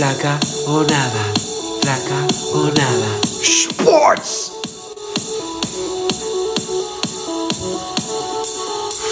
flaca 0.00 0.40
o 0.66 0.82
nada, 0.82 1.24
flaca 1.82 2.26
o 2.54 2.72
nada. 2.72 3.10
Sports. 3.42 4.52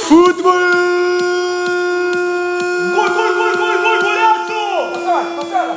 Fútbol. 0.09 0.65
¡Gol, 2.97 3.11
gol, 3.13 3.35
gol, 3.37 3.57
gol, 3.59 3.79
gol, 3.83 3.99
golazo! 4.01 4.93
Pasala, 4.95 5.37
pasala. 5.37 5.75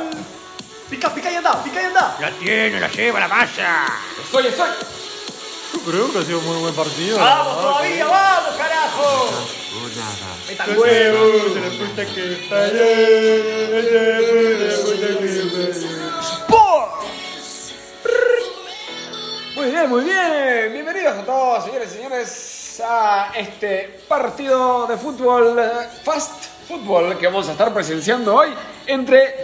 Pica, 0.88 1.14
pica 1.14 1.30
y 1.30 1.36
anda, 1.36 1.62
pica 1.62 1.82
y 1.82 1.84
anda. 1.84 2.16
La 2.18 2.30
tiene, 2.30 2.80
la 2.80 2.88
lleva 2.88 3.20
la 3.20 3.28
masa. 3.28 3.84
Estoy, 4.24 4.46
estoy. 4.46 4.70
Yo 5.74 5.80
creo 5.90 6.10
que 6.10 6.18
ha 6.20 6.22
sido 6.22 6.38
un 6.38 6.46
muy 6.46 6.56
buen 6.56 6.74
partido. 6.74 7.18
Vamos 7.18 7.60
todavía, 7.60 8.06
vamos, 8.06 8.56
carajo. 8.56 9.61
Nada. 9.72 10.36
Meta 10.46 10.64
el 10.66 10.78
huevo. 10.78 11.18
Muy 19.56 19.70
bien, 19.70 19.88
muy 19.88 20.04
bien. 20.04 20.72
Bienvenidos 20.74 21.16
a 21.16 21.24
todos, 21.24 21.64
señores 21.64 21.90
y 21.90 21.96
señores, 21.96 22.82
a 22.86 23.32
este 23.34 24.00
partido 24.06 24.86
de 24.86 24.98
fútbol, 24.98 25.58
fast 26.04 26.44
fútbol, 26.68 27.16
que 27.16 27.26
vamos 27.28 27.48
a 27.48 27.52
estar 27.52 27.72
presenciando 27.72 28.34
hoy 28.34 28.50
entre 28.86 29.34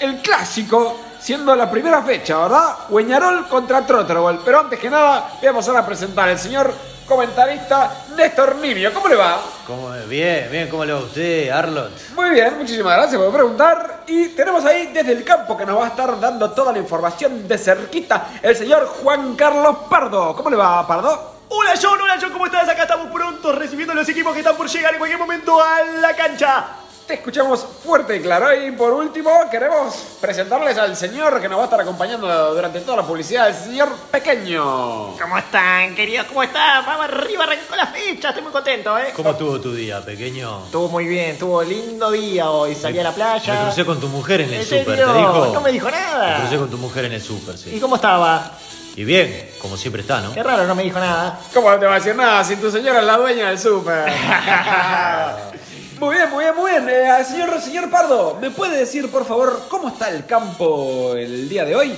el 0.00 0.20
clásico, 0.20 0.98
siendo 1.20 1.54
la 1.54 1.70
primera 1.70 2.02
fecha, 2.02 2.36
¿verdad? 2.38 2.78
Hueñarol 2.88 3.46
contra 3.46 3.86
Trotterwell. 3.86 4.40
Pero 4.44 4.58
antes 4.58 4.80
que 4.80 4.90
nada, 4.90 5.34
voy 5.38 5.48
a 5.48 5.52
pasar 5.52 5.76
a 5.76 5.86
presentar 5.86 6.28
al 6.28 6.38
señor 6.38 6.74
comentarista 7.08 8.04
Néstor 8.14 8.56
Nibio. 8.56 8.92
¿Cómo 8.92 9.08
le 9.08 9.16
va? 9.16 9.40
¿Cómo, 9.66 9.90
bien, 10.06 10.48
bien, 10.50 10.68
¿cómo 10.68 10.84
le 10.84 10.92
va 10.92 11.00
a 11.00 11.02
usted, 11.02 11.48
Arlot? 11.48 12.12
Muy 12.14 12.30
bien, 12.30 12.58
muchísimas 12.58 12.96
gracias 12.96 13.20
por 13.20 13.32
preguntar. 13.32 14.02
Y 14.06 14.28
tenemos 14.28 14.64
ahí 14.64 14.90
desde 14.92 15.12
el 15.12 15.24
campo 15.24 15.56
que 15.56 15.64
nos 15.64 15.80
va 15.80 15.86
a 15.86 15.88
estar 15.88 16.20
dando 16.20 16.50
toda 16.50 16.72
la 16.72 16.78
información 16.78 17.48
de 17.48 17.58
cerquita 17.58 18.28
el 18.42 18.54
señor 18.54 18.86
Juan 18.86 19.34
Carlos 19.34 19.76
Pardo. 19.88 20.36
¿Cómo 20.36 20.50
le 20.50 20.56
va, 20.56 20.86
Pardo? 20.86 21.38
Hola 21.48 21.72
John, 21.80 21.98
hola 21.98 22.18
John, 22.20 22.30
¿cómo 22.30 22.44
estás? 22.44 22.68
Acá 22.68 22.82
estamos 22.82 23.10
prontos 23.10 23.54
recibiendo 23.56 23.94
los 23.94 24.06
equipos 24.06 24.34
que 24.34 24.40
están 24.40 24.56
por 24.56 24.68
llegar 24.68 24.92
en 24.92 24.98
cualquier 24.98 25.18
momento 25.18 25.62
a 25.62 25.82
la 26.00 26.14
cancha. 26.14 26.66
Te 27.08 27.14
escuchamos 27.14 27.64
fuerte 27.82 28.16
y 28.16 28.20
claro. 28.20 28.54
Y 28.54 28.70
por 28.72 28.92
último, 28.92 29.30
queremos 29.50 29.94
presentarles 30.20 30.76
al 30.76 30.94
señor 30.94 31.40
que 31.40 31.48
nos 31.48 31.56
va 31.56 31.62
a 31.62 31.64
estar 31.64 31.80
acompañando 31.80 32.54
durante 32.54 32.80
toda 32.82 32.98
la 32.98 33.02
publicidad, 33.02 33.48
el 33.48 33.54
señor 33.54 33.88
Pequeño. 34.10 35.16
¿Cómo 35.18 35.38
están, 35.38 35.94
queridos? 35.94 36.26
¿Cómo 36.26 36.42
están? 36.42 36.84
Vamos 36.84 37.06
arriba, 37.06 37.44
arrancó 37.44 37.76
la 37.76 37.86
fecha, 37.86 38.28
estoy 38.28 38.42
muy 38.42 38.52
contento, 38.52 38.98
¿eh? 38.98 39.14
¿Cómo 39.16 39.30
estuvo 39.30 39.58
tu 39.58 39.72
día, 39.72 40.04
pequeño? 40.04 40.66
Estuvo 40.66 40.88
muy 40.88 41.06
bien, 41.06 41.38
tuvo 41.38 41.62
lindo 41.62 42.10
día 42.10 42.50
hoy, 42.50 42.74
salí 42.74 42.98
a 42.98 43.04
la 43.04 43.12
playa. 43.12 43.54
Me 43.54 43.60
crucé 43.68 43.86
con 43.86 43.98
tu 43.98 44.08
mujer 44.08 44.42
en 44.42 44.48
el 44.50 44.60
¿En 44.60 44.64
súper, 44.66 44.84
¿te 44.84 44.92
dijo? 44.92 45.50
No 45.54 45.60
me 45.62 45.72
dijo 45.72 45.86
Me 45.86 45.92
nada. 45.92 46.40
crucé 46.40 46.58
con 46.58 46.68
tu 46.68 46.76
mujer 46.76 47.06
en 47.06 47.12
el 47.14 47.22
súper, 47.22 47.54
¿Y 47.54 47.58
sí. 47.58 47.80
cómo 47.80 47.96
estaba? 47.96 48.50
Y 48.96 49.04
bien, 49.04 49.48
como 49.62 49.78
siempre 49.78 50.02
está, 50.02 50.20
¿no? 50.20 50.34
Qué 50.34 50.42
raro, 50.42 50.66
no 50.66 50.74
me 50.74 50.82
dijo 50.82 50.98
nada. 50.98 51.40
¿Cómo 51.54 51.70
no 51.70 51.78
te 51.78 51.86
va 51.86 51.92
a 51.92 51.98
decir 52.00 52.14
nada 52.14 52.44
si 52.44 52.56
tu 52.56 52.70
señora 52.70 52.98
es 52.98 53.06
la 53.06 53.16
dueña 53.16 53.48
del 53.48 53.58
súper? 53.58 54.12
muy 55.98 56.16
bien, 56.16 56.30
muy 56.30 56.44
bien, 56.44 56.56
muy 56.56 56.70
bien. 56.70 56.88
Eh, 56.88 57.24
señor, 57.24 57.60
señor 57.60 57.90
Pardo, 57.90 58.38
¿me 58.40 58.50
puede 58.50 58.76
decir, 58.76 59.10
por 59.10 59.24
favor, 59.24 59.66
cómo 59.68 59.88
está 59.88 60.08
el 60.10 60.26
campo 60.26 61.14
el 61.14 61.48
día 61.48 61.64
de 61.64 61.74
hoy? 61.74 61.96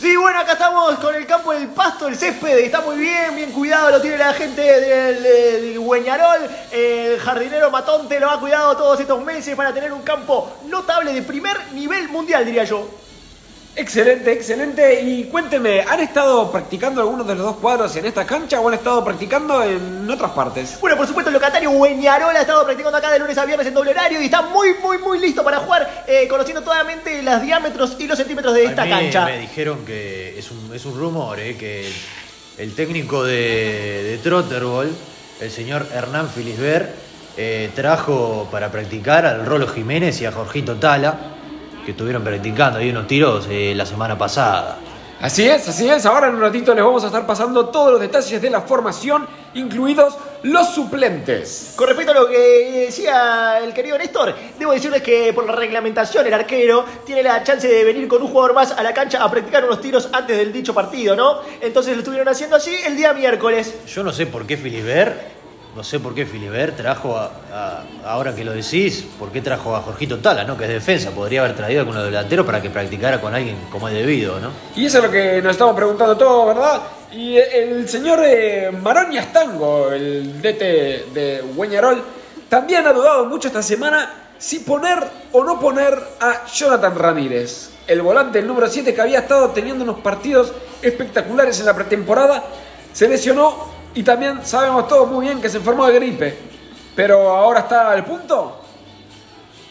Sí, 0.00 0.14
bueno, 0.16 0.38
acá 0.38 0.52
estamos 0.52 0.96
con 1.00 1.12
el 1.14 1.26
campo 1.26 1.52
del 1.52 1.68
pasto, 1.68 2.06
el 2.06 2.16
césped, 2.16 2.56
está 2.58 2.80
muy 2.80 2.96
bien, 2.96 3.34
bien 3.34 3.50
cuidado, 3.50 3.90
lo 3.90 4.00
tiene 4.00 4.16
la 4.16 4.32
gente 4.32 4.62
del, 4.62 5.22
del 5.22 5.78
Hueñarol, 5.80 6.48
el 6.70 7.18
jardinero 7.18 7.68
Matonte 7.72 8.20
lo 8.20 8.30
ha 8.30 8.38
cuidado 8.38 8.76
todos 8.76 9.00
estos 9.00 9.24
meses 9.24 9.56
para 9.56 9.74
tener 9.74 9.92
un 9.92 10.02
campo 10.02 10.52
notable 10.66 11.12
de 11.12 11.22
primer 11.22 11.72
nivel 11.72 12.08
mundial, 12.10 12.44
diría 12.44 12.62
yo. 12.62 12.88
Excelente, 13.78 14.32
excelente. 14.32 15.02
Y 15.02 15.24
cuénteme, 15.26 15.82
¿han 15.82 16.00
estado 16.00 16.50
practicando 16.50 17.00
algunos 17.00 17.24
de 17.28 17.36
los 17.36 17.44
dos 17.44 17.56
cuadros 17.58 17.94
en 17.94 18.06
esta 18.06 18.26
cancha 18.26 18.60
o 18.60 18.66
han 18.66 18.74
estado 18.74 19.04
practicando 19.04 19.62
en 19.62 20.10
otras 20.10 20.32
partes? 20.32 20.78
Bueno, 20.80 20.96
por 20.96 21.06
supuesto, 21.06 21.28
el 21.28 21.34
locatario 21.34 21.70
Hueñarol 21.70 22.34
ha 22.36 22.40
estado 22.40 22.64
practicando 22.64 22.98
acá 22.98 23.10
de 23.12 23.20
lunes 23.20 23.38
a 23.38 23.44
viernes 23.44 23.68
en 23.68 23.74
doble 23.74 23.92
horario 23.92 24.20
y 24.20 24.24
está 24.24 24.42
muy, 24.42 24.74
muy, 24.82 24.98
muy 24.98 25.20
listo 25.20 25.44
para 25.44 25.58
jugar, 25.58 26.04
eh, 26.08 26.26
conociendo 26.26 26.60
totalmente 26.62 27.22
los 27.22 27.40
diámetros 27.40 27.94
y 28.00 28.08
los 28.08 28.18
centímetros 28.18 28.52
de 28.52 28.64
esta 28.64 28.82
A 28.82 28.84
mí 28.86 28.90
cancha. 28.90 29.24
Me 29.26 29.38
dijeron 29.38 29.84
que 29.84 30.36
es 30.36 30.50
un, 30.50 30.74
es 30.74 30.84
un 30.84 30.98
rumor, 30.98 31.38
¿eh? 31.38 31.56
Que 31.56 31.86
el, 31.86 31.92
el 32.58 32.74
técnico 32.74 33.22
de, 33.22 34.02
de 34.02 34.18
Trotterball, 34.18 34.92
el 35.40 35.50
señor 35.52 35.86
Hernán 35.94 36.28
Filisber, 36.28 36.92
eh, 37.36 37.70
trajo 37.76 38.48
para 38.50 38.72
practicar 38.72 39.24
al 39.24 39.46
Rolo 39.46 39.68
Jiménez 39.68 40.20
y 40.20 40.26
a 40.26 40.32
Jorgito 40.32 40.74
Tala, 40.74 41.36
que 41.88 41.92
estuvieron 41.92 42.22
practicando 42.22 42.80
ahí 42.80 42.90
unos 42.90 43.06
tiros 43.06 43.46
eh, 43.48 43.72
la 43.74 43.86
semana 43.86 44.18
pasada. 44.18 44.76
Así 45.22 45.48
es, 45.48 45.66
así 45.70 45.88
es. 45.88 46.04
Ahora 46.04 46.28
en 46.28 46.34
un 46.34 46.42
ratito 46.42 46.74
les 46.74 46.84
vamos 46.84 47.02
a 47.02 47.06
estar 47.06 47.26
pasando 47.26 47.70
todos 47.70 47.92
los 47.92 47.98
detalles 47.98 48.42
de 48.42 48.50
la 48.50 48.60
formación, 48.60 49.26
incluidos 49.54 50.14
los 50.42 50.68
suplentes. 50.68 51.72
Con 51.76 51.88
respecto 51.88 52.12
a 52.12 52.14
lo 52.14 52.28
que 52.28 52.84
decía 52.84 53.60
el 53.64 53.72
querido 53.72 53.96
Néstor, 53.96 54.34
debo 54.58 54.72
decirles 54.72 55.00
que 55.00 55.32
por 55.32 55.46
la 55.46 55.52
reglamentación 55.52 56.26
el 56.26 56.34
arquero 56.34 56.84
tiene 57.06 57.22
la 57.22 57.42
chance 57.42 57.66
de 57.66 57.82
venir 57.84 58.06
con 58.06 58.20
un 58.20 58.28
jugador 58.28 58.52
más 58.52 58.72
a 58.72 58.82
la 58.82 58.92
cancha 58.92 59.24
a 59.24 59.30
practicar 59.30 59.64
unos 59.64 59.80
tiros 59.80 60.10
antes 60.12 60.36
del 60.36 60.52
dicho 60.52 60.74
partido, 60.74 61.16
¿no? 61.16 61.38
Entonces 61.62 61.94
lo 61.94 62.00
estuvieron 62.00 62.28
haciendo 62.28 62.56
así 62.56 62.76
el 62.84 62.98
día 62.98 63.14
miércoles. 63.14 63.74
Yo 63.86 64.04
no 64.04 64.12
sé 64.12 64.26
por 64.26 64.46
qué 64.46 64.58
Filisber, 64.58 65.37
no 65.78 65.84
sé 65.84 66.00
por 66.00 66.12
qué 66.12 66.26
Filisber 66.26 66.74
trajo 66.74 67.16
a, 67.16 67.84
ahora 68.04 68.34
que 68.34 68.44
lo 68.44 68.52
decís, 68.52 69.06
por 69.16 69.30
qué 69.30 69.40
trajo 69.40 69.76
a 69.76 69.80
Jorgito 69.80 70.18
Tala, 70.18 70.42
¿no? 70.42 70.58
Que 70.58 70.64
es 70.64 70.70
defensa, 70.70 71.12
podría 71.12 71.42
haber 71.42 71.54
traído 71.54 71.78
a 71.78 71.82
alguno 71.82 72.02
delantero 72.02 72.44
para 72.44 72.60
que 72.60 72.68
practicara 72.68 73.20
con 73.20 73.32
alguien 73.32 73.56
como 73.70 73.88
es 73.88 73.94
debido, 73.94 74.40
¿no? 74.40 74.50
Y 74.74 74.86
eso 74.86 74.98
es 74.98 75.04
lo 75.04 75.10
que 75.12 75.40
nos 75.40 75.52
estamos 75.52 75.76
preguntando 75.76 76.16
todos, 76.16 76.48
¿verdad? 76.48 76.82
Y 77.12 77.36
el 77.36 77.88
señor 77.88 78.18
eh, 78.24 78.72
Maroni 78.72 79.18
Astango, 79.18 79.92
el 79.92 80.42
DT 80.42 81.12
de 81.14 81.44
Hueñarol, 81.54 82.02
también 82.48 82.84
ha 82.88 82.92
dudado 82.92 83.26
mucho 83.26 83.46
esta 83.46 83.62
semana 83.62 84.32
si 84.36 84.58
poner 84.58 84.98
o 85.30 85.44
no 85.44 85.60
poner 85.60 85.96
a 86.18 86.44
Jonathan 86.44 86.96
Ramírez, 86.96 87.70
el 87.86 88.02
volante, 88.02 88.40
el 88.40 88.48
número 88.48 88.66
7, 88.66 88.92
que 88.92 89.00
había 89.00 89.20
estado 89.20 89.50
teniendo 89.50 89.84
unos 89.84 90.00
partidos 90.00 90.52
espectaculares 90.82 91.60
en 91.60 91.66
la 91.66 91.74
pretemporada, 91.76 92.42
se 92.92 93.08
lesionó 93.08 93.77
y 93.94 94.02
también 94.02 94.40
sabemos 94.44 94.88
todos 94.88 95.08
muy 95.08 95.26
bien 95.26 95.40
que 95.40 95.48
se 95.48 95.58
enfermó 95.58 95.86
de 95.86 95.94
gripe. 95.94 96.38
Pero 96.94 97.30
ahora 97.30 97.60
está 97.60 97.90
al 97.92 98.04
punto. 98.04 98.60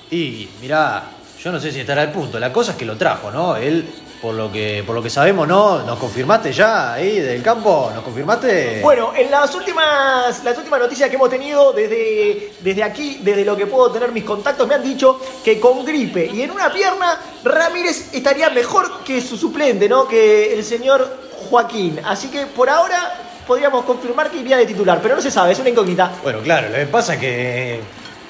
Y 0.09 0.47
mirá, 0.61 1.03
yo 1.41 1.51
no 1.51 1.59
sé 1.59 1.72
si 1.72 1.81
estará 1.81 2.01
al 2.01 2.11
punto, 2.11 2.39
la 2.39 2.53
cosa 2.53 2.72
es 2.72 2.78
que 2.78 2.85
lo 2.85 2.95
trajo, 2.95 3.29
¿no? 3.31 3.57
Él, 3.57 3.85
por 4.22 4.33
lo 4.33 4.51
que, 4.51 4.83
por 4.85 4.95
lo 4.95 5.03
que 5.03 5.09
sabemos, 5.09 5.47
¿no? 5.47 5.83
¿Nos 5.83 6.00
confirmaste 6.00 6.53
ya 6.53 6.94
ahí 6.94 7.19
del 7.19 7.44
campo? 7.44 7.91
¿Nos 7.94 8.03
confirmaste? 8.03 8.79
Bueno, 8.81 9.11
en 9.16 9.29
las 9.29 9.53
últimas, 9.53 10.44
las 10.44 10.57
últimas 10.57 10.79
noticias 10.79 11.09
que 11.09 11.16
hemos 11.16 11.29
tenido 11.29 11.73
desde, 11.73 12.53
desde 12.61 12.84
aquí, 12.84 13.19
desde 13.22 13.44
lo 13.44 13.57
que 13.57 13.67
puedo 13.67 13.91
tener 13.91 14.11
mis 14.11 14.23
contactos, 14.23 14.67
me 14.67 14.75
han 14.75 14.84
dicho 14.84 15.19
que 15.44 15.59
con 15.59 15.84
gripe 15.84 16.25
y 16.34 16.41
en 16.41 16.51
una 16.51 16.72
pierna, 16.72 17.19
Ramírez 17.44 18.13
estaría 18.13 18.49
mejor 18.49 19.03
que 19.03 19.22
su 19.22 19.38
suplente, 19.38 19.88
¿no? 19.89 20.07
Que 20.07 20.53
el 20.53 20.63
señor 20.63 21.07
Joaquín. 21.49 21.99
Así 22.03 22.29
que 22.29 22.45
por 22.45 22.69
ahora 22.69 23.27
podríamos 23.47 23.85
confirmar 23.85 24.30
que 24.30 24.38
iría 24.38 24.58
de 24.58 24.66
titular, 24.66 25.00
pero 25.02 25.16
no 25.16 25.22
se 25.22 25.31
sabe, 25.31 25.53
es 25.53 25.59
una 25.59 25.69
incógnita. 25.69 26.12
Bueno, 26.22 26.40
claro, 26.41 26.69
lo 26.69 26.75
que 26.75 26.85
pasa 26.88 27.13
es 27.16 27.19
que, 27.19 27.80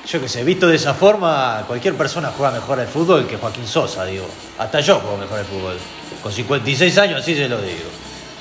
yo 0.07 0.22
que 0.22 0.29
sé, 0.29 0.44
visto 0.44 0.67
de 0.67 0.75
esa 0.75 0.94
forma, 0.94 1.63
cualquier 1.67 1.95
persona 1.95 2.31
juega 2.35 2.53
mejor 2.53 2.79
al 2.79 2.88
fútbol 2.88 3.25
que 3.28 3.38
Joaquín 3.38 3.67
Sosa, 3.67 4.05
digo. 4.05 4.25
Hasta 4.59 4.79
yo 4.79 5.00
juego 5.00 5.17
mejor 5.17 5.39
al 5.39 5.45
fútbol. 5.45 5.75
Con 6.22 6.31
56 6.31 6.97
años, 7.00 7.22
así 7.22 7.35
se 7.35 7.50
lo 7.50 7.57
digo. 7.61 7.89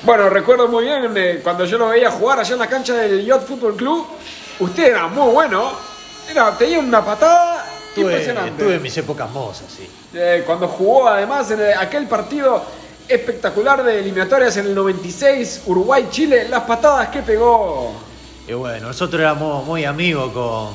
Bueno, 0.03 0.29
recuerdo 0.29 0.67
muy 0.67 0.85
bien 0.85 1.11
eh, 1.15 1.39
cuando 1.43 1.65
yo 1.65 1.77
lo 1.77 1.87
veía 1.89 2.11
jugar 2.11 2.39
allá 2.39 2.53
en 2.53 2.59
la 2.59 2.67
cancha 2.67 2.93
del 2.93 3.25
Yacht 3.25 3.47
Fútbol 3.47 3.75
Club. 3.75 4.05
Usted 4.59 4.87
era 4.91 5.07
muy 5.07 5.31
bueno. 5.31 5.71
Era, 6.29 6.55
tenía 6.57 6.79
una 6.79 7.03
patada 7.03 7.65
Tuve, 7.95 8.05
impresionante. 8.05 8.63
tuve 8.63 8.79
mis 8.79 8.95
épocas 8.97 9.29
mozas, 9.31 9.65
sí. 9.75 9.89
Eh, 10.13 10.43
cuando 10.45 10.67
jugó 10.67 11.07
además 11.07 11.49
en 11.51 11.61
el- 11.61 11.73
aquel 11.77 12.05
partido 12.07 12.63
espectacular 13.07 13.83
de 13.83 13.99
eliminatorias 13.99 14.57
en 14.57 14.67
el 14.67 14.75
96, 14.75 15.63
Uruguay-Chile, 15.65 16.47
las 16.49 16.63
patadas 16.63 17.09
que 17.09 17.21
pegó 17.21 17.93
Y 18.47 18.53
bueno, 18.53 18.87
nosotros 18.87 19.19
éramos 19.19 19.65
muy 19.65 19.85
amigos 19.85 20.31
con, 20.33 20.69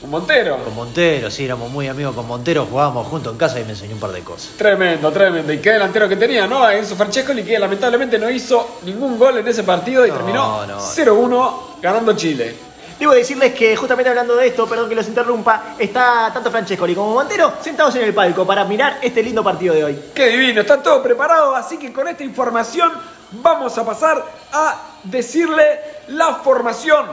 con 0.00 0.10
Montero. 0.10 0.58
con 0.64 0.74
Montero, 0.74 1.30
sí, 1.30 1.44
éramos 1.44 1.70
muy 1.70 1.88
amigos 1.88 2.14
con 2.14 2.26
Montero, 2.26 2.66
jugábamos 2.68 3.06
juntos 3.08 3.32
en 3.32 3.38
casa 3.38 3.60
y 3.60 3.64
me 3.64 3.70
enseñó 3.70 3.94
un 3.94 4.00
par 4.00 4.12
de 4.12 4.20
cosas. 4.20 4.50
Tremendo, 4.56 5.10
tremendo. 5.12 5.52
Y 5.52 5.58
qué 5.58 5.70
delantero 5.72 6.08
que 6.08 6.16
tenía, 6.16 6.46
¿no? 6.46 6.68
Enzo 6.68 6.96
Francescoli, 6.96 7.42
que 7.44 7.58
lamentablemente 7.58 8.18
no 8.18 8.28
hizo 8.30 8.78
ningún 8.84 9.18
gol 9.18 9.38
en 9.38 9.48
ese 9.48 9.62
partido 9.64 10.04
y 10.06 10.10
No, 10.10 10.16
terminó 10.16 10.66
no. 10.66 10.78
0-1 10.80 11.52
ganando 11.80 12.14
Chile. 12.14 12.71
Debo 12.98 13.12
decirles 13.12 13.54
que 13.54 13.76
justamente 13.76 14.08
hablando 14.08 14.36
de 14.36 14.46
esto, 14.46 14.68
perdón 14.68 14.88
que 14.88 14.94
los 14.94 15.08
interrumpa, 15.08 15.74
está 15.78 16.30
tanto 16.32 16.50
Francescoli 16.50 16.94
como 16.94 17.14
Montero 17.14 17.54
sentados 17.60 17.94
en 17.96 18.02
el 18.02 18.14
palco 18.14 18.46
para 18.46 18.64
mirar 18.64 18.98
este 19.02 19.22
lindo 19.22 19.42
partido 19.42 19.74
de 19.74 19.84
hoy. 19.84 20.02
Qué 20.14 20.28
divino, 20.28 20.60
está 20.60 20.82
todo 20.82 21.02
preparado, 21.02 21.54
así 21.56 21.78
que 21.78 21.92
con 21.92 22.06
esta 22.08 22.22
información 22.22 22.92
vamos 23.32 23.76
a 23.78 23.84
pasar 23.84 24.24
a 24.52 24.76
decirle 25.04 25.80
la 26.08 26.36
formación 26.36 27.06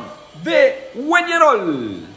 de 0.43 0.91
Hueñarol. 0.95 2.07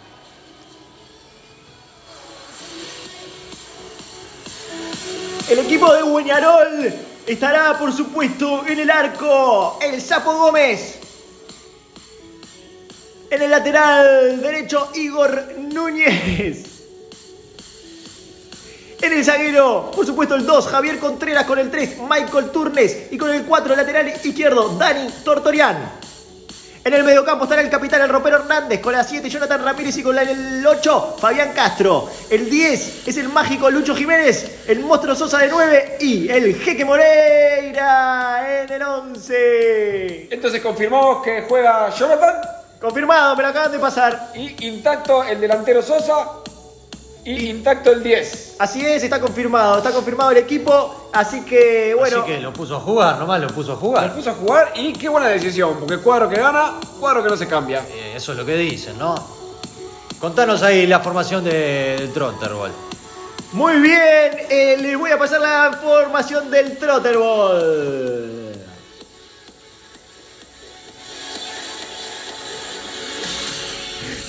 El 5.48 5.58
equipo 5.58 5.92
de 5.92 6.02
Bueñarol 6.02 6.94
estará, 7.26 7.76
por 7.78 7.92
supuesto, 7.92 8.64
en 8.66 8.78
el 8.80 8.90
arco. 8.90 9.78
El 9.82 10.00
Sapo 10.00 10.32
Gómez. 10.32 11.01
En 13.32 13.40
el 13.40 13.50
lateral 13.50 14.43
derecho, 14.43 14.90
Igor 14.94 15.55
Núñez. 15.73 16.67
En 19.00 19.11
el 19.11 19.25
zaguero, 19.25 19.90
por 19.90 20.05
supuesto, 20.05 20.34
el 20.34 20.44
2, 20.44 20.67
Javier 20.69 20.99
Contreras 20.99 21.46
con 21.46 21.58
el 21.58 21.70
3, 21.70 21.96
Michael 22.11 22.50
Turnes. 22.50 23.11
Y 23.11 23.17
con 23.17 23.31
el 23.31 23.44
4, 23.44 23.75
lateral 23.75 24.08
izquierdo, 24.23 24.76
Dani 24.76 25.08
Tortorian. 25.25 25.93
En 26.84 26.93
el 26.93 27.05
mediocampo 27.05 27.44
estará 27.44 27.62
el 27.62 27.70
capitán, 27.70 28.02
el 28.02 28.11
ropero 28.11 28.37
Hernández, 28.37 28.81
con 28.81 28.93
la 28.93 29.02
7, 29.02 29.31
Jonathan 29.31 29.64
Ramírez 29.64 29.96
y 29.96 30.02
con 30.02 30.14
la- 30.14 30.23
el 30.25 30.67
8, 30.67 31.17
Fabián 31.19 31.52
Castro. 31.55 32.11
El 32.29 32.50
10 32.50 33.08
es 33.08 33.17
el 33.17 33.31
mágico 33.31 33.70
Lucho 33.70 33.94
Jiménez, 33.96 34.64
el 34.69 34.81
monstruo 34.81 35.14
Sosa 35.14 35.38
de 35.38 35.49
9 35.49 35.96
y 36.00 36.29
el 36.29 36.55
jeque 36.61 36.84
Moreira 36.84 38.62
en 38.64 38.73
el 38.75 38.82
11. 38.82 40.29
Entonces 40.31 40.61
confirmamos 40.61 41.23
que 41.25 41.43
juega 41.49 41.88
Jonathan 41.96 42.34
Confirmado, 42.82 43.37
me 43.37 43.44
lo 43.44 43.49
acaban 43.50 43.70
de 43.70 43.79
pasar. 43.79 44.32
y 44.34 44.67
intacto 44.67 45.23
el 45.23 45.40
delantero 45.40 45.81
Sosa 45.82 46.43
y 47.25 47.50
intacto 47.50 47.93
el 47.93 48.02
10. 48.02 48.56
Así 48.58 48.84
es, 48.84 49.05
está 49.05 49.20
confirmado, 49.20 49.79
está 49.79 49.93
confirmado 49.93 50.32
el 50.32 50.38
equipo, 50.38 51.08
así 51.12 51.43
que 51.43 51.94
bueno. 51.96 52.23
Así 52.23 52.32
que 52.32 52.40
lo 52.40 52.52
puso 52.52 52.75
a 52.76 52.81
jugar, 52.81 53.19
nomás 53.19 53.40
lo 53.40 53.46
puso 53.50 53.75
a 53.75 53.76
jugar. 53.76 54.12
puso 54.12 54.31
a 54.31 54.34
jugar 54.34 54.73
y 54.75 54.93
qué 54.94 55.08
buena 55.08 55.29
decisión, 55.29 55.76
porque 55.79 55.99
cuadro 55.99 56.29
que 56.29 56.34
gana, 56.34 56.81
cuadro 56.99 57.23
que 57.23 57.29
no 57.29 57.37
se 57.37 57.46
cambia. 57.46 57.84
Eh, 57.88 58.14
eso 58.17 58.32
es 58.32 58.38
lo 58.38 58.44
que 58.44 58.56
dicen, 58.56 58.99
¿no? 58.99 59.14
Contanos 60.19 60.64
ahí 60.64 60.84
la 60.84 60.99
formación 60.99 61.44
de, 61.44 61.99
del 61.99 62.12
Trotterball. 62.12 62.73
Muy 63.52 63.75
bien, 63.79 64.32
eh, 64.50 64.76
les 64.81 64.99
voy 64.99 65.12
a 65.12 65.19
pasar 65.19 65.40
la 65.40 65.79
formación 65.81 66.50
del 66.50 66.76
Trotterball. 66.79 68.41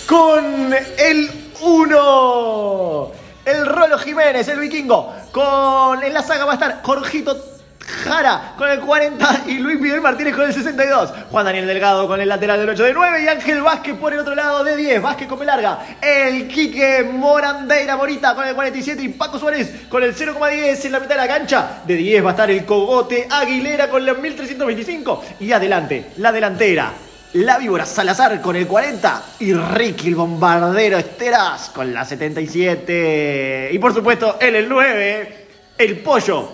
Con 0.07 0.73
el 0.97 1.31
1, 1.61 3.11
el 3.45 3.65
Rolo 3.65 3.97
Jiménez, 3.97 4.47
el 4.49 4.59
vikingo. 4.59 5.13
Con 5.31 6.03
en 6.03 6.13
la 6.13 6.21
saga 6.21 6.45
va 6.45 6.51
a 6.51 6.55
estar 6.55 6.81
Jorgito 6.83 7.53
Jara 7.79 8.53
con 8.57 8.69
el 8.69 8.79
40 8.79 9.43
y 9.47 9.59
Luis 9.59 9.79
Miguel 9.79 10.01
Martínez 10.01 10.35
con 10.35 10.45
el 10.45 10.53
62. 10.53 11.13
Juan 11.31 11.45
Daniel 11.45 11.67
Delgado 11.67 12.07
con 12.07 12.19
el 12.19 12.27
lateral 12.27 12.59
del 12.59 12.69
8 12.69 12.83
de 12.83 12.93
9 12.93 13.23
y 13.23 13.27
Ángel 13.27 13.61
Vázquez 13.61 13.95
por 13.95 14.13
el 14.13 14.19
otro 14.19 14.35
lado 14.35 14.63
de 14.63 14.75
10. 14.75 15.01
Vázquez 15.01 15.27
con 15.27 15.45
larga. 15.45 15.79
El 16.01 16.47
Quique 16.47 17.09
Morandeira 17.11 17.95
Morita 17.95 18.35
con 18.35 18.45
el 18.45 18.55
47 18.55 19.01
y 19.03 19.09
Paco 19.09 19.39
Suárez 19.39 19.87
con 19.89 20.03
el 20.03 20.15
0,10 20.15 20.85
en 20.85 20.91
la 20.91 20.99
mitad 20.99 21.15
de 21.15 21.21
la 21.21 21.27
cancha. 21.27 21.81
De 21.85 21.95
10 21.95 22.23
va 22.25 22.29
a 22.29 22.31
estar 22.31 22.51
el 22.51 22.65
Cogote 22.65 23.27
Aguilera 23.29 23.89
con 23.89 24.07
el 24.07 24.17
1325. 24.17 25.23
Y 25.39 25.51
adelante, 25.51 26.11
la 26.17 26.31
delantera. 26.31 26.91
La 27.33 27.57
víbora 27.57 27.83
Salazar 27.83 28.39
con 28.41 28.55
el 28.55 28.67
40 28.67 29.23
y 29.39 29.53
Ricky 29.55 30.09
el 30.09 30.15
bombardero 30.15 30.99
Esteras 30.99 31.71
con 31.73 31.91
la 31.91 32.05
77. 32.05 33.69
Y 33.71 33.79
por 33.79 33.91
supuesto, 33.91 34.37
él 34.39 34.55
el 34.55 34.69
9, 34.69 35.47
el 35.79 35.99
pollo 36.01 36.47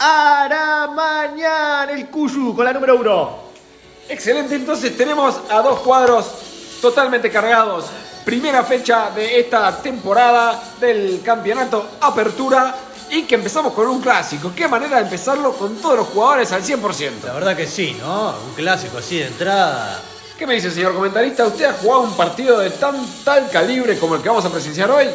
Aramañán, 0.00 1.90
el 1.90 2.08
Cuyu 2.08 2.56
con 2.56 2.64
la 2.64 2.72
número 2.72 2.96
1. 2.96 3.38
Excelente, 4.08 4.56
entonces 4.56 4.96
tenemos 4.96 5.42
a 5.48 5.62
dos 5.62 5.78
cuadros 5.78 6.78
totalmente 6.80 7.30
cargados. 7.30 7.86
Primera 8.24 8.64
fecha 8.64 9.10
de 9.10 9.38
esta 9.38 9.80
temporada 9.80 10.60
del 10.80 11.22
campeonato 11.22 11.98
Apertura 12.00 12.74
y 13.10 13.22
que 13.22 13.34
empezamos 13.34 13.72
con 13.72 13.88
un 13.88 14.00
clásico. 14.00 14.52
Qué 14.54 14.68
manera 14.68 14.96
de 14.96 15.02
empezarlo 15.02 15.52
con 15.52 15.76
todos 15.76 15.96
los 15.96 16.08
jugadores 16.08 16.52
al 16.52 16.62
100%. 16.62 17.24
La 17.24 17.32
verdad 17.32 17.56
que 17.56 17.66
sí, 17.66 17.96
¿no? 18.00 18.34
Un 18.46 18.54
clásico 18.54 18.98
así 18.98 19.18
de 19.18 19.26
entrada. 19.26 20.00
¿Qué 20.38 20.46
me 20.46 20.54
dice, 20.54 20.70
señor 20.70 20.94
comentarista? 20.94 21.46
¿Usted 21.46 21.64
ha 21.64 21.72
jugado 21.72 22.02
un 22.02 22.16
partido 22.16 22.58
de 22.58 22.70
tan 22.70 22.94
tal 23.24 23.50
calibre 23.50 23.98
como 23.98 24.14
el 24.14 24.22
que 24.22 24.28
vamos 24.28 24.44
a 24.44 24.50
presenciar 24.50 24.90
hoy? 24.90 25.08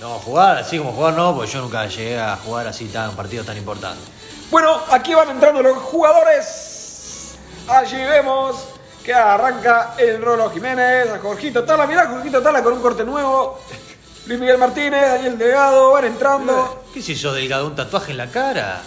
No, 0.00 0.18
jugar 0.20 0.58
así 0.58 0.78
como 0.78 0.92
jugar 0.92 1.14
no, 1.14 1.34
porque 1.34 1.50
yo 1.50 1.60
nunca 1.60 1.86
llegué 1.86 2.18
a 2.18 2.36
jugar 2.36 2.66
así 2.66 2.86
tan 2.86 3.10
un 3.10 3.16
partido 3.16 3.44
tan 3.44 3.56
importante. 3.56 4.02
Bueno, 4.50 4.80
aquí 4.90 5.14
van 5.14 5.30
entrando 5.30 5.62
los 5.62 5.78
jugadores. 5.78 7.34
Allí 7.68 7.96
vemos 7.96 8.56
que 9.02 9.14
arranca 9.14 9.94
el 9.98 10.22
Rolo 10.22 10.50
Jiménez, 10.50 11.10
a 11.10 11.18
Jorgito 11.18 11.64
Tala. 11.64 11.86
Mirá, 11.86 12.06
Jorgito 12.06 12.40
Tala 12.40 12.62
con 12.62 12.74
un 12.74 12.80
corte 12.80 13.04
nuevo. 13.04 13.58
Luis 14.26 14.38
Miguel 14.38 14.58
Martínez, 14.58 15.00
Daniel 15.00 15.36
Delgado, 15.36 15.92
van 15.92 16.04
entrando. 16.04 16.84
¿Qué 16.94 17.02
si 17.02 17.14
yo 17.14 17.32
delgado? 17.32 17.66
¿Un 17.66 17.74
tatuaje 17.74 18.12
en 18.12 18.18
la 18.18 18.28
cara? 18.30 18.80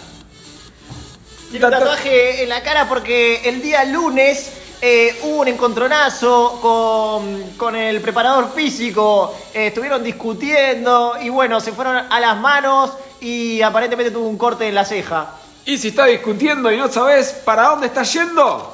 Tiene 1.50 1.66
un 1.66 1.70
tatuaje 1.70 2.42
en 2.42 2.48
la 2.48 2.62
cara 2.62 2.88
porque 2.88 3.42
el 3.48 3.60
día 3.60 3.84
lunes 3.84 4.52
eh, 4.80 5.18
hubo 5.22 5.40
un 5.42 5.48
encontronazo 5.48 6.58
con, 6.62 7.50
con 7.56 7.76
el 7.76 8.00
preparador 8.00 8.52
físico. 8.54 9.36
eh, 9.52 9.66
estuvieron 9.68 10.02
discutiendo 10.02 11.16
y 11.20 11.28
bueno, 11.28 11.60
se 11.60 11.72
fueron 11.72 11.96
a 11.96 12.20
las 12.20 12.36
manos 12.38 12.92
y 13.20 13.60
aparentemente 13.60 14.10
tuvo 14.10 14.28
un 14.28 14.38
corte 14.38 14.66
en 14.66 14.74
la 14.74 14.84
ceja. 14.86 15.34
Y 15.66 15.76
si 15.76 15.88
está 15.88 16.06
discutiendo 16.06 16.72
y 16.72 16.78
no 16.78 16.90
sabes 16.90 17.32
para 17.44 17.64
dónde 17.64 17.88
está 17.88 18.04
yendo, 18.04 18.72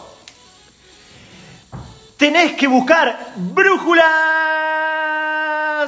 Tenés 2.23 2.53
que 2.53 2.69
buscar 2.69 3.33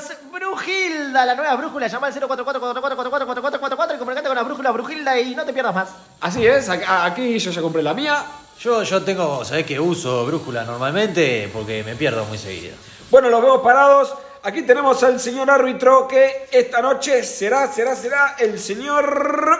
brújulas. 0.09 0.35
Brujilda, 0.55 1.27
la 1.27 1.35
nueva 1.35 1.57
brújula, 1.57 1.89
llama 1.89 2.07
al 2.07 2.15
04444444444 2.15 3.95
y 3.95 3.99
comunicate 3.99 4.29
con 4.29 4.37
la 4.37 4.43
brújula 4.43 4.71
Brujilda 4.71 5.19
y 5.19 5.35
no 5.35 5.45
te 5.45 5.53
pierdas 5.53 5.75
más. 5.75 5.89
así 6.21 6.47
es, 6.47 6.69
aquí 6.69 7.39
yo 7.39 7.51
ya 7.51 7.61
compré 7.61 7.83
la 7.83 7.93
mía. 7.93 8.25
Yo, 8.61 8.83
yo 8.83 9.03
tengo, 9.03 9.45
¿sabés 9.45 9.67
que 9.67 9.81
uso 9.81 10.25
brújula 10.25 10.65
normalmente? 10.65 11.51
Porque 11.53 11.83
me 11.83 11.97
pierdo 11.97 12.25
muy 12.27 12.39
seguido. 12.39 12.77
Bueno, 13.11 13.29
los 13.29 13.43
vemos 13.43 13.63
parados. 13.63 14.15
Aquí 14.45 14.63
tenemos 14.63 15.03
al 15.03 15.19
señor 15.19 15.51
árbitro 15.51 16.07
que 16.07 16.49
esta 16.53 16.81
noche 16.81 17.25
será, 17.25 17.67
será, 17.73 17.97
será 17.97 18.37
el 18.39 18.59
señor 18.59 19.59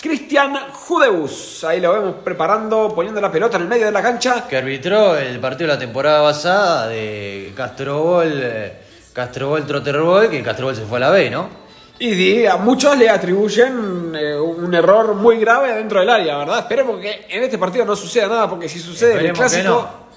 Cristian 0.00 0.54
Judeus. 0.72 1.64
Ahí 1.64 1.80
lo 1.80 1.92
vemos 1.92 2.14
preparando, 2.22 2.94
poniendo 2.94 3.20
la 3.20 3.32
pelota 3.32 3.56
en 3.56 3.64
el 3.64 3.68
medio 3.68 3.86
de 3.86 3.92
la 3.92 4.02
cancha. 4.02 4.46
Que 4.46 4.58
arbitró 4.58 5.16
el 5.16 5.40
partido 5.40 5.68
de 5.68 5.74
la 5.74 5.80
temporada 5.80 6.22
pasada 6.22 6.88
de 6.88 7.52
Castrobol, 7.56 8.40
eh, 8.40 8.87
Castrobol 9.18 9.66
Trotterball, 9.66 10.30
que 10.30 10.44
Castrobol 10.44 10.76
se 10.76 10.82
fue 10.82 10.98
a 10.98 11.00
la 11.00 11.10
B, 11.10 11.28
¿no? 11.28 11.48
Y 11.98 12.46
a 12.46 12.56
muchos 12.56 12.96
le 12.96 13.10
atribuyen 13.10 14.14
eh, 14.14 14.38
un 14.38 14.72
error 14.72 15.14
muy 15.14 15.40
grave 15.40 15.74
dentro 15.74 15.98
del 15.98 16.08
área, 16.08 16.38
¿verdad? 16.38 16.60
Esperemos 16.60 17.00
que 17.00 17.26
en 17.28 17.42
este 17.42 17.58
partido 17.58 17.84
no 17.84 17.96
suceda 17.96 18.28
nada, 18.28 18.48
porque 18.48 18.68
si 18.68 18.78
sucede 18.78 19.18
en 19.18 19.26
el 19.26 19.32
clásico. 19.32 20.07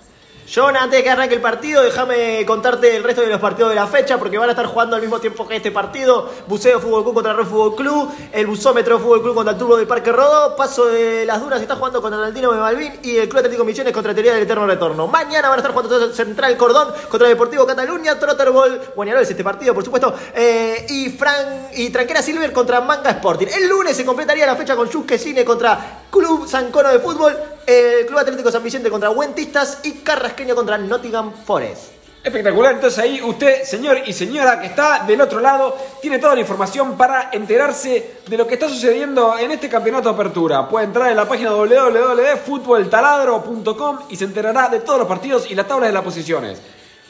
John, 0.54 0.76
antes 0.76 0.98
de 1.00 1.04
que 1.04 1.10
arranque 1.10 1.36
el 1.36 1.40
partido, 1.40 1.82
déjame 1.82 2.46
contarte 2.46 2.98
el 2.98 3.04
resto 3.06 3.22
de 3.22 3.28
los 3.28 3.40
partidos 3.40 3.70
de 3.70 3.76
la 3.76 3.88
fecha, 3.88 4.18
porque 4.18 4.38
van 4.38 4.50
a 4.50 4.52
estar 4.52 4.66
jugando 4.66 4.98
al 4.98 5.02
mismo 5.02 5.18
tiempo 5.22 5.48
que 5.48 5.56
este 5.56 5.72
partido. 5.72 6.30
Buceo 6.46 6.82
Fútbol 6.82 7.04
Club 7.04 7.14
contra 7.14 7.32
Red 7.32 7.46
Fútbol 7.46 7.76
Club, 7.76 8.14
el 8.34 8.48
Busómetro 8.48 9.00
Fútbol 9.00 9.22
Club 9.22 9.34
contra 9.34 9.54
el 9.54 9.58
Turbo 9.58 9.78
del 9.78 9.88
Parque 9.88 10.12
Rodó, 10.12 10.58
Paso 10.58 10.88
de 10.88 11.26
las 11.26 11.40
Dunas 11.40 11.62
está 11.62 11.78
jugando 11.78 12.02
contra 12.02 12.20
el 12.20 12.26
Altino 12.26 12.52
de 12.52 12.60
Malvin 12.60 13.00
y 13.02 13.16
el 13.16 13.30
Club 13.30 13.40
Atlético 13.40 13.64
Misiones 13.64 13.94
contra 13.94 14.14
Teoría 14.14 14.34
del 14.34 14.44
Eterno 14.44 14.68
Retorno. 14.68 15.08
Mañana 15.08 15.48
van 15.48 15.60
a 15.60 15.62
estar 15.62 15.72
jugando 15.72 16.12
Central 16.12 16.58
Cordón 16.58 16.90
contra 17.08 17.30
Deportivo 17.30 17.66
Cataluña, 17.66 18.20
Trotterball, 18.20 18.92
Guañarol 18.94 19.24
es 19.24 19.30
este 19.30 19.46
partido, 19.46 19.74
por 19.74 19.86
supuesto, 19.86 20.14
eh, 20.36 20.86
y 20.90 21.12
Fran 21.12 21.70
y 21.76 21.92
Tranquera 21.92 22.22
Silver 22.22 22.52
contra 22.52 22.82
Manga 22.82 23.12
Sporting. 23.12 23.48
El 23.48 23.70
lunes 23.70 23.96
se 23.96 24.04
completaría 24.04 24.46
la 24.46 24.58
fecha 24.58 24.76
con 24.76 24.90
Yusque 24.90 25.18
Cine 25.18 25.46
contra 25.46 26.01
Club 26.12 26.48
Sancono 26.48 26.90
de 26.90 27.00
Fútbol, 27.00 27.36
el 27.66 28.06
Club 28.06 28.20
Atlético 28.20 28.52
San 28.52 28.62
Vicente 28.62 28.90
contra 28.90 29.10
Huentistas 29.10 29.80
y 29.84 29.94
Carrasqueño 29.94 30.54
contra 30.54 30.78
Nottingham 30.78 31.32
Forest. 31.46 31.94
espectacular. 32.24 32.74
Entonces 32.74 33.00
ahí 33.00 33.20
usted, 33.24 33.64
señor 33.64 34.00
y 34.06 34.14
señora 34.14 34.60
que 34.60 34.68
está 34.68 35.04
del 35.08 35.22
otro 35.22 35.40
lado, 35.40 35.76
tiene 36.02 36.20
toda 36.20 36.36
la 36.36 36.42
información 36.42 36.96
para 36.98 37.30
enterarse 37.32 38.18
de 38.28 38.38
lo 38.38 38.46
que 38.46 38.54
está 38.56 38.68
sucediendo 38.70 39.38
en 39.40 39.52
este 39.52 39.70
campeonato 39.70 40.10
de 40.10 40.16
apertura. 40.16 40.68
Puede 40.68 40.86
entrar 40.86 41.10
en 41.10 41.18
la 41.18 41.28
página 41.28 41.52
www.futboltaladro.com 41.52 44.00
y 44.10 44.16
se 44.18 44.26
enterará 44.26 44.68
de 44.70 44.82
todos 44.82 45.00
los 45.00 45.08
partidos 45.08 45.50
y 45.50 45.56
las 45.56 45.68
tablas 45.68 45.90
de 45.90 45.94
las 45.94 46.04
posiciones. 46.04 46.62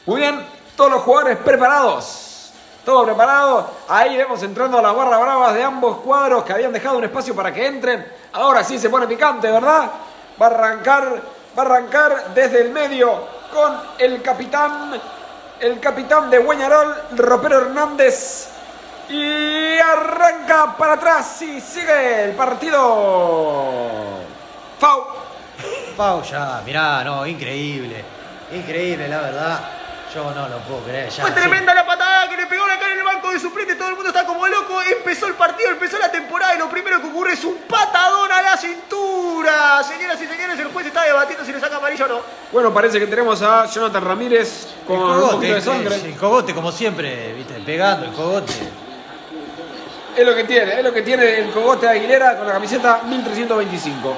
Muy 0.06 0.20
bien, 0.20 0.40
todos 0.76 0.92
los 0.92 1.02
jugadores 1.02 1.36
preparados. 1.38 2.28
Todo 2.84 3.04
preparado. 3.04 3.70
Ahí 3.88 4.16
vemos 4.16 4.42
entrando 4.42 4.78
a 4.78 4.82
las 4.82 4.96
barras 4.96 5.20
bravas 5.20 5.54
de 5.54 5.62
ambos 5.62 5.98
cuadros 5.98 6.42
que 6.42 6.52
habían 6.52 6.72
dejado 6.72 6.98
un 6.98 7.04
espacio 7.04 7.34
para 7.34 7.52
que 7.52 7.66
entren. 7.66 8.04
Ahora 8.32 8.64
sí 8.64 8.78
se 8.78 8.88
pone 8.88 9.06
picante, 9.06 9.50
¿verdad? 9.50 9.90
Va 10.40 10.46
a 10.46 10.50
arrancar, 10.50 11.20
va 11.58 11.62
a 11.62 11.66
arrancar 11.66 12.32
desde 12.34 12.62
el 12.62 12.70
medio 12.70 13.26
con 13.52 13.78
el 13.98 14.22
capitán, 14.22 14.98
el 15.60 15.78
capitán 15.80 16.30
de 16.30 16.38
Hueñarol, 16.38 16.96
Ropero 17.16 17.60
Hernández. 17.60 18.48
Y 19.08 19.78
arranca 19.78 20.74
para 20.78 20.94
atrás 20.94 21.42
y 21.42 21.60
sigue 21.60 22.24
el 22.24 22.32
partido. 22.34 22.80
Fau. 24.78 25.06
Pau 25.96 26.22
ya, 26.22 26.62
mirá, 26.64 27.04
no, 27.04 27.26
increíble. 27.26 28.02
Increíble, 28.52 29.08
la 29.08 29.20
verdad. 29.20 29.60
Yo 30.14 30.30
no 30.34 30.48
lo 30.48 30.58
puedo 30.58 30.80
creer. 30.82 31.08
Ya, 31.10 31.22
Fue 31.22 31.30
sí. 31.30 31.36
tremenda 31.36 31.72
la 31.74 31.86
patada 31.86 32.28
que 32.28 32.36
le 32.36 32.46
pegó 32.46 32.66
la 32.66 32.78
cara 32.78 32.92
en 32.92 32.98
el 32.98 33.04
banco 33.04 33.30
de 33.30 33.40
suplente, 33.40 33.74
todo 33.76 33.88
el 33.88 33.94
mundo 33.94 34.08
está 34.10 34.26
como 34.26 34.46
loco. 34.46 34.82
Empezó 34.82 35.26
el 35.26 35.34
partido, 35.34 35.70
empezó 35.70 35.98
la 35.98 36.10
temporada 36.10 36.54
y 36.54 36.58
lo 36.58 36.68
primero 36.68 37.00
que 37.00 37.06
ocurre 37.08 37.32
es 37.32 37.44
un 37.44 37.56
patadón 37.68 38.30
a 38.30 38.42
la 38.42 38.56
cintura. 38.56 39.82
Señoras 39.82 40.20
y 40.20 40.26
señores, 40.26 40.58
el 40.58 40.66
juez 40.68 40.86
está 40.86 41.04
debatiendo 41.04 41.44
si 41.44 41.52
le 41.52 41.60
saca 41.60 41.76
amarillo 41.76 42.04
o 42.04 42.08
no. 42.08 42.20
Bueno, 42.52 42.74
parece 42.74 42.98
que 43.00 43.06
tenemos 43.06 43.40
a 43.42 43.64
Jonathan 43.66 44.04
Ramírez 44.04 44.66
con 44.86 44.96
El 44.96 45.02
un 45.02 45.12
cogote, 45.14 45.34
poquito 45.36 45.54
de 45.54 45.60
sangre. 45.62 45.94
el 45.96 46.16
cogote, 46.16 46.54
como 46.54 46.72
siempre, 46.72 47.32
viste, 47.32 47.54
pegando 47.64 48.06
el 48.06 48.12
cogote. 48.12 48.52
Es 50.16 50.26
lo 50.26 50.34
que 50.34 50.44
tiene, 50.44 50.74
es 50.78 50.84
lo 50.84 50.92
que 50.92 51.00
tiene 51.02 51.38
el 51.38 51.50
cogote 51.52 51.86
de 51.86 51.92
Aguilera 51.92 52.36
con 52.36 52.46
la 52.46 52.52
camiseta 52.52 53.00
1325. 53.04 54.14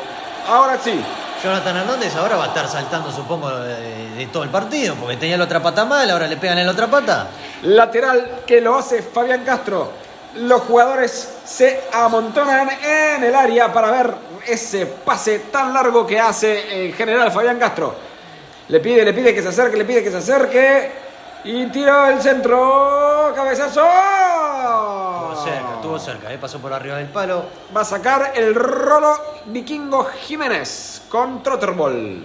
Ahora 0.49 0.77
sí, 0.83 1.01
Jonathan 1.45 1.77
Hernández 1.77 2.17
ahora 2.17 2.37
va 2.37 2.45
a 2.45 2.47
estar 2.47 2.67
saltando, 2.67 3.13
supongo, 3.13 3.51
de, 3.51 4.27
todo 4.33 4.45
el 4.45 4.49
partido, 4.49 4.95
porque 4.95 5.19
tenía 5.19 5.37
la 5.37 5.45
otra 5.45 5.63
pata 5.63 5.85
mal, 5.85 6.11
ahora 6.11 6.27
le 6.27 6.39
pegan 6.39 6.57
en 6.57 6.65
la 6.65 6.73
otra 6.73 6.87
pata. 6.87 7.29
lateral 7.65 8.41
que 8.47 8.63
lo 8.63 8.79
hace 8.79 9.03
Fabián 9.03 9.45
Castro. 9.45 9.93
Los 10.37 10.63
jugadores 10.63 11.35
se 11.45 11.83
amontonan 11.93 12.71
en 12.83 13.25
el 13.25 13.35
área 13.35 13.71
para 13.71 13.91
ver 13.91 14.15
ese 14.47 14.87
pase 14.87 15.41
tan 15.53 15.75
largo 15.75 16.07
que 16.07 16.19
hace 16.19 16.87
el 16.87 16.95
general 16.95 17.31
Fabián 17.31 17.59
Castro. 17.59 17.95
Le 18.69 18.81
pide, 18.81 19.05
le 19.05 19.13
pide 19.13 19.35
que 19.35 19.43
se 19.43 19.49
acerque, 19.49 19.77
le 19.77 19.85
pide 19.85 20.03
que 20.03 20.11
se 20.11 20.17
acerque. 20.17 21.04
Y 21.45 21.67
tira 21.67 22.11
el 22.11 22.23
centro. 22.23 23.33
Cabezazo. 23.35 23.85
Estuvo 23.85 25.45
cerca, 25.45 25.75
estuvo 25.75 25.99
cerca, 25.99 26.33
eh, 26.33 26.39
pasó 26.39 26.59
por 26.59 26.73
arriba 26.73 26.97
del 26.97 27.09
palo. 27.09 27.45
Va 27.77 27.83
a 27.83 27.85
sacar 27.85 28.33
el 28.35 28.55
rolo 28.55 29.15
vikingo 29.47 30.05
Jiménez 30.05 31.03
con 31.11 31.43
Trotterball. 31.43 32.25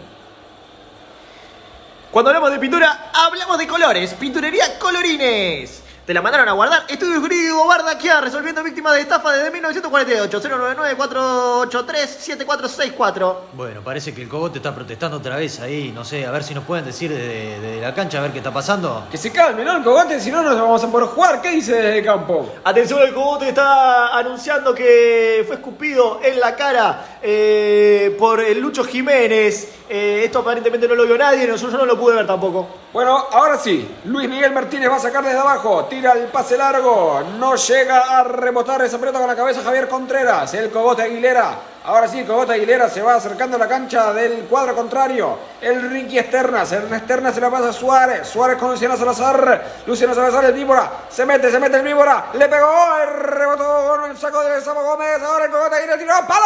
Cuando 2.11 2.29
hablamos 2.29 2.51
de 2.51 2.59
pintura, 2.59 3.11
hablamos 3.13 3.57
de 3.57 3.67
colores. 3.67 4.13
Pinturería 4.13 4.79
Colorines. 4.79 5.83
Te 6.09 6.15
la 6.15 6.23
mandaron 6.23 6.49
a 6.49 6.53
guardar. 6.53 6.85
Estudio 6.87 7.21
Jurídico 7.21 7.67
Bardaquia, 7.67 8.19
resolviendo 8.19 8.63
víctimas 8.63 8.95
de 8.95 9.01
estafa 9.01 9.31
desde 9.31 9.51
1948. 9.51 10.41
099-483-7464. 10.41 13.35
Bueno, 13.53 13.81
parece 13.83 14.11
que 14.11 14.23
el 14.23 14.27
cogote 14.27 14.57
está 14.57 14.73
protestando 14.73 15.17
otra 15.17 15.35
vez 15.35 15.59
ahí, 15.59 15.91
no 15.93 16.03
sé, 16.03 16.25
a 16.25 16.31
ver 16.31 16.43
si 16.43 16.55
nos 16.55 16.63
pueden 16.63 16.83
decir 16.83 17.11
desde, 17.11 17.59
desde 17.59 17.81
la 17.81 17.93
cancha 17.93 18.17
a 18.17 18.21
ver 18.23 18.31
qué 18.31 18.39
está 18.39 18.51
pasando. 18.51 19.05
Que 19.11 19.19
se 19.19 19.31
calme, 19.31 19.63
¿no? 19.63 19.77
El 19.77 19.83
cogote, 19.83 20.19
si 20.19 20.31
no 20.31 20.41
nos 20.41 20.59
vamos 20.59 20.83
a 20.83 20.91
poder 20.91 21.09
jugar. 21.09 21.43
¿Qué 21.43 21.51
dice 21.51 21.75
desde 21.75 21.99
el 21.99 22.03
campo? 22.03 22.53
Atención, 22.63 23.03
el 23.03 23.13
Cogote 23.13 23.49
está 23.49 24.17
anunciando 24.17 24.73
que 24.73 25.43
fue 25.45 25.57
escupido 25.57 26.21
en 26.23 26.39
la 26.39 26.55
cara 26.55 27.19
eh, 27.21 28.15
por 28.17 28.39
el 28.39 28.59
Lucho 28.59 28.83
Jiménez. 28.83 29.75
Eh, 29.87 30.23
esto 30.25 30.39
aparentemente 30.39 30.87
no 30.87 30.95
lo 30.95 31.05
vio 31.05 31.15
nadie, 31.17 31.45
nosotros 31.47 31.73
yo 31.73 31.77
no 31.77 31.85
lo 31.85 31.99
pude 31.99 32.15
ver 32.15 32.25
tampoco. 32.25 32.67
Bueno, 32.91 33.27
ahora 33.31 33.57
sí. 33.57 33.87
Luis 34.05 34.27
Miguel 34.27 34.51
Martínez 34.51 34.89
va 34.89 34.95
a 34.95 34.99
sacar 34.99 35.23
desde 35.23 35.37
abajo. 35.37 35.85
Tira 35.99 36.13
el 36.13 36.27
pase 36.27 36.57
largo. 36.57 37.21
No 37.37 37.57
llega 37.57 38.19
a 38.19 38.23
rebotar 38.23 38.81
esa 38.83 38.97
pelota 38.97 39.19
con 39.19 39.27
la 39.27 39.35
cabeza 39.35 39.61
Javier 39.61 39.89
Contreras. 39.89 40.53
El 40.53 40.69
cogote 40.69 41.01
Aguilera. 41.01 41.57
Ahora 41.83 42.07
sí, 42.07 42.19
el 42.19 42.25
cogote 42.25 42.53
Aguilera 42.53 42.87
se 42.87 43.01
va 43.01 43.15
acercando 43.15 43.57
a 43.57 43.59
la 43.59 43.67
cancha 43.67 44.13
del 44.13 44.45
cuadro 44.45 44.73
contrario. 44.73 45.37
El 45.59 45.89
Ricky 45.89 46.17
Esternas. 46.17 46.71
El 46.71 46.93
Esternas 46.93 47.35
se 47.35 47.41
la 47.41 47.49
pasa 47.49 47.67
a 47.67 47.73
Suárez. 47.73 48.25
Suárez 48.25 48.57
con 48.57 48.71
Luciano 48.71 48.95
Salazar. 48.95 49.81
Luciano 49.85 50.15
Salazar, 50.15 50.45
el 50.45 50.53
víbora. 50.53 50.89
Se 51.09 51.25
mete, 51.25 51.51
se 51.51 51.59
mete 51.59 51.75
el 51.75 51.83
víbora. 51.83 52.27
Le 52.31 52.47
pegó. 52.47 52.71
El 53.01 53.19
rebotó 53.19 53.87
con 53.89 54.09
el 54.09 54.17
saco 54.17 54.41
de 54.41 54.61
Samo 54.61 54.81
Gómez. 54.81 55.21
Ahora 55.21 55.45
el 55.47 55.51
cogote 55.51 55.75
Aguilera 55.75 55.97
tiró. 55.97 56.13
¡Palo! 56.25 56.45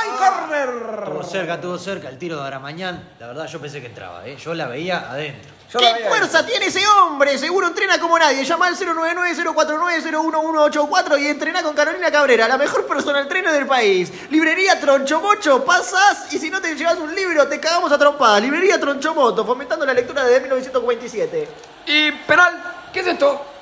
¡Ay, 0.00 0.10
córner! 0.18 1.04
Estuvo 1.04 1.22
cerca, 1.22 1.54
estuvo 1.56 1.76
cerca 1.76 2.08
el 2.08 2.16
tiro 2.16 2.40
de 2.40 2.46
Aramañán. 2.46 3.06
La 3.20 3.26
verdad 3.26 3.46
yo 3.48 3.60
pensé 3.60 3.82
que 3.82 3.88
entraba, 3.88 4.26
¿eh? 4.26 4.36
yo 4.36 4.54
la 4.54 4.66
veía 4.66 5.10
adentro. 5.10 5.53
¿Qué 5.78 6.06
fuerza 6.08 6.44
tiene 6.46 6.66
ese 6.66 6.86
hombre? 6.86 7.36
Seguro 7.38 7.66
entrena 7.66 7.98
como 7.98 8.16
nadie. 8.18 8.44
Llama 8.44 8.68
al 8.68 8.76
099-049-01184 8.76 11.20
y 11.20 11.28
entrena 11.28 11.62
con 11.62 11.74
Carolina 11.74 12.10
Cabrera, 12.10 12.46
la 12.46 12.58
mejor 12.58 12.86
personal 12.86 13.26
trainer 13.28 13.52
del 13.52 13.66
país. 13.66 14.12
Librería 14.30 14.78
Tronchomocho, 14.78 15.64
pasas 15.64 16.32
y 16.32 16.38
si 16.38 16.50
no 16.50 16.60
te 16.60 16.76
llevas 16.76 16.98
un 16.98 17.14
libro, 17.14 17.48
te 17.48 17.58
cagamos 17.58 17.90
a 17.92 17.98
trompadas. 17.98 18.42
Librería 18.42 18.78
Tronchomoto, 18.78 19.44
fomentando 19.44 19.84
la 19.84 19.94
lectura 19.94 20.24
desde 20.24 20.40
1947. 20.40 21.48
¿Y 21.86 22.12
penal? 22.12 22.74
¿Qué 22.92 23.00
es 23.00 23.06
esto? 23.06 23.53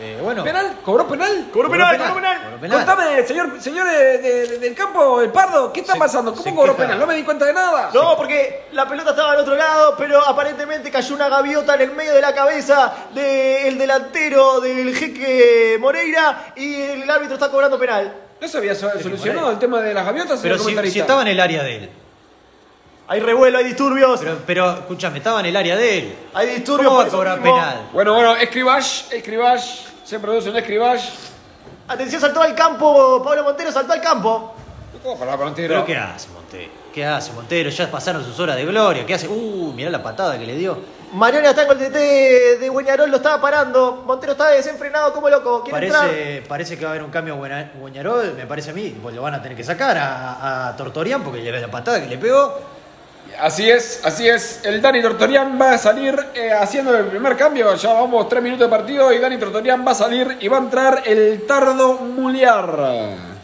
Eh, 0.00 0.18
bueno, 0.20 0.42
¿Penal? 0.42 0.78
¿Cobró 0.84 1.06
penal? 1.06 1.46
Cobró 1.52 1.70
penal, 1.70 1.96
cobró 1.96 2.14
penal. 2.16 2.42
cobró 2.42 2.60
penal. 2.60 2.78
Contame, 2.84 3.22
señor, 3.24 3.60
señor 3.60 3.86
de- 3.86 4.18
de- 4.18 4.58
del 4.58 4.74
campo, 4.74 5.20
el 5.20 5.30
pardo, 5.30 5.72
¿qué 5.72 5.80
está 5.80 5.92
Se- 5.92 5.98
pasando? 6.00 6.34
¿Cómo 6.34 6.54
cobró 6.56 6.74
queja. 6.74 6.88
penal? 6.88 6.98
No 6.98 7.06
me 7.06 7.14
di 7.14 7.22
cuenta 7.22 7.44
de 7.44 7.52
nada. 7.52 7.90
No, 7.94 8.16
porque 8.16 8.64
la 8.72 8.88
pelota 8.88 9.10
estaba 9.10 9.32
al 9.32 9.38
otro 9.38 9.54
lado, 9.54 9.94
pero 9.96 10.20
aparentemente 10.26 10.90
cayó 10.90 11.14
una 11.14 11.28
gaviota 11.28 11.76
en 11.76 11.82
el 11.82 11.92
medio 11.92 12.12
de 12.12 12.20
la 12.20 12.34
cabeza 12.34 12.92
del 13.14 13.78
delantero 13.78 14.60
del 14.60 14.96
jeque 14.96 15.76
Moreira 15.78 16.52
y 16.56 16.74
el 16.82 17.08
árbitro 17.08 17.34
está 17.34 17.48
cobrando 17.48 17.78
penal. 17.78 18.12
¿No 18.40 18.48
se 18.48 18.58
había 18.58 18.74
so- 18.74 18.90
solucionado 19.00 19.52
el 19.52 19.58
tema 19.60 19.80
de 19.80 19.94
las 19.94 20.04
gaviotas? 20.04 20.40
pero 20.42 20.58
si, 20.58 20.76
si 20.90 20.98
estaba 21.00 21.22
en 21.22 21.28
el 21.28 21.38
área 21.40 21.62
de 21.62 21.76
él. 21.76 21.90
Hay 23.06 23.20
revuelo, 23.20 23.58
hay 23.58 23.64
disturbios. 23.64 24.20
Pero, 24.20 24.38
pero 24.46 24.70
escúchame, 24.72 25.18
estaba 25.18 25.40
en 25.40 25.46
el 25.46 25.56
área 25.56 25.76
de 25.76 25.98
él. 25.98 26.16
Hay 26.32 26.48
disturbios. 26.48 26.88
¿Cómo 26.88 27.02
va 27.02 27.06
a 27.06 27.10
cobrar 27.10 27.42
penal? 27.42 27.88
Bueno, 27.92 28.14
bueno, 28.14 28.36
escribash, 28.36 29.12
escribash, 29.12 29.80
se 30.04 30.18
produce 30.18 30.48
un 30.50 30.56
escribash. 30.56 31.10
Atención, 31.86 32.20
saltó 32.20 32.40
al 32.40 32.54
campo. 32.54 33.22
Pablo 33.22 33.44
Montero 33.44 33.70
saltó 33.70 33.92
al 33.92 34.00
campo. 34.00 34.54
¿Pero 35.54 35.84
qué 35.84 35.96
hace 35.96 36.28
Montero? 36.30 36.72
¿Qué 36.94 37.04
hace 37.04 37.32
Montero? 37.32 37.68
Ya 37.68 37.90
pasaron 37.90 38.24
sus 38.24 38.38
horas 38.40 38.56
de 38.56 38.64
gloria. 38.64 39.04
¿Qué 39.04 39.12
hace? 39.12 39.28
Uh, 39.28 39.72
mirá 39.74 39.90
la 39.90 40.02
patada 40.02 40.38
que 40.38 40.46
le 40.46 40.54
dio. 40.54 40.78
Mariano 41.12 41.48
está 41.48 41.66
con 41.66 41.78
el 41.78 41.92
DT 41.92 42.58
de 42.58 42.68
Guañarol, 42.70 43.10
lo 43.10 43.18
estaba 43.18 43.40
parando. 43.40 44.02
Montero 44.06 44.32
está 44.32 44.48
desenfrenado 44.48 45.12
como 45.12 45.28
loco. 45.28 45.62
Quiere 45.62 45.86
entrar. 45.86 46.06
Parece, 46.06 46.42
parece 46.48 46.78
que 46.78 46.84
va 46.84 46.92
a 46.92 46.94
haber 46.94 47.04
un 47.04 47.10
cambio 47.10 47.34
a 47.34 47.68
Buñarol, 47.78 48.34
me 48.34 48.46
parece 48.46 48.70
a 48.70 48.72
mí. 48.72 48.96
Pues 49.02 49.14
lo 49.14 49.20
van 49.20 49.34
a 49.34 49.42
tener 49.42 49.56
que 49.56 49.62
sacar 49.62 49.96
a, 49.98 50.68
a 50.68 50.76
Tortorian 50.76 51.22
porque 51.22 51.40
le 51.40 51.52
ve 51.52 51.60
la 51.60 51.70
patada 51.70 52.00
que 52.00 52.06
le 52.06 52.16
pegó. 52.16 52.73
Así 53.40 53.70
es, 53.70 54.00
así 54.04 54.28
es. 54.28 54.60
El 54.64 54.80
Dani 54.80 55.02
Tortorian 55.02 55.58
va 55.60 55.72
a 55.72 55.78
salir 55.78 56.14
eh, 56.34 56.52
haciendo 56.52 56.96
el 56.96 57.06
primer 57.06 57.36
cambio. 57.36 57.74
Ya 57.74 57.92
vamos 57.92 58.28
tres 58.28 58.42
minutos 58.42 58.66
de 58.66 58.70
partido 58.70 59.12
y 59.12 59.18
Dani 59.18 59.38
Tortorian 59.38 59.86
va 59.86 59.92
a 59.92 59.94
salir 59.94 60.38
y 60.40 60.48
va 60.48 60.58
a 60.58 60.60
entrar 60.60 61.02
el 61.04 61.46
Tardo 61.46 61.94
Muliar 61.94 63.34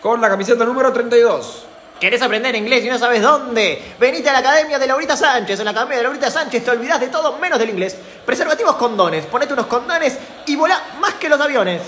con 0.00 0.20
la 0.20 0.28
camiseta 0.28 0.64
número 0.64 0.92
32. 0.92 1.64
¿Querés 2.00 2.22
aprender 2.22 2.54
inglés 2.54 2.84
y 2.84 2.88
no 2.88 2.98
sabes 2.98 3.20
dónde? 3.20 3.94
Venite 3.98 4.28
a 4.28 4.32
la 4.32 4.38
Academia 4.38 4.78
de 4.78 4.86
Laurita 4.86 5.16
Sánchez. 5.16 5.58
En 5.58 5.64
la 5.64 5.72
Academia 5.72 5.98
de 5.98 6.04
Laurita 6.04 6.30
Sánchez 6.30 6.64
te 6.64 6.70
olvidás 6.70 7.00
de 7.00 7.08
todo 7.08 7.38
menos 7.38 7.58
del 7.58 7.70
inglés. 7.70 7.96
Preservativos 8.24 8.76
condones. 8.76 9.26
Ponete 9.26 9.52
unos 9.52 9.66
condones 9.66 10.16
y 10.46 10.54
volá 10.54 10.80
más 11.00 11.14
que 11.14 11.28
los 11.28 11.40
aviones. 11.40 11.82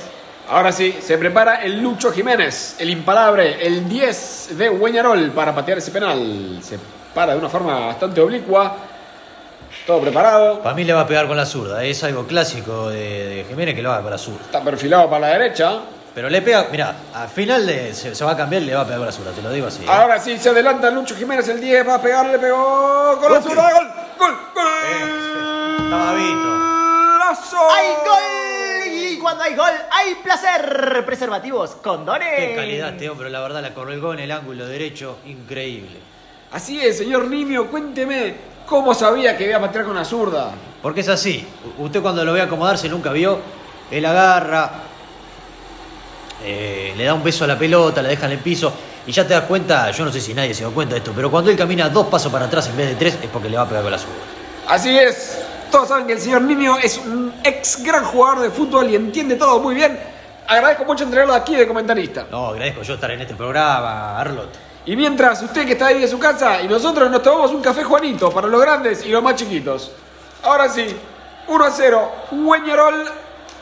Ahora 0.48 0.72
sí, 0.72 0.98
se 1.00 1.16
prepara 1.16 1.62
el 1.62 1.80
Lucho 1.80 2.10
Jiménez, 2.10 2.74
el 2.80 2.90
impalable, 2.90 3.64
el 3.64 3.88
10 3.88 4.58
de 4.58 4.68
Hueñarol 4.68 5.30
para 5.30 5.54
patear 5.54 5.78
ese 5.78 5.92
penal. 5.92 6.58
Se 6.60 6.76
para 7.14 7.32
de 7.32 7.38
una 7.38 7.48
forma 7.48 7.86
bastante 7.86 8.20
oblicua. 8.20 8.76
Todo 9.86 10.00
preparado. 10.00 10.60
Para 10.62 10.74
mí 10.74 10.84
le 10.84 10.92
va 10.92 11.00
a 11.02 11.06
pegar 11.06 11.26
con 11.26 11.36
la 11.36 11.46
zurda. 11.46 11.82
Es 11.84 12.02
algo 12.04 12.26
clásico 12.26 12.90
de, 12.90 12.98
de 13.36 13.44
Jiménez 13.48 13.74
que 13.74 13.82
lo 13.82 13.90
haga 13.92 14.02
con 14.02 14.10
la 14.10 14.18
zurda. 14.18 14.40
Está 14.44 14.62
perfilado 14.62 15.08
para 15.08 15.28
la 15.28 15.38
derecha. 15.38 15.80
Pero 16.14 16.28
le 16.28 16.42
pega, 16.42 16.66
mira, 16.72 16.92
al 17.14 17.28
final 17.28 17.64
de- 17.66 17.94
se, 17.94 18.14
se 18.16 18.24
va 18.24 18.32
a 18.32 18.36
cambiar 18.36 18.62
y 18.62 18.66
le 18.66 18.74
va 18.74 18.80
a 18.80 18.84
pegar 18.84 18.98
con 18.98 19.06
la 19.06 19.12
zurda, 19.12 19.30
te 19.30 19.42
lo 19.42 19.50
digo 19.52 19.68
así. 19.68 19.84
¿eh? 19.84 19.86
Ahora 19.88 20.18
sí, 20.18 20.36
se 20.38 20.48
adelanta 20.48 20.90
Lucho 20.90 21.14
Jiménez, 21.14 21.48
el 21.48 21.60
10 21.60 21.86
va 21.88 21.94
a 21.94 22.02
pegar, 22.02 22.26
le 22.26 22.38
pegó 22.40 23.16
con 23.20 23.32
la 23.32 23.40
zurda. 23.40 23.70
¡Gol! 23.72 23.88
¡Gol! 24.18 24.36
¡Gol! 24.54 25.84
estaba 25.84 26.14
visto. 26.14 26.60
¡Hay 27.72 27.86
gol! 28.04 28.92
Y 29.12 29.18
cuando 29.18 29.44
hay 29.44 29.54
gol, 29.54 29.70
hay 29.92 30.14
placer. 30.16 31.04
Preservativos 31.06 31.76
condones. 31.76 32.28
Qué 32.36 32.54
calidad 32.56 32.88
este 32.90 33.08
hombre, 33.08 33.30
la 33.30 33.40
verdad 33.40 33.62
la 33.62 33.72
colgó 33.72 34.12
en 34.12 34.18
el 34.20 34.32
ángulo 34.32 34.66
derecho, 34.66 35.18
increíble. 35.26 35.98
Así 36.52 36.80
es, 36.80 36.98
señor 36.98 37.28
Nimio, 37.28 37.68
cuénteme 37.68 38.34
cómo 38.66 38.92
sabía 38.92 39.36
que 39.36 39.46
iba 39.46 39.58
a 39.58 39.60
patear 39.60 39.84
con 39.84 39.94
la 39.94 40.04
zurda. 40.04 40.50
Porque 40.82 41.00
es 41.00 41.08
así. 41.08 41.46
Usted 41.78 42.02
cuando 42.02 42.24
lo 42.24 42.32
ve 42.32 42.40
acomodarse 42.40 42.88
nunca 42.88 43.12
vio. 43.12 43.38
Él 43.90 44.04
agarra, 44.04 44.70
eh, 46.44 46.94
le 46.96 47.04
da 47.04 47.14
un 47.14 47.22
beso 47.22 47.44
a 47.44 47.46
la 47.46 47.58
pelota, 47.58 48.02
la 48.02 48.08
deja 48.08 48.26
en 48.26 48.32
el 48.32 48.38
piso. 48.38 48.72
Y 49.06 49.12
ya 49.12 49.26
te 49.26 49.34
das 49.34 49.44
cuenta, 49.44 49.90
yo 49.90 50.04
no 50.04 50.12
sé 50.12 50.20
si 50.20 50.34
nadie 50.34 50.54
se 50.54 50.64
da 50.64 50.70
cuenta 50.70 50.94
de 50.94 50.98
esto, 50.98 51.12
pero 51.14 51.30
cuando 51.30 51.50
él 51.50 51.56
camina 51.56 51.88
dos 51.88 52.06
pasos 52.06 52.30
para 52.30 52.46
atrás 52.46 52.68
en 52.68 52.76
vez 52.76 52.88
de 52.90 52.94
tres 52.96 53.18
es 53.22 53.30
porque 53.30 53.48
le 53.48 53.56
va 53.56 53.62
a 53.62 53.68
pegar 53.68 53.82
con 53.82 53.92
la 53.92 53.98
zurda. 53.98 54.14
Así 54.68 54.96
es. 54.96 55.42
Todos 55.70 55.88
saben 55.88 56.06
que 56.06 56.14
el 56.14 56.20
señor 56.20 56.42
Nimio 56.42 56.76
es 56.78 56.98
un 56.98 57.32
ex 57.44 57.82
gran 57.82 58.04
jugador 58.04 58.40
de 58.40 58.50
fútbol 58.50 58.90
y 58.90 58.96
entiende 58.96 59.36
todo 59.36 59.60
muy 59.60 59.74
bien. 59.74 59.98
Agradezco 60.48 60.84
mucho 60.84 61.04
entregarlo 61.04 61.34
aquí 61.34 61.54
de 61.54 61.66
comentarista. 61.66 62.26
No, 62.30 62.48
agradezco 62.48 62.82
yo 62.82 62.94
estar 62.94 63.10
en 63.12 63.20
este 63.20 63.34
programa, 63.34 64.18
Arlot. 64.18 64.69
Y 64.86 64.96
mientras 64.96 65.42
usted 65.42 65.66
que 65.66 65.72
está 65.72 65.88
ahí 65.88 66.00
de 66.00 66.08
su 66.08 66.18
casa 66.18 66.62
y 66.62 66.68
nosotros 66.68 67.10
nos 67.10 67.22
tomamos 67.22 67.50
un 67.50 67.60
café 67.60 67.84
Juanito 67.84 68.30
para 68.30 68.46
los 68.46 68.60
grandes 68.60 69.04
y 69.04 69.10
los 69.10 69.22
más 69.22 69.34
chiquitos. 69.34 69.92
Ahora 70.42 70.68
sí, 70.68 70.96
1 71.48 71.64
a 71.64 71.70
0, 71.70 72.12
Hueñarol 72.32 73.04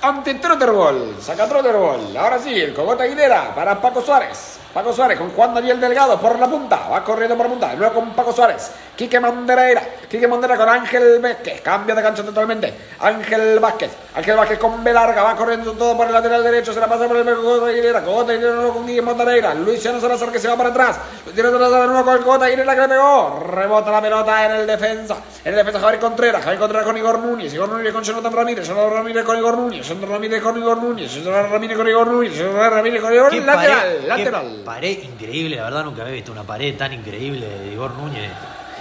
ante 0.01 0.35
Trotterball. 0.35 1.17
Saca 1.21 1.49
Trotterball. 1.49 2.17
Ahora 2.17 2.39
sí, 2.39 2.53
el 2.53 2.73
Cogota 2.73 3.05
Aguilera 3.05 3.55
para 3.55 3.81
Paco 3.81 4.01
Suárez. 4.01 4.58
Paco 4.73 4.93
Suárez 4.93 5.19
con 5.19 5.31
Juan 5.31 5.55
Daniel 5.55 5.81
Delgado 5.81 6.21
por 6.21 6.39
la 6.39 6.47
punta. 6.47 6.89
Va 6.91 7.03
corriendo 7.03 7.37
por 7.37 7.49
punta. 7.49 7.69
De 7.71 7.77
nuevo 7.77 7.95
con 7.95 8.11
Paco 8.15 8.33
Suárez. 8.33 8.71
Quique 8.95 9.19
Mandereira. 9.19 9.83
Quique 10.09 10.29
Mandereira 10.29 10.63
con 10.63 10.73
Ángel 10.75 11.21
Vázquez. 11.21 11.63
Cambia 11.63 11.95
de 11.95 12.03
cancha 12.03 12.23
totalmente. 12.23 12.75
Ángel 13.01 13.59
Vázquez. 13.59 13.91
Ángel 14.15 14.37
Vázquez 14.37 14.59
con 14.59 14.85
B 14.85 14.93
larga. 14.93 15.23
Va 15.23 15.35
corriendo 15.35 15.73
todo 15.73 15.97
por 15.97 16.07
el 16.07 16.13
lateral 16.13 16.45
derecho. 16.45 16.73
Se 16.73 16.81
la 16.81 16.87
pasa 16.87 17.09
por 17.09 17.17
el 17.17 17.25
Cogota 17.25 17.67
Aguilera. 17.67 18.05
Cogota 18.05 18.33
Aguilera 18.33 18.69
con 18.69 18.87
Quique 18.87 19.03
Mandereira. 19.03 19.55
Luciano 19.55 20.01
Salazar 20.01 20.31
que 20.31 20.39
se 20.39 20.49
va 20.49 20.57
para 20.57 20.69
atrás. 20.69 20.99
Luciano 21.27 21.51
Salazar 21.51 21.81
de 21.81 21.87
nuevo 21.87 22.05
con 22.05 22.15
el 22.15 22.21
Cogota 22.25 22.45
Aguilera 22.45 22.75
que 22.75 22.81
le 22.83 22.89
pegó. 22.89 23.47
Rebota 23.51 23.91
la 23.91 24.03
pelota 24.03 24.45
en 24.45 24.53
el 24.53 24.67
defensa. 24.67 25.17
En 25.45 25.53
el 25.55 25.57
defensa 25.57 25.81
Javier 25.81 26.01
Contreras. 26.01 26.43
Javier 26.43 26.61
Contreras 26.61 26.87
con 26.87 26.97
Igor 26.97 27.19
Núñez. 27.21 27.55
Igor 27.55 27.71
Núñez 27.71 27.93
con 27.93 28.03
Jonathan 28.05 28.33
Ramírez. 28.33 28.69
Jonathan 28.69 28.93
Ramírez 28.93 29.25
con 29.25 29.39
Igor 29.39 29.57
Núñez. 29.57 29.89
Jonathan 29.89 30.11
Ramírez 30.11 30.43
con 30.43 30.59
Igor 30.59 30.83
Núñez. 30.83 31.13
Jonathan 31.13 31.51
Ramírez 31.51 31.77
con 31.79 31.89
Igor 31.89 32.07
Núñez. 32.07 32.35
Jonathan 32.35 32.71
Ramírez 32.71 33.03
con 33.03 33.15
Igor 33.15 33.35
Lateral. 33.35 34.09
Lateral. 34.09 34.58
Pared 34.65 35.03
increíble, 35.03 35.57
la 35.57 35.65
verdad 35.65 35.85
nunca 35.85 36.03
había 36.03 36.15
visto 36.15 36.33
una 36.33 36.43
pared 36.45 36.77
tan 36.77 36.93
increíble 36.93 37.47
de 37.47 37.73
Igor 37.73 37.93
Núñez. 37.95 38.31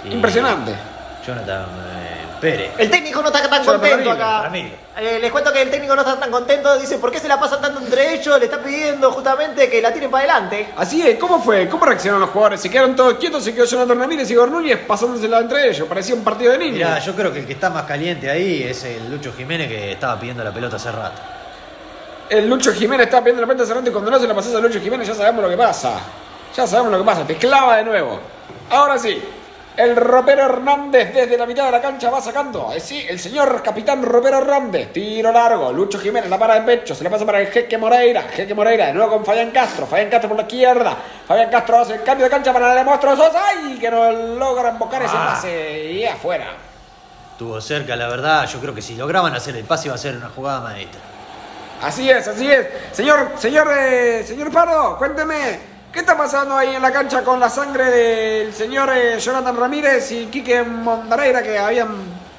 y 0.04 0.12
Impresionante. 0.12 0.74
Jonathan 1.26 1.66
eh, 1.66 2.24
Pérez. 2.40 2.70
El 2.78 2.90
técnico 2.90 3.20
no 3.20 3.26
está 3.28 3.42
tan 3.42 3.62
Jonathan 3.62 3.74
contento 3.74 4.10
Ramírez, 4.10 4.14
acá. 4.14 4.42
Ramírez. 4.44 4.72
Eh, 4.96 5.18
les 5.20 5.30
cuento 5.30 5.52
que 5.52 5.60
el 5.62 5.70
técnico 5.70 5.94
no 5.94 6.00
está 6.00 6.18
tan 6.18 6.30
contento. 6.30 6.78
Dice, 6.78 6.96
¿por 6.98 7.10
qué 7.12 7.18
se 7.20 7.28
la 7.28 7.38
pasan 7.38 7.60
tanto 7.60 7.80
entre 7.80 8.14
ellos? 8.14 8.38
Le 8.38 8.46
está 8.46 8.62
pidiendo 8.62 9.12
justamente 9.12 9.68
que 9.68 9.82
la 9.82 9.92
tiren 9.92 10.10
para 10.10 10.24
adelante. 10.24 10.68
Así 10.76 11.06
es, 11.06 11.18
¿cómo 11.18 11.42
fue? 11.42 11.68
¿Cómo 11.68 11.84
reaccionaron 11.84 12.22
los 12.22 12.30
jugadores? 12.30 12.60
¿Se 12.62 12.70
quedaron 12.70 12.96
todos 12.96 13.14
quietos? 13.14 13.44
¿Se 13.44 13.54
quedó 13.54 13.66
Jonathan 13.66 13.98
Ramírez 13.98 14.30
y 14.30 14.32
Igor 14.32 14.50
Núñez 14.50 14.78
pasándosela 14.86 15.40
entre 15.40 15.68
ellos? 15.68 15.86
Parecía 15.86 16.14
un 16.14 16.24
partido 16.24 16.52
de 16.52 16.58
niños. 16.58 16.74
Mirá, 16.76 16.98
yo 17.00 17.14
creo 17.14 17.30
que 17.32 17.40
el 17.40 17.46
que 17.46 17.52
está 17.52 17.68
más 17.68 17.82
caliente 17.82 18.30
ahí 18.30 18.62
es 18.62 18.84
el 18.84 19.10
Lucho 19.10 19.32
Jiménez 19.36 19.68
que 19.68 19.92
estaba 19.92 20.18
pidiendo 20.18 20.42
la 20.42 20.52
pelota 20.52 20.76
hace 20.76 20.90
rato. 20.92 21.20
El 22.30 22.48
Lucho 22.48 22.72
Jiménez 22.72 23.06
está 23.06 23.20
pidiendo 23.20 23.40
la 23.40 23.46
pelota 23.46 23.66
cerrando 23.66 23.88
y 23.88 23.92
cuando 23.92 24.10
no 24.10 24.18
se 24.18 24.26
la 24.26 24.34
pasas 24.34 24.54
a 24.54 24.58
Lucho 24.60 24.80
Jiménez 24.80 25.06
ya 25.08 25.14
sabemos 25.14 25.42
lo 25.42 25.48
que 25.50 25.56
pasa. 25.56 25.98
Ya 26.54 26.66
sabemos 26.66 26.92
lo 26.92 26.98
que 26.98 27.04
pasa, 27.04 27.26
te 27.26 27.36
clava 27.36 27.76
de 27.76 27.84
nuevo. 27.84 28.20
Ahora 28.70 28.98
sí, 28.98 29.22
el 29.76 29.96
Ropero 29.96 30.42
Hernández 30.42 31.14
desde 31.14 31.38
la 31.38 31.46
mitad 31.46 31.64
de 31.66 31.70
la 31.70 31.80
cancha 31.80 32.10
va 32.10 32.20
sacando. 32.20 32.70
Eh, 32.74 32.80
sí, 32.80 33.06
el 33.08 33.18
señor 33.18 33.62
capitán 33.62 34.02
Ropero 34.02 34.38
Hernández. 34.38 34.92
Tiro 34.92 35.32
largo, 35.32 35.72
Lucho 35.72 35.98
Jiménez 35.98 36.28
la 36.28 36.38
para 36.38 36.54
de 36.56 36.62
pecho, 36.62 36.94
se 36.94 37.02
la 37.04 37.08
pasa 37.10 37.24
para 37.24 37.40
el 37.40 37.46
Jeque 37.48 37.78
Moreira. 37.78 38.22
Jeque 38.24 38.54
Moreira 38.54 38.86
de 38.88 38.92
nuevo 38.94 39.10
con 39.12 39.24
Fabián 39.24 39.50
Castro. 39.50 39.86
Fabián 39.86 40.10
Castro 40.10 40.28
por 40.28 40.36
la 40.36 40.42
izquierda. 40.42 40.96
Fabián 41.26 41.48
Castro 41.50 41.78
hace 41.78 41.94
el 41.94 42.02
cambio 42.02 42.24
de 42.24 42.30
cancha 42.30 42.52
para 42.52 42.72
el 42.72 42.78
demuestro 42.78 43.16
Sosa. 43.16 43.40
¡Ay! 43.48 43.78
Que 43.78 43.90
no 43.90 44.10
logra 44.10 44.70
embocar 44.70 45.02
ese 45.02 45.14
Ah. 45.16 45.30
pase 45.34 45.92
y 45.92 46.04
afuera. 46.04 46.46
Estuvo 47.32 47.58
cerca, 47.60 47.94
la 47.96 48.08
verdad. 48.08 48.46
Yo 48.48 48.58
creo 48.58 48.74
que 48.74 48.82
si 48.82 48.96
lograban 48.96 49.32
hacer 49.34 49.56
el 49.56 49.64
pase 49.64 49.86
iba 49.88 49.94
a 49.94 49.98
ser 49.98 50.16
una 50.16 50.28
jugada 50.28 50.60
maestra. 50.60 51.00
Así 51.82 52.10
es, 52.10 52.26
así 52.26 52.50
es. 52.50 52.66
Señor, 52.92 53.30
señor, 53.38 53.68
eh, 53.78 54.24
señor 54.26 54.50
Pardo, 54.50 54.96
cuénteme, 54.98 55.60
¿qué 55.92 56.00
está 56.00 56.16
pasando 56.16 56.56
ahí 56.56 56.74
en 56.74 56.82
la 56.82 56.92
cancha 56.92 57.22
con 57.22 57.38
la 57.38 57.48
sangre 57.48 57.84
del 57.84 58.54
señor 58.54 58.90
eh, 58.92 59.18
Jonathan 59.20 59.56
Ramírez 59.56 60.10
y 60.10 60.26
Quique 60.26 60.62
Mondareira 60.62 61.42
que 61.42 61.58
habían 61.58 61.96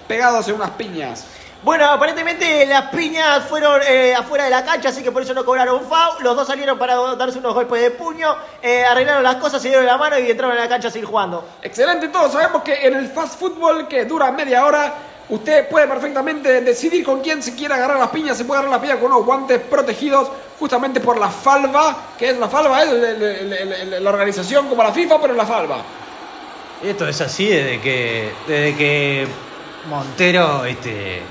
pegado 0.07 0.39
hace 0.39 0.51
unas 0.51 0.71
piñas? 0.71 1.25
Bueno, 1.61 1.85
aparentemente 1.87 2.65
las 2.65 2.85
piñas 2.85 3.43
fueron 3.43 3.81
eh, 3.85 4.15
afuera 4.15 4.45
de 4.45 4.49
la 4.49 4.63
cancha, 4.63 4.89
así 4.89 5.03
que 5.03 5.11
por 5.11 5.23
eso 5.23 5.33
no 5.33 5.43
cobraron 5.43 5.81
foul. 5.81 6.23
Los 6.23 6.33
dos 6.33 6.47
salieron 6.47 6.79
para 6.79 6.95
darse 7.17 7.39
unos 7.39 7.53
golpes 7.53 7.81
de 7.81 7.91
puño, 7.91 8.33
eh, 8.61 8.85
arreglaron 8.85 9.23
las 9.23 9.35
cosas, 9.35 9.61
se 9.61 9.67
dieron 9.67 9.85
la 9.85 9.97
mano 9.97 10.17
y 10.17 10.31
entraron 10.31 10.57
a 10.57 10.61
la 10.61 10.69
cancha 10.69 10.87
a 10.87 10.91
seguir 10.91 11.07
jugando. 11.07 11.45
Excelente, 11.61 12.07
todos 12.07 12.31
sabemos 12.31 12.63
que 12.63 12.87
en 12.87 12.95
el 12.95 13.09
fast 13.09 13.37
football 13.37 13.89
que 13.89 14.05
dura 14.05 14.31
media 14.31 14.65
hora, 14.65 14.93
usted 15.29 15.67
puede 15.69 15.87
perfectamente 15.87 16.61
decidir 16.61 17.03
con 17.03 17.21
quién 17.21 17.41
se 17.41 17.55
quiere 17.55 17.73
agarrar 17.73 17.99
las 17.99 18.09
piñas. 18.09 18.37
Se 18.37 18.45
puede 18.45 18.59
agarrar 18.59 18.79
las 18.79 18.81
piñas 18.81 18.99
con 18.99 19.11
unos 19.11 19.25
guantes 19.25 19.61
protegidos 19.61 20.29
justamente 20.59 20.99
por 20.99 21.17
la 21.17 21.29
falva, 21.29 22.09
que 22.17 22.29
es 22.29 22.37
la 22.37 22.49
falva, 22.49 22.83
es 22.83 24.01
la 24.01 24.09
organización 24.09 24.67
como 24.67 24.83
la 24.83 24.91
FIFA, 24.91 25.21
pero 25.21 25.33
la 25.33 25.45
falva. 25.45 25.83
Esto 26.83 27.07
es 27.07 27.19
así 27.21 27.47
desde 27.47 27.81
que 27.81 28.31
desde 28.47 28.75
que 28.75 29.27
Montero 29.89 30.65
este 30.65 31.21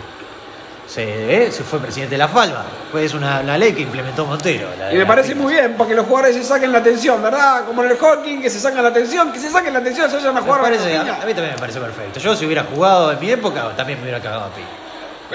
se, 0.89 1.47
eh, 1.47 1.53
se 1.53 1.63
fue 1.65 1.79
presidente 1.81 2.15
de 2.15 2.19
la 2.19 2.29
Falva. 2.29 2.65
Pues 2.91 3.05
es 3.07 3.15
una, 3.15 3.41
una 3.41 3.59
ley 3.59 3.75
que 3.75 3.83
implementó 3.83 4.25
Montero. 4.25 4.69
la 4.79 4.93
Y 4.93 4.97
me 4.97 5.05
parece 5.07 5.35
muy 5.35 5.53
bien, 5.53 5.75
porque 5.77 5.95
los 5.95 6.07
jugadores 6.07 6.35
se 6.35 6.43
saquen 6.45 6.73
la 6.73 6.79
atención, 6.79 7.23
¿verdad? 7.23 7.65
Como 7.67 7.85
en 7.85 7.91
el 7.91 7.99
hockey, 7.99 8.41
que 8.41 8.49
se 8.49 8.59
sacan 8.59 8.83
la 8.83 8.89
atención, 8.89 9.31
que 9.31 9.39
se 9.39 9.51
saquen 9.51 9.73
la 9.75 9.81
atención, 9.81 10.09
se 10.11 10.17
vayan 10.17 10.37
a 10.39 10.41
jugar 10.41 10.61
parece- 10.63 10.97
a 10.97 11.01
a, 11.01 11.05
mí, 11.05 11.35
también 11.35 11.53
me 11.55 11.59
parece 11.61 11.79
perfecto. 11.79 12.19
Yo 12.21 12.35
si 12.35 12.47
hubiera 12.47 12.65
jugado 12.65 13.13
en 13.13 13.21
mi 13.21 13.31
época 13.31 13.71
también 13.77 13.99
me 13.99 14.05
hubiera 14.05 14.21
cagado 14.23 14.45
a 14.45 14.49
piña. 14.49 14.67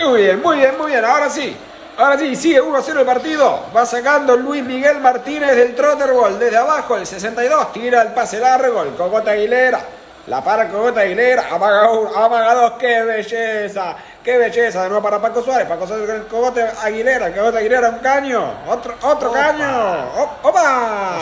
Muy 0.09 0.21
bien, 0.23 0.41
muy 0.41 0.57
bien, 0.57 0.75
muy 0.77 0.91
bien. 0.91 1.05
Ahora 1.05 1.29
sí. 1.29 1.55
Ahora 1.95 2.17
sí, 2.17 2.35
sigue 2.35 2.59
1 2.59 2.75
a 2.75 2.81
0 2.81 3.01
el 3.01 3.05
partido. 3.05 3.67
Va 3.75 3.85
sacando 3.85 4.35
Luis 4.35 4.63
Miguel 4.63 4.99
Martínez 4.99 5.55
del 5.55 5.75
Trotterball 5.75 6.39
desde 6.39 6.57
abajo, 6.57 6.97
el 6.97 7.05
62. 7.05 7.71
Tira 7.71 8.01
el 8.01 8.07
pase 8.13 8.39
largo, 8.39 8.81
el 8.81 8.95
Cogota 8.95 9.29
Aguilera. 9.29 9.79
La 10.25 10.43
para 10.43 10.67
Cogota 10.69 11.01
Aguilera. 11.01 11.45
Amaga 11.51 11.91
uno, 11.91 12.09
amaga 12.15 12.55
dos. 12.55 12.71
¡Qué 12.79 13.03
belleza! 13.03 13.95
¡Qué 14.23 14.37
belleza! 14.37 14.83
De 14.83 14.89
nuevo 14.89 15.03
para 15.03 15.21
Paco 15.21 15.41
Suárez. 15.43 15.67
Paco 15.67 15.85
Suárez 15.85 16.05
con 16.07 16.15
el 16.15 16.27
Cogota 16.27 16.73
Aguilera. 16.81 17.27
El 17.27 17.35
Cogota 17.35 17.57
Aguilera, 17.59 17.89
un 17.89 17.99
caño. 17.99 18.53
Otro, 18.67 18.95
otro 19.01 19.29
Opa. 19.31 19.39
caño. 19.39 20.11
O- 20.17 20.47
¡Opa! 20.47 21.19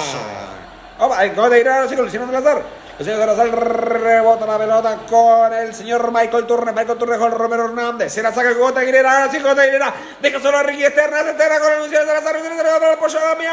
Opa, 1.00 1.24
el 1.26 1.34
Cogota 1.34 1.56
Aguilera, 1.56 1.88
sí, 1.88 1.96
con 1.96 2.06
Luciano 2.06 2.28
Salazar. 2.28 2.62
Luciano 3.00 3.20
Salazar 3.20 3.50
rebota 3.50 4.46
la 4.46 4.58
pelota 4.60 4.98
con 5.10 5.52
el 5.54 5.74
señor 5.74 6.12
Michael 6.12 6.46
Turner. 6.46 6.76
Michael 6.76 6.98
Turner 7.00 7.18
con 7.18 7.32
Romero 7.32 7.66
Hernández. 7.66 8.14
Se 8.14 8.22
la 8.22 8.32
saca 8.32 8.50
el 8.50 8.58
Cogota 8.58 8.82
Aguilera. 8.82 9.18
Ahora 9.22 9.32
sí, 9.32 9.40
Cogota 9.40 9.62
Aguilera. 9.64 9.94
Deja 10.22 10.40
solo 10.40 10.60
a 10.60 10.64
Ricky 10.64 10.86
Esterna. 10.86 11.24
Se 11.24 11.30
entera 11.32 11.60
con 11.60 11.74
el 11.74 11.80
Luciano 11.80 12.06
Salazar. 12.06 12.36
Luciano 12.36 12.56
Salazar, 12.58 12.92
el 12.92 12.98
pollo 13.00 13.20
de 13.20 13.48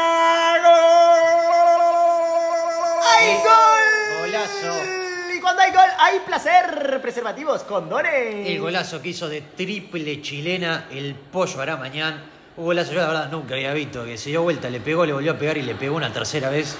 ¡Hay 3.01 3.35
gol! 3.37 4.19
Golazo. 4.19 4.98
Y 5.39 5.41
cuando 5.41 5.61
hay 5.61 5.71
gol, 5.71 5.85
hay 5.97 6.19
placer. 6.19 6.99
Preservativos, 7.01 7.63
condones. 7.63 8.45
El 8.45 8.59
golazo 8.59 9.01
que 9.01 9.07
hizo 9.09 9.29
de 9.29 9.39
triple 9.39 10.21
chilena 10.21 10.87
el 10.91 11.15
pollo 11.15 11.61
Aramañán. 11.61 12.21
Un 12.57 12.65
golazo, 12.65 12.91
yo 12.91 12.99
la 12.99 13.07
verdad 13.07 13.29
nunca 13.31 13.53
había 13.53 13.71
visto. 13.73 14.03
Que 14.03 14.17
se 14.17 14.31
dio 14.31 14.41
vuelta, 14.41 14.69
le 14.69 14.81
pegó, 14.81 15.05
le 15.05 15.13
volvió 15.13 15.31
a 15.31 15.37
pegar 15.37 15.57
y 15.57 15.61
le 15.61 15.75
pegó 15.75 15.95
una 15.95 16.11
tercera 16.11 16.49
vez. 16.49 16.75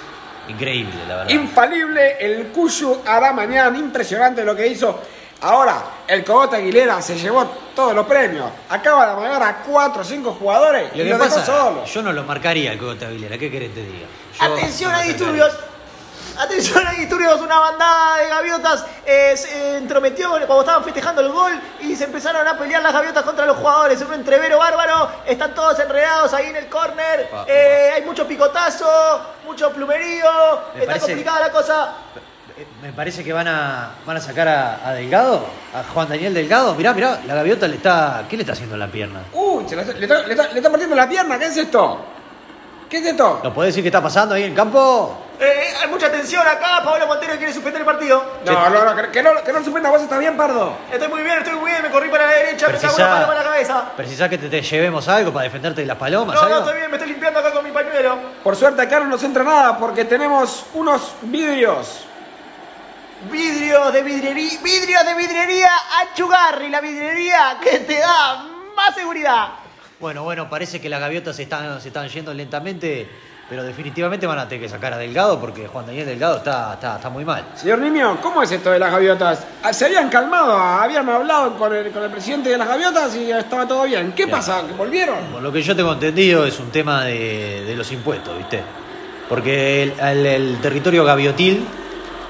Increíble, 0.46 0.92
la 1.08 1.16
verdad. 1.16 1.30
Infalible 1.30 2.18
el 2.20 2.48
Cuyu 2.48 2.98
Aramañán. 3.06 3.76
Impresionante 3.76 4.44
lo 4.44 4.54
que 4.54 4.66
hizo. 4.66 5.00
Ahora, 5.40 5.82
el 6.06 6.22
Cogota 6.22 6.56
Aguilera 6.58 7.00
se 7.00 7.16
llevó 7.16 7.46
todos 7.74 7.94
los 7.94 8.06
premios. 8.06 8.50
Acaba 8.68 9.06
de 9.06 9.12
amagar 9.12 9.42
a 9.42 9.62
4 9.62 10.02
o 10.02 10.04
5 10.04 10.32
jugadores 10.38 10.90
Lo 10.94 11.00
y 11.00 11.04
que 11.04 11.10
lo 11.12 11.16
dejó 11.16 11.34
pasa, 11.34 11.46
solo. 11.46 11.84
yo 11.86 12.02
no 12.02 12.12
lo 12.12 12.24
marcaría 12.24 12.72
el 12.72 12.78
Cogota 12.78 13.06
Aguilera, 13.08 13.38
¿qué 13.38 13.50
querés 13.50 13.72
te 13.72 13.80
diga? 13.80 14.06
Yo 14.38 14.54
Atención 14.54 14.92
no 14.92 14.98
a 14.98 15.02
disturbios. 15.02 15.50
Atención 16.40 16.86
a 16.86 16.92
disturbios, 16.92 17.40
una 17.40 17.58
bandada 17.58 18.16
de 18.18 18.28
gaviotas 18.28 18.84
eh, 19.04 19.36
se 19.36 19.76
entrometió 19.76 20.30
cuando 20.30 20.60
estaban 20.60 20.82
festejando 20.84 21.20
el 21.20 21.28
gol 21.30 21.52
y 21.80 21.94
se 21.94 22.04
empezaron 22.04 22.46
a 22.48 22.56
pelear 22.56 22.82
las 22.82 22.92
gaviotas 22.92 23.22
contra 23.24 23.44
los 23.44 23.56
jugadores. 23.58 24.00
Un 24.00 24.14
entrevero 24.14 24.58
bárbaro, 24.58 25.10
están 25.26 25.54
todos 25.54 25.78
enredados 25.80 26.32
ahí 26.32 26.46
en 26.46 26.56
el 26.56 26.66
córner. 26.68 27.28
Pa, 27.30 27.44
eh, 27.46 27.90
hay 27.94 28.02
mucho 28.02 28.26
picotazo, 28.26 28.86
mucho 29.44 29.70
plumerío. 29.70 30.24
Me 30.74 30.80
está 30.80 30.92
parece- 30.94 31.06
complicada 31.06 31.40
la 31.40 31.50
cosa. 31.50 31.92
Eh, 32.56 32.66
Me 32.82 32.92
parece 32.92 33.22
que 33.22 33.32
van 33.32 33.46
a, 33.48 33.90
van 34.06 34.16
a 34.16 34.20
sacar 34.20 34.48
a, 34.48 34.80
a 34.88 34.92
Delgado, 34.92 35.44
a 35.74 35.82
Juan 35.92 36.08
Daniel 36.08 36.32
Delgado. 36.34 36.74
Mirá, 36.74 36.92
mirá, 36.94 37.20
la 37.26 37.34
gaviota 37.34 37.68
le 37.68 37.76
está. 37.76 38.24
¿Qué 38.28 38.36
le 38.36 38.42
está 38.44 38.52
haciendo 38.54 38.74
en 38.76 38.80
la 38.80 38.88
pierna? 38.88 39.20
Uy, 39.34 39.68
se 39.68 39.76
la- 39.76 39.82
le, 39.84 40.02
está, 40.04 40.22
le 40.26 40.32
está- 40.34 40.48
le 40.48 40.56
está 40.56 40.70
partiendo 40.70 40.96
la 40.96 41.08
pierna. 41.08 41.38
¿Qué 41.38 41.46
es 41.46 41.56
esto? 41.56 42.00
¿Qué 42.90 42.98
es 42.98 43.06
esto? 43.06 43.40
¿Lo 43.44 43.54
podés 43.54 43.68
decir 43.68 43.84
qué 43.84 43.88
está 43.88 44.02
pasando 44.02 44.34
ahí 44.34 44.42
en 44.42 44.50
el 44.50 44.56
campo? 44.56 45.16
Eh, 45.38 45.74
hay 45.80 45.88
mucha 45.88 46.10
tensión 46.10 46.44
acá. 46.44 46.82
Pablo 46.84 47.06
Montero 47.06 47.36
quiere 47.36 47.52
suspender 47.52 47.82
el 47.82 47.86
partido. 47.86 48.40
No, 48.44 48.68
no, 48.68 48.84
no, 48.84 48.96
que, 48.96 49.10
que 49.12 49.22
no, 49.22 49.30
que 49.44 49.52
no 49.52 49.62
suspenda 49.62 49.90
vos, 49.90 50.02
está 50.02 50.18
bien, 50.18 50.36
Pardo. 50.36 50.76
Estoy 50.90 51.06
muy 51.06 51.22
bien, 51.22 51.38
estoy 51.38 51.54
muy 51.54 51.70
bien. 51.70 51.82
Me 51.84 51.90
corrí 51.90 52.10
para 52.10 52.26
la 52.26 52.32
derecha, 52.32 52.66
me 52.66 52.78
cago 52.78 52.96
una 52.96 53.08
paloma 53.08 53.32
en 53.32 53.38
la 53.38 53.44
cabeza. 53.44 53.84
¿Precisás 53.96 54.28
que 54.28 54.38
te, 54.38 54.48
te 54.48 54.60
llevemos 54.60 55.06
algo 55.06 55.32
para 55.32 55.44
defenderte 55.44 55.82
de 55.82 55.86
las 55.86 55.96
palomas? 55.96 56.34
No, 56.34 56.48
no, 56.48 56.58
estoy 56.58 56.78
bien, 56.78 56.90
me 56.90 56.96
estoy 56.96 57.10
limpiando 57.10 57.38
acá 57.38 57.52
con 57.52 57.64
mi 57.64 57.70
pañuelo. 57.70 58.18
Por 58.42 58.56
suerte 58.56 58.82
acá 58.82 58.98
no 58.98 59.06
nos 59.06 59.22
entra 59.22 59.44
nada 59.44 59.78
porque 59.78 60.04
tenemos 60.04 60.66
unos 60.74 61.14
vidrios. 61.22 62.06
Vidrios 63.30 63.92
de 63.92 64.02
vidrería, 64.02 64.58
vidrios 64.64 65.06
de 65.06 65.14
vidrería 65.14 65.70
Achugarri, 66.00 66.68
la 66.70 66.80
vidrería 66.80 67.56
que 67.62 67.78
te 67.78 68.00
da 68.00 68.46
más 68.74 68.94
seguridad. 68.96 69.59
Bueno, 70.00 70.22
bueno, 70.24 70.48
parece 70.48 70.80
que 70.80 70.88
las 70.88 70.98
gaviotas 71.00 71.36
se 71.36 71.42
están, 71.42 71.78
se 71.80 71.88
están 71.88 72.08
yendo 72.08 72.32
lentamente, 72.32 73.06
pero 73.50 73.62
definitivamente 73.62 74.26
van 74.26 74.38
a 74.38 74.48
tener 74.48 74.62
que 74.64 74.68
sacar 74.68 74.94
a 74.94 74.96
Delgado 74.96 75.38
porque 75.38 75.66
Juan 75.66 75.84
Daniel 75.86 76.06
Delgado 76.06 76.38
está, 76.38 76.72
está, 76.74 76.96
está 76.96 77.10
muy 77.10 77.22
mal. 77.24 77.44
Señor 77.54 77.80
Niño, 77.80 78.18
¿cómo 78.22 78.42
es 78.42 78.50
esto 78.50 78.70
de 78.70 78.78
las 78.78 78.90
gaviotas? 78.90 79.44
Ah, 79.62 79.74
Se 79.74 79.84
habían 79.84 80.08
calmado, 80.08 80.56
habían 80.56 81.06
hablado 81.08 81.54
con 81.58 81.74
el, 81.74 81.90
con 81.90 82.02
el 82.02 82.10
presidente 82.10 82.48
de 82.48 82.56
las 82.56 82.66
gaviotas 82.66 83.14
y 83.14 83.30
estaba 83.30 83.68
todo 83.68 83.82
bien. 83.84 84.12
¿Qué 84.12 84.26
pasa? 84.26 84.62
¿Que 84.66 84.72
¿Volvieron? 84.72 85.18
Por 85.32 85.42
lo 85.42 85.52
que 85.52 85.60
yo 85.62 85.76
tengo 85.76 85.92
entendido 85.92 86.46
es 86.46 86.58
un 86.60 86.70
tema 86.70 87.04
de, 87.04 87.64
de 87.66 87.76
los 87.76 87.92
impuestos, 87.92 88.38
¿viste? 88.38 88.62
Porque 89.28 89.82
el, 89.82 90.00
el- 90.00 90.26
el 90.26 90.58
territorio 90.62 91.04
gaviotil, 91.04 91.66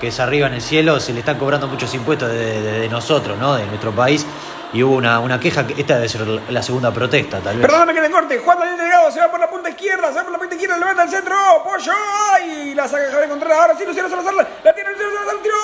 que 0.01 0.09
es 0.09 0.19
arriba 0.19 0.49
en 0.49 0.55
el 0.55 0.61
cielo, 0.63 0.99
se 0.99 1.13
le 1.13 1.21
están 1.21 1.39
cobrando 1.39 1.69
muchos 1.69 1.95
impuestos 1.95 2.29
de, 2.31 2.61
de- 2.63 2.81
de 2.81 2.89
nosotros, 2.89 3.39
¿no? 3.39 3.55
De 3.55 3.65
nuestro 3.67 3.93
país. 3.93 4.27
Y 4.73 4.83
hubo 4.83 4.95
una, 4.95 5.19
una 5.19 5.41
queja, 5.41 5.67
que 5.67 5.81
esta 5.81 5.97
debe 5.97 6.09
ser 6.09 6.21
la 6.27 6.63
segunda 6.63 6.93
protesta, 6.93 7.41
tal 7.41 7.57
vez. 7.57 7.67
Perdóname 7.67 7.95
que 7.95 8.01
te 8.03 8.11
corte. 8.11 8.39
Juan 8.39 8.59
Daniel 8.59 8.79
Delgado 8.79 9.11
se 9.11 9.21
va 9.21 9.31
por 9.31 9.41
la 9.41 9.51
punta 9.51 9.71
izquierda. 9.71 10.09
Se 10.09 10.15
va 10.15 10.23
por 10.23 10.33
la 10.33 10.39
punta 10.39 10.55
izquierda. 10.55 10.77
Levanta 10.79 11.03
el 11.03 11.11
centro. 11.11 11.35
Pollo. 11.65 11.93
¡Ay! 12.33 12.75
La 12.75 12.87
saca 12.87 13.11
Javier 13.11 13.29
Contreras. 13.29 13.59
Ahora 13.59 13.77
sí, 13.77 13.85
Luciano 13.85 14.09
Salazar. 14.09 14.35
La 14.63 14.73
tiene 14.75 14.91
Luciano 14.91 15.13
Salazar. 15.13 15.43
¡Tiro! 15.43 15.55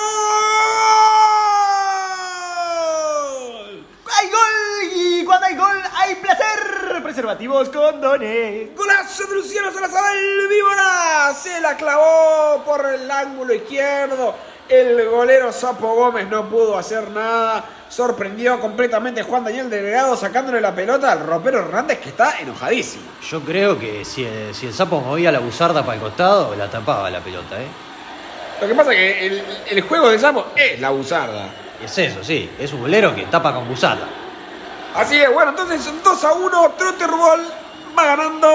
¡Hay 4.19 4.29
gol! 4.29 4.91
Y 4.95 5.23
cuando 5.25 5.45
hay 5.47 5.55
gol, 5.55 5.81
hay 5.95 6.15
placer. 6.15 7.03
Preservativos 7.03 7.69
condones. 7.69 8.75
Golazo 8.75 9.25
de 9.27 9.35
Luciano 9.35 9.71
Salazar. 9.71 10.17
El 10.17 10.47
víbora. 10.49 11.33
Se 11.33 11.61
la 11.61 11.77
clavó 11.77 12.63
por 12.65 12.85
el 12.85 13.09
ángulo 13.09 13.53
izquierdo. 13.53 14.35
El 14.69 15.09
golero 15.09 15.51
Sapo 15.51 15.95
Gómez 15.95 16.27
no 16.27 16.49
pudo 16.49 16.77
hacer 16.77 17.09
nada. 17.11 17.63
Sorprendió 17.89 18.59
completamente 18.59 19.23
Juan 19.23 19.45
Daniel 19.45 19.69
Delgado 19.69 20.17
sacándole 20.17 20.59
la 20.59 20.75
pelota 20.75 21.11
al 21.11 21.25
ropero 21.25 21.59
Hernández 21.59 21.99
que 21.99 22.09
está 22.09 22.39
enojadísimo. 22.39 23.05
Yo 23.29 23.39
creo 23.41 23.79
que 23.79 24.03
si 24.03 24.25
el, 24.25 24.53
si 24.53 24.67
el 24.67 24.73
sapo 24.73 24.99
movía 24.99 25.31
la 25.31 25.39
buzarda 25.39 25.83
para 25.83 25.95
el 25.95 26.01
costado, 26.01 26.53
la 26.55 26.69
tapaba 26.69 27.09
la 27.09 27.21
pelota, 27.21 27.61
¿eh? 27.61 27.67
Lo 28.61 28.67
que 28.67 28.75
pasa 28.75 28.91
es 28.91 28.97
que 28.97 29.27
el, 29.27 29.43
el 29.69 29.81
juego 29.81 30.09
de 30.09 30.17
Sapo 30.19 30.47
es 30.55 30.79
la 30.81 30.89
buzarda. 30.89 31.47
Es 31.83 31.95
eso, 31.97 32.23
sí, 32.23 32.49
es 32.59 32.73
un 32.73 32.81
bolero 32.81 33.13
que 33.13 33.23
tapa 33.23 33.53
con 33.53 33.67
buzarda. 33.67 34.07
Así 34.95 35.15
es, 35.15 35.31
bueno, 35.31 35.51
entonces 35.51 35.87
2 36.03 36.23
a 36.23 36.33
1, 36.33 36.71
Trotterball 36.75 37.41
va 37.97 38.05
ganando 38.05 38.49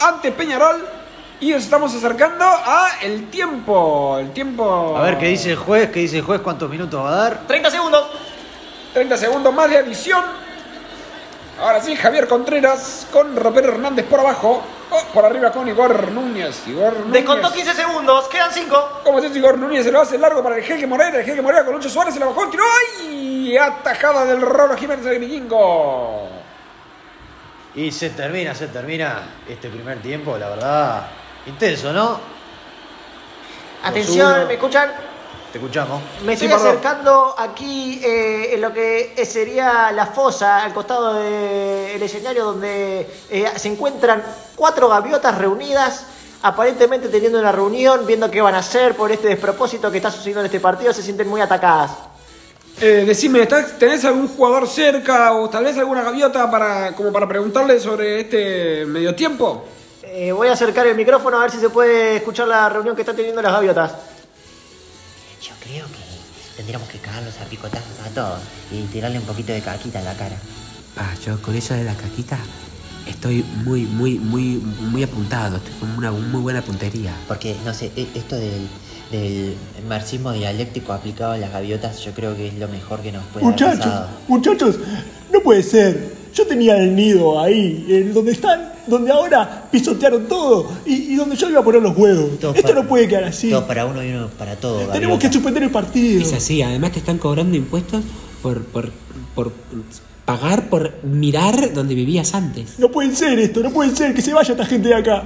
ante 0.00 0.32
Peñarol 0.32 0.99
y 1.40 1.52
nos 1.52 1.62
estamos 1.64 1.94
acercando 1.94 2.44
a 2.44 2.88
el 3.02 3.30
tiempo, 3.30 4.18
el 4.18 4.30
tiempo... 4.32 4.94
A 4.96 5.02
ver 5.02 5.16
qué 5.16 5.28
dice 5.28 5.50
el 5.50 5.56
juez, 5.56 5.90
qué 5.90 6.00
dice 6.00 6.18
el 6.18 6.22
juez, 6.22 6.42
cuántos 6.42 6.68
minutos 6.68 7.02
va 7.02 7.08
a 7.08 7.16
dar. 7.16 7.46
30 7.46 7.70
segundos. 7.70 8.06
30 8.92 9.16
segundos 9.16 9.54
más 9.54 9.70
de 9.70 9.78
adición. 9.78 10.22
Ahora 11.58 11.80
sí, 11.80 11.96
Javier 11.96 12.28
Contreras 12.28 13.06
con 13.10 13.36
Ropero 13.36 13.68
Hernández 13.68 14.04
por 14.06 14.20
abajo. 14.20 14.62
Oh, 14.90 15.02
por 15.14 15.24
arriba 15.24 15.50
con 15.50 15.68
Igor 15.68 16.10
Núñez. 16.10 16.66
Igor 16.66 16.98
Núñez. 16.98 17.12
Descontó 17.12 17.52
15 17.52 17.74
segundos, 17.74 18.28
quedan 18.28 18.50
5. 18.52 19.00
Como 19.04 19.18
es 19.18 19.34
Igor 19.34 19.56
Núñez 19.56 19.84
se 19.84 19.92
lo 19.92 20.00
hace 20.00 20.18
largo 20.18 20.42
para 20.42 20.56
el 20.56 20.62
Jeque 20.62 20.86
Morera. 20.86 21.20
El 21.20 21.24
Jeque 21.24 21.40
Morera 21.40 21.64
con 21.64 21.74
Lucho 21.74 21.88
Suárez 21.88 22.12
se 22.12 22.20
la 22.20 22.26
bajó 22.26 22.44
el 22.44 22.50
tiro. 22.50 22.64
¡Ay! 22.98 23.56
Atajada 23.56 24.26
del 24.26 24.42
Rolo 24.42 24.76
Jiménez 24.76 25.04
del 25.04 25.20
Vikingo. 25.20 26.28
Y 27.74 27.92
se 27.92 28.10
termina, 28.10 28.54
se 28.54 28.66
termina 28.66 29.22
este 29.48 29.68
primer 29.68 30.02
tiempo, 30.02 30.36
la 30.36 30.48
verdad. 30.48 31.06
Intenso, 31.46 31.92
¿no? 31.92 32.18
Atención. 33.82 34.46
¿me 34.46 34.54
escuchan? 34.54 34.90
Te 35.52 35.58
escuchamos. 35.58 36.00
Me 36.24 36.34
estoy 36.34 36.48
acercando 36.52 37.34
aquí 37.36 38.00
eh, 38.04 38.54
en 38.54 38.60
lo 38.60 38.72
que 38.72 39.14
sería 39.26 39.90
la 39.90 40.06
fosa, 40.06 40.62
al 40.62 40.72
costado 40.72 41.14
del 41.14 42.00
escenario 42.00 42.44
donde 42.44 43.00
eh, 43.30 43.46
se 43.56 43.68
encuentran 43.68 44.22
cuatro 44.54 44.88
gaviotas 44.88 45.36
reunidas, 45.36 46.06
aparentemente 46.42 47.08
teniendo 47.08 47.40
una 47.40 47.50
reunión, 47.50 48.06
viendo 48.06 48.30
qué 48.30 48.40
van 48.40 48.54
a 48.54 48.58
hacer 48.58 48.94
por 48.94 49.10
este 49.10 49.26
despropósito 49.28 49.90
que 49.90 49.96
está 49.96 50.10
sucediendo 50.10 50.40
en 50.40 50.46
este 50.46 50.60
partido, 50.60 50.92
se 50.92 51.02
sienten 51.02 51.26
muy 51.26 51.40
atacadas. 51.40 51.90
Eh, 52.80 53.02
decime, 53.04 53.42
¿estás- 53.42 53.76
¿tenés 53.76 54.04
algún 54.04 54.28
jugador 54.28 54.68
cerca 54.68 55.32
o 55.32 55.50
tal 55.50 55.64
vez 55.64 55.76
alguna 55.76 56.02
gaviota 56.04 56.48
para, 56.48 56.92
como 56.94 57.12
para 57.12 57.26
preguntarle 57.26 57.80
sobre 57.80 58.20
este 58.20 58.86
medio 58.86 59.14
tiempo? 59.16 59.64
Eh, 60.12 60.32
voy 60.32 60.48
a 60.48 60.52
acercar 60.52 60.86
el 60.86 60.96
micrófono 60.96 61.38
a 61.38 61.42
ver 61.42 61.50
si 61.52 61.58
se 61.58 61.70
puede 61.70 62.16
escuchar 62.16 62.48
la 62.48 62.68
reunión 62.68 62.96
que 62.96 63.02
están 63.02 63.14
teniendo 63.16 63.40
las 63.42 63.52
gaviotas. 63.52 63.92
Yo 65.40 65.52
creo 65.60 65.86
que 65.86 66.56
tendríamos 66.56 66.88
que 66.88 66.98
cagarlos 66.98 67.34
a 67.40 67.44
picotazos 67.44 67.98
a 68.04 68.08
todos 68.10 68.40
y 68.72 68.82
tirarle 68.92 69.18
un 69.18 69.24
poquito 69.24 69.52
de 69.52 69.60
caquita 69.60 70.00
en 70.00 70.04
la 70.04 70.14
cara. 70.14 70.36
Ah, 70.96 71.14
yo 71.24 71.40
con 71.40 71.54
eso 71.54 71.74
de 71.74 71.84
la 71.84 71.94
caquita 71.94 72.38
estoy 73.06 73.44
muy, 73.64 73.82
muy, 73.82 74.18
muy, 74.18 74.56
muy 74.56 75.02
apuntado. 75.04 75.58
Estoy 75.58 75.74
con 75.78 75.90
una 75.96 76.10
muy 76.10 76.40
buena 76.40 76.62
puntería. 76.62 77.12
Porque, 77.28 77.54
no 77.64 77.72
sé, 77.72 77.92
e- 77.96 78.08
esto 78.14 78.34
del, 78.34 78.66
del 79.12 79.54
marxismo 79.88 80.32
dialéctico 80.32 80.92
aplicado 80.92 81.32
a 81.32 81.38
las 81.38 81.52
gaviotas, 81.52 82.00
yo 82.00 82.10
creo 82.12 82.34
que 82.36 82.48
es 82.48 82.54
lo 82.54 82.66
mejor 82.66 83.00
que 83.00 83.12
nos 83.12 83.22
puede 83.26 83.46
haber 83.46 83.52
Muchachos, 83.52 83.86
pasado. 83.86 84.08
muchachos, 84.26 84.76
no 85.32 85.40
puede 85.40 85.62
ser. 85.62 86.18
Yo 86.34 86.46
tenía 86.46 86.76
el 86.76 86.94
nido 86.96 87.40
ahí, 87.40 87.86
en 87.88 88.12
donde 88.12 88.32
están, 88.32 88.72
donde 88.86 89.10
ahora 89.12 89.64
pisotearon 89.70 90.26
todo 90.26 90.70
y, 90.86 91.12
y 91.12 91.16
donde 91.16 91.36
yo 91.36 91.48
iba 91.50 91.60
a 91.60 91.64
poner 91.64 91.82
los 91.82 91.96
huevos. 91.96 92.30
Esto 92.32 92.52
para- 92.54 92.74
no 92.74 92.86
puede 92.88 93.08
quedar 93.08 93.24
así. 93.24 93.50
Todo 93.50 93.66
para 93.66 93.84
uno 93.86 94.02
y 94.02 94.10
uno 94.10 94.28
para 94.38 94.56
todo. 94.56 94.80
Tenemos 94.88 95.18
que 95.18 95.32
suspender 95.32 95.62
el 95.62 95.70
partido. 95.70 96.22
Es 96.22 96.32
así, 96.32 96.62
además 96.62 96.92
te 96.92 96.98
están 97.00 97.18
cobrando 97.18 97.56
impuestos 97.56 98.02
por, 98.42 98.62
por, 98.64 98.90
por 99.34 99.52
pagar 100.24 100.68
por 100.68 101.02
mirar 101.04 101.72
donde 101.72 101.94
vivías 101.94 102.34
antes. 102.34 102.78
No 102.78 102.90
puede 102.90 103.14
ser 103.16 103.38
esto, 103.38 103.60
no 103.60 103.70
puede 103.70 103.94
ser 103.96 104.14
que 104.14 104.22
se 104.22 104.32
vaya 104.32 104.52
esta 104.52 104.64
gente 104.66 104.88
de 104.88 104.94
acá. 104.94 105.24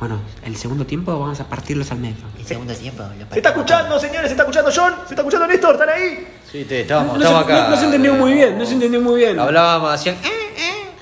Bueno, 0.00 0.18
el 0.46 0.56
segundo 0.56 0.86
tiempo 0.86 1.12
vamos 1.18 1.38
a 1.40 1.46
partirlos 1.48 1.90
al 1.92 1.98
medio. 1.98 2.16
El 2.38 2.46
segundo 2.46 2.72
tiempo. 2.72 3.02
lo 3.02 3.30
¿Se 3.34 3.36
está 3.38 3.50
escuchando, 3.50 4.00
señores? 4.00 4.22
¿Se 4.22 4.28
está 4.30 4.42
escuchando 4.44 4.70
John? 4.74 4.94
¿Se 5.06 5.12
está 5.12 5.20
escuchando 5.20 5.46
Néstor? 5.46 5.72
¿Están 5.74 5.88
ahí? 5.90 6.26
Sí, 6.50 6.64
te, 6.64 6.86
No, 6.86 7.14
estamos 7.14 7.18
se, 7.22 7.34
acá. 7.34 7.62
no- 7.64 7.70
no 7.70 7.76
se 7.76 7.84
entendió 7.84 8.14
muy 8.14 8.32
bien, 8.32 8.58
no 8.58 8.64
se 8.64 8.72
entendió 8.72 9.00
muy 9.02 9.16
bien. 9.20 9.38
Hablábamos, 9.38 9.90
hacían. 9.92 10.16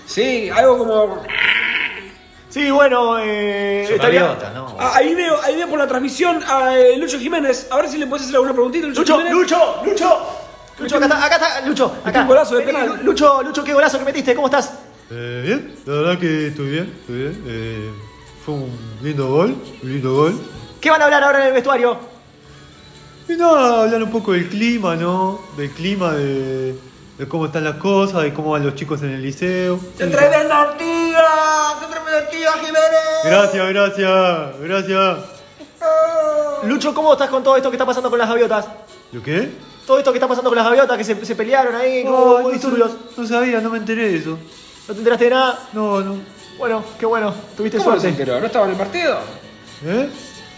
Sí, 0.06 0.48
algo 0.50 0.78
como... 0.78 1.22
Sí, 2.50 2.70
bueno, 2.70 3.18
eh. 3.18 3.84
Ah, 4.78 4.92
ahí 4.96 5.14
veo, 5.14 5.36
ahí 5.42 5.56
veo 5.56 5.68
por 5.68 5.78
la 5.78 5.86
transmisión 5.86 6.42
a 6.48 6.76
eh, 6.78 6.96
Lucho 6.96 7.18
Jiménez. 7.18 7.66
A 7.70 7.76
ver 7.76 7.88
si 7.88 7.98
le 7.98 8.06
puedes 8.06 8.24
hacer 8.24 8.36
alguna 8.36 8.52
preguntita, 8.54 8.86
Lucho, 8.86 9.00
Lucho, 9.00 9.16
Jiménez. 9.18 9.32
Lucho, 9.34 9.82
Lucho. 9.84 10.18
Lucho, 10.78 10.96
acá 10.96 11.04
está, 11.06 11.24
acá 11.26 11.36
está, 11.36 11.66
Lucho, 11.68 11.92
acá. 12.04 12.20
un 12.22 12.28
golazo 12.28 12.54
de 12.56 12.64
Vení, 12.64 12.78
penal. 12.78 12.96
Lu- 12.98 13.02
Lucho, 13.04 13.42
Lucho, 13.42 13.64
qué 13.64 13.74
golazo 13.74 13.98
que 13.98 14.04
metiste, 14.04 14.34
¿cómo 14.34 14.46
estás? 14.46 14.72
Eh, 15.10 15.42
bien, 15.44 15.74
la 15.86 15.92
verdad 15.94 16.18
que 16.18 16.46
estoy 16.48 16.70
bien, 16.70 16.94
estoy 17.00 17.16
bien. 17.16 17.44
Eh, 17.46 17.90
fue 18.44 18.54
un 18.54 18.78
lindo 19.02 19.28
gol, 19.28 19.56
un 19.82 19.88
lindo 19.92 20.14
gol. 20.14 20.40
¿Qué 20.80 20.90
van 20.90 21.02
a 21.02 21.04
hablar 21.06 21.24
ahora 21.24 21.40
en 21.42 21.46
el 21.48 21.52
vestuario? 21.52 21.98
Y 23.28 23.32
nada, 23.34 23.82
hablar 23.82 24.02
un 24.02 24.10
poco 24.10 24.32
del 24.32 24.48
clima, 24.48 24.94
¿no? 24.96 25.40
Del 25.56 25.70
clima, 25.72 26.12
de, 26.14 26.74
de 27.18 27.28
cómo 27.28 27.46
están 27.46 27.64
las 27.64 27.74
cosas, 27.76 28.22
de 28.22 28.32
cómo 28.32 28.52
van 28.52 28.64
los 28.64 28.74
chicos 28.74 29.02
en 29.02 29.10
el 29.10 29.22
liceo. 29.22 29.78
¡Tremendo 31.28 31.78
Ortiga! 31.78 31.88
¡Tremendo 31.88 32.18
Ortiga 32.18 32.52
Jiménez! 32.52 33.24
Gracias, 33.24 33.68
gracias, 33.68 34.60
gracias. 34.60 35.18
Lucho, 36.64 36.94
¿cómo 36.94 37.12
estás 37.12 37.28
con 37.30 37.42
todo 37.42 37.56
esto 37.56 37.70
que 37.70 37.76
está 37.76 37.86
pasando 37.86 38.10
con 38.10 38.18
las 38.18 38.28
gaviotas? 38.28 38.66
¿Lo 39.12 39.22
qué? 39.22 39.50
Todo 39.86 39.98
esto 39.98 40.12
que 40.12 40.18
está 40.18 40.28
pasando 40.28 40.50
con 40.50 40.56
las 40.56 40.66
gaviotas, 40.66 40.98
que 40.98 41.04
se, 41.04 41.24
se 41.24 41.34
pelearon 41.34 41.74
ahí, 41.74 42.04
No, 42.04 42.10
hubo 42.10 42.24
hubo 42.34 42.40
no, 42.42 42.48
disturbios. 42.50 42.90
no 43.16 43.26
sabía, 43.26 43.60
no 43.60 43.70
me 43.70 43.78
enteré 43.78 44.08
de 44.10 44.16
eso. 44.18 44.38
¿No 44.86 44.94
te 44.94 44.98
enteraste 44.98 45.24
de 45.24 45.30
nada? 45.30 45.58
No, 45.72 46.00
no. 46.00 46.16
Bueno, 46.58 46.82
qué 46.98 47.06
bueno, 47.06 47.32
tuviste 47.56 47.78
¿Cómo 47.78 47.90
no 47.90 47.96
se 47.96 48.02
suerte. 48.02 48.22
enteró? 48.22 48.40
¿No 48.40 48.46
estaba 48.46 48.64
en 48.66 48.72
el 48.72 48.76
partido? 48.76 49.18
¿Eh? 49.86 50.08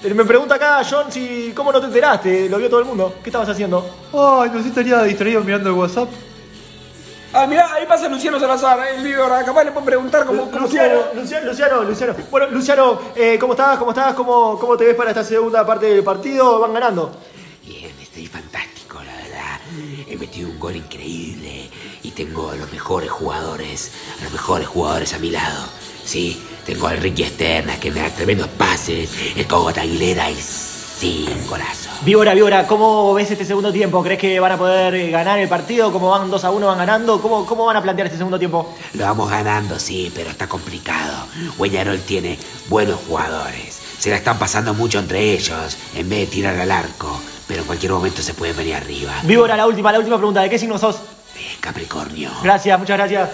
Eh, 0.02 0.14
Me 0.14 0.24
pregunta 0.24 0.54
acá 0.54 0.82
John 0.88 1.12
si 1.12 1.52
cómo 1.54 1.70
no 1.70 1.78
te 1.80 1.86
enteraste, 1.86 2.48
lo 2.48 2.56
vio 2.58 2.70
todo 2.70 2.80
el 2.80 2.86
mundo. 2.86 3.16
¿Qué 3.22 3.28
estabas 3.28 3.48
haciendo? 3.50 3.84
Ay, 4.12 4.50
no 4.52 4.62
sé, 4.62 4.68
estaría 4.68 5.02
distraído 5.02 5.42
mirando 5.42 5.68
el 5.68 5.74
WhatsApp. 5.76 6.08
Ah, 7.32 7.46
mirá, 7.46 7.72
ahí 7.74 7.86
pasa 7.86 8.08
Luciano 8.08 8.40
Salazar, 8.40 8.80
eh, 8.80 8.96
el 8.96 9.04
víbora. 9.04 9.44
Capaz 9.44 9.62
le 9.62 9.70
pueden 9.70 9.86
preguntar 9.86 10.26
cómo... 10.26 10.50
cómo 10.50 10.66
Luciano, 10.66 11.00
estuvo. 11.00 11.20
Luciano, 11.20 11.46
Luciano, 11.46 11.84
Luciano. 11.84 12.14
Bueno, 12.30 12.46
Luciano, 12.48 13.00
eh, 13.14 13.38
¿cómo 13.38 13.52
estás? 13.52 13.78
¿Cómo 13.78 13.92
estás? 13.92 14.14
¿Cómo, 14.14 14.58
¿Cómo 14.58 14.76
te 14.76 14.84
ves 14.84 14.96
para 14.96 15.10
esta 15.10 15.22
segunda 15.22 15.64
parte 15.64 15.86
del 15.86 16.02
partido? 16.02 16.58
¿Van 16.58 16.72
ganando? 16.72 17.12
Bien, 17.64 17.92
estoy 18.00 18.26
fantástico, 18.26 18.98
la 19.04 19.14
verdad. 19.14 19.60
He 20.08 20.16
metido 20.16 20.50
un 20.50 20.58
gol 20.58 20.74
increíble 20.74 21.70
y 22.02 22.10
tengo 22.10 22.50
a 22.50 22.56
los 22.56 22.72
mejores 22.72 23.10
jugadores, 23.10 23.92
a 24.18 24.24
los 24.24 24.32
mejores 24.32 24.66
jugadores 24.66 25.14
a 25.14 25.18
mi 25.20 25.30
lado. 25.30 25.66
Sí, 26.04 26.42
tengo 26.66 26.88
al 26.88 26.96
Ricky 26.98 27.22
Esterna 27.22 27.78
que 27.78 27.92
me 27.92 28.00
da 28.00 28.10
tremendos 28.10 28.48
pases, 28.48 29.08
el 29.36 29.46
Cogota 29.46 29.82
Aguilera 29.82 30.28
y 30.30 30.34
sí, 31.00 31.26
un 31.34 31.46
golazo. 31.48 31.88
Víbora, 32.02 32.34
Víbora, 32.34 32.66
¿cómo 32.66 33.14
ves 33.14 33.30
este 33.30 33.46
segundo 33.46 33.72
tiempo? 33.72 34.02
¿Crees 34.02 34.20
que 34.20 34.38
van 34.38 34.52
a 34.52 34.58
poder 34.58 34.94
eh, 34.94 35.10
ganar 35.10 35.38
el 35.38 35.48
partido? 35.48 35.90
¿Cómo 35.90 36.10
van 36.10 36.30
2 36.30 36.44
a 36.44 36.50
1 36.50 36.66
van 36.66 36.76
ganando? 36.76 37.22
¿Cómo, 37.22 37.46
¿Cómo 37.46 37.64
van 37.64 37.76
a 37.78 37.82
plantear 37.82 38.06
este 38.06 38.18
segundo 38.18 38.38
tiempo? 38.38 38.74
Lo 38.92 39.04
vamos 39.04 39.30
ganando, 39.30 39.78
sí, 39.78 40.12
pero 40.14 40.28
está 40.28 40.46
complicado. 40.46 41.26
Hueñarol 41.56 42.00
tiene 42.00 42.38
buenos 42.68 43.00
jugadores. 43.08 43.80
Se 43.98 44.10
la 44.10 44.16
están 44.16 44.38
pasando 44.38 44.74
mucho 44.74 44.98
entre 44.98 45.32
ellos 45.32 45.78
en 45.94 46.08
vez 46.08 46.20
de 46.20 46.26
tirar 46.26 46.58
al 46.60 46.70
arco. 46.70 47.18
Pero 47.48 47.62
en 47.62 47.66
cualquier 47.66 47.92
momento 47.92 48.22
se 48.22 48.34
pueden 48.34 48.56
venir 48.56 48.74
arriba. 48.74 49.12
Víbora, 49.22 49.56
la 49.56 49.66
última, 49.66 49.90
la 49.90 49.98
última 49.98 50.18
pregunta. 50.18 50.42
¿De 50.42 50.50
qué 50.50 50.58
signo 50.58 50.78
sos? 50.78 50.96
Eh, 51.36 51.56
Capricornio. 51.60 52.30
Gracias, 52.42 52.78
muchas 52.78 52.98
gracias. 52.98 53.30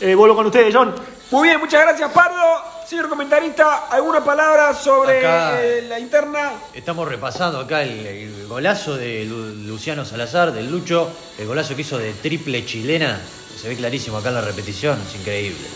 Eh, 0.00 0.14
vuelvo 0.14 0.34
con 0.34 0.46
ustedes, 0.46 0.74
John. 0.74 0.94
Muy 1.30 1.48
bien, 1.48 1.60
muchas 1.60 1.82
gracias, 1.82 2.10
Pardo. 2.10 2.75
Señor 2.88 3.08
comentarista, 3.08 3.88
¿alguna 3.90 4.22
palabra 4.24 4.72
sobre 4.72 5.18
Acá. 5.18 5.60
eh, 5.60 5.84
la 5.88 5.98
interna? 5.98 6.52
Estamos 6.72 7.08
repasando 7.08 7.58
acá 7.58 7.82
el, 7.82 8.06
el 8.06 8.46
golazo 8.46 8.96
de 8.96 9.24
Lu- 9.24 9.54
Luciano 9.66 10.04
Salazar, 10.04 10.52
del 10.52 10.70
Lucho, 10.70 11.10
el 11.36 11.48
golazo 11.48 11.74
que 11.74 11.80
hizo 11.82 11.98
de 11.98 12.12
triple 12.12 12.64
chilena. 12.64 13.18
Se 13.60 13.68
ve 13.68 13.76
clarísimo 13.76 14.18
acá 14.18 14.28
en 14.28 14.34
la 14.36 14.40
repetición, 14.40 15.00
es 15.08 15.16
increíble. 15.20 15.66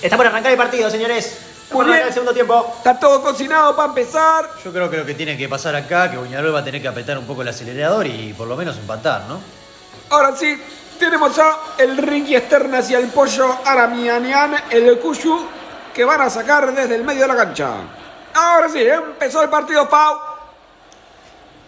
Está 0.00 0.16
por 0.16 0.26
arrancar 0.28 0.52
el 0.52 0.58
partido, 0.58 0.88
señores. 0.90 1.38
Muy 1.72 1.86
bien. 1.86 2.02
el 2.06 2.12
segundo 2.12 2.32
tiempo. 2.32 2.72
Está 2.78 2.98
todo 3.00 3.20
cocinado 3.22 3.74
para 3.74 3.88
empezar. 3.88 4.50
Yo 4.64 4.72
creo 4.72 4.88
que 4.88 4.96
lo 4.98 5.06
que 5.06 5.14
tiene 5.14 5.36
que 5.36 5.48
pasar 5.48 5.74
acá, 5.74 6.08
que 6.10 6.18
Buñarol 6.18 6.54
va 6.54 6.60
a 6.60 6.64
tener 6.64 6.80
que 6.80 6.88
apretar 6.88 7.18
un 7.18 7.26
poco 7.26 7.42
el 7.42 7.48
acelerador 7.48 8.06
y 8.06 8.32
por 8.32 8.46
lo 8.46 8.56
menos 8.56 8.76
empatar, 8.76 9.22
¿no? 9.28 9.40
Ahora 10.10 10.36
sí, 10.36 10.56
Tenemos 11.00 11.36
a 11.38 11.56
el 11.78 11.96
Ricky 11.96 12.34
Esternas 12.36 12.90
y 12.90 12.94
el 12.94 13.06
Pollo 13.08 13.56
Aramianian, 13.64 14.54
el 14.70 14.98
Cuyu, 14.98 15.46
que 15.94 16.04
van 16.04 16.20
a 16.20 16.30
sacar 16.30 16.72
desde 16.72 16.94
el 16.96 17.04
medio 17.04 17.22
de 17.22 17.28
la 17.28 17.36
cancha. 17.36 17.70
Ahora 18.34 18.68
sí, 18.68 18.80
empezó 18.86 19.42
el 19.42 19.48
partido, 19.48 19.88
Pau. 19.88 20.18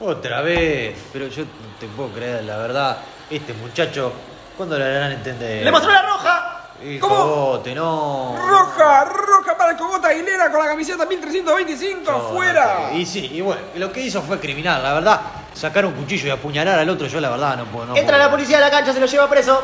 Otra 0.00 0.40
vez. 0.42 0.96
Pero 1.12 1.26
yo 1.28 1.42
no 1.44 1.48
te 1.78 1.86
puedo 1.88 2.10
creer, 2.10 2.44
la 2.44 2.56
verdad. 2.58 2.96
Este 3.30 3.52
muchacho, 3.54 4.12
¿cuándo 4.56 4.78
le 4.78 4.84
harán 4.84 5.12
entender? 5.12 5.64
¡Le 5.64 5.70
mostró 5.70 5.92
la 5.92 6.02
roja! 6.02 6.48
El 6.82 6.98
¿Cómo? 6.98 7.14
cogote, 7.14 7.74
no. 7.76 8.34
Roja, 8.36 9.04
roja 9.04 9.56
para 9.56 9.70
el 9.70 9.76
Cogota 9.76 10.08
Aguilera 10.08 10.50
con 10.50 10.58
la 10.60 10.66
camiseta 10.66 11.06
1325, 11.06 12.10
No, 12.10 12.20
fuera. 12.30 12.88
no, 12.90 12.98
y 12.98 13.06
sí, 13.06 13.30
y 13.32 13.40
bueno, 13.40 13.60
lo 13.76 13.92
que 13.92 14.00
hizo 14.00 14.20
fue 14.20 14.40
criminal, 14.40 14.82
la 14.82 14.94
verdad. 14.94 15.20
Sacar 15.54 15.86
un 15.86 15.92
cuchillo 15.92 16.26
y 16.26 16.30
apuñalar 16.30 16.80
al 16.80 16.88
otro, 16.88 17.06
yo 17.06 17.20
la 17.20 17.30
verdad 17.30 17.56
no 17.56 17.66
puedo. 17.66 17.86
No 17.86 17.96
Entra 17.96 18.16
puedo. 18.16 18.24
la 18.26 18.30
policía 18.32 18.58
a 18.58 18.60
la 18.62 18.70
cancha, 18.70 18.92
se 18.92 18.98
lo 18.98 19.06
lleva 19.06 19.28
preso. 19.30 19.62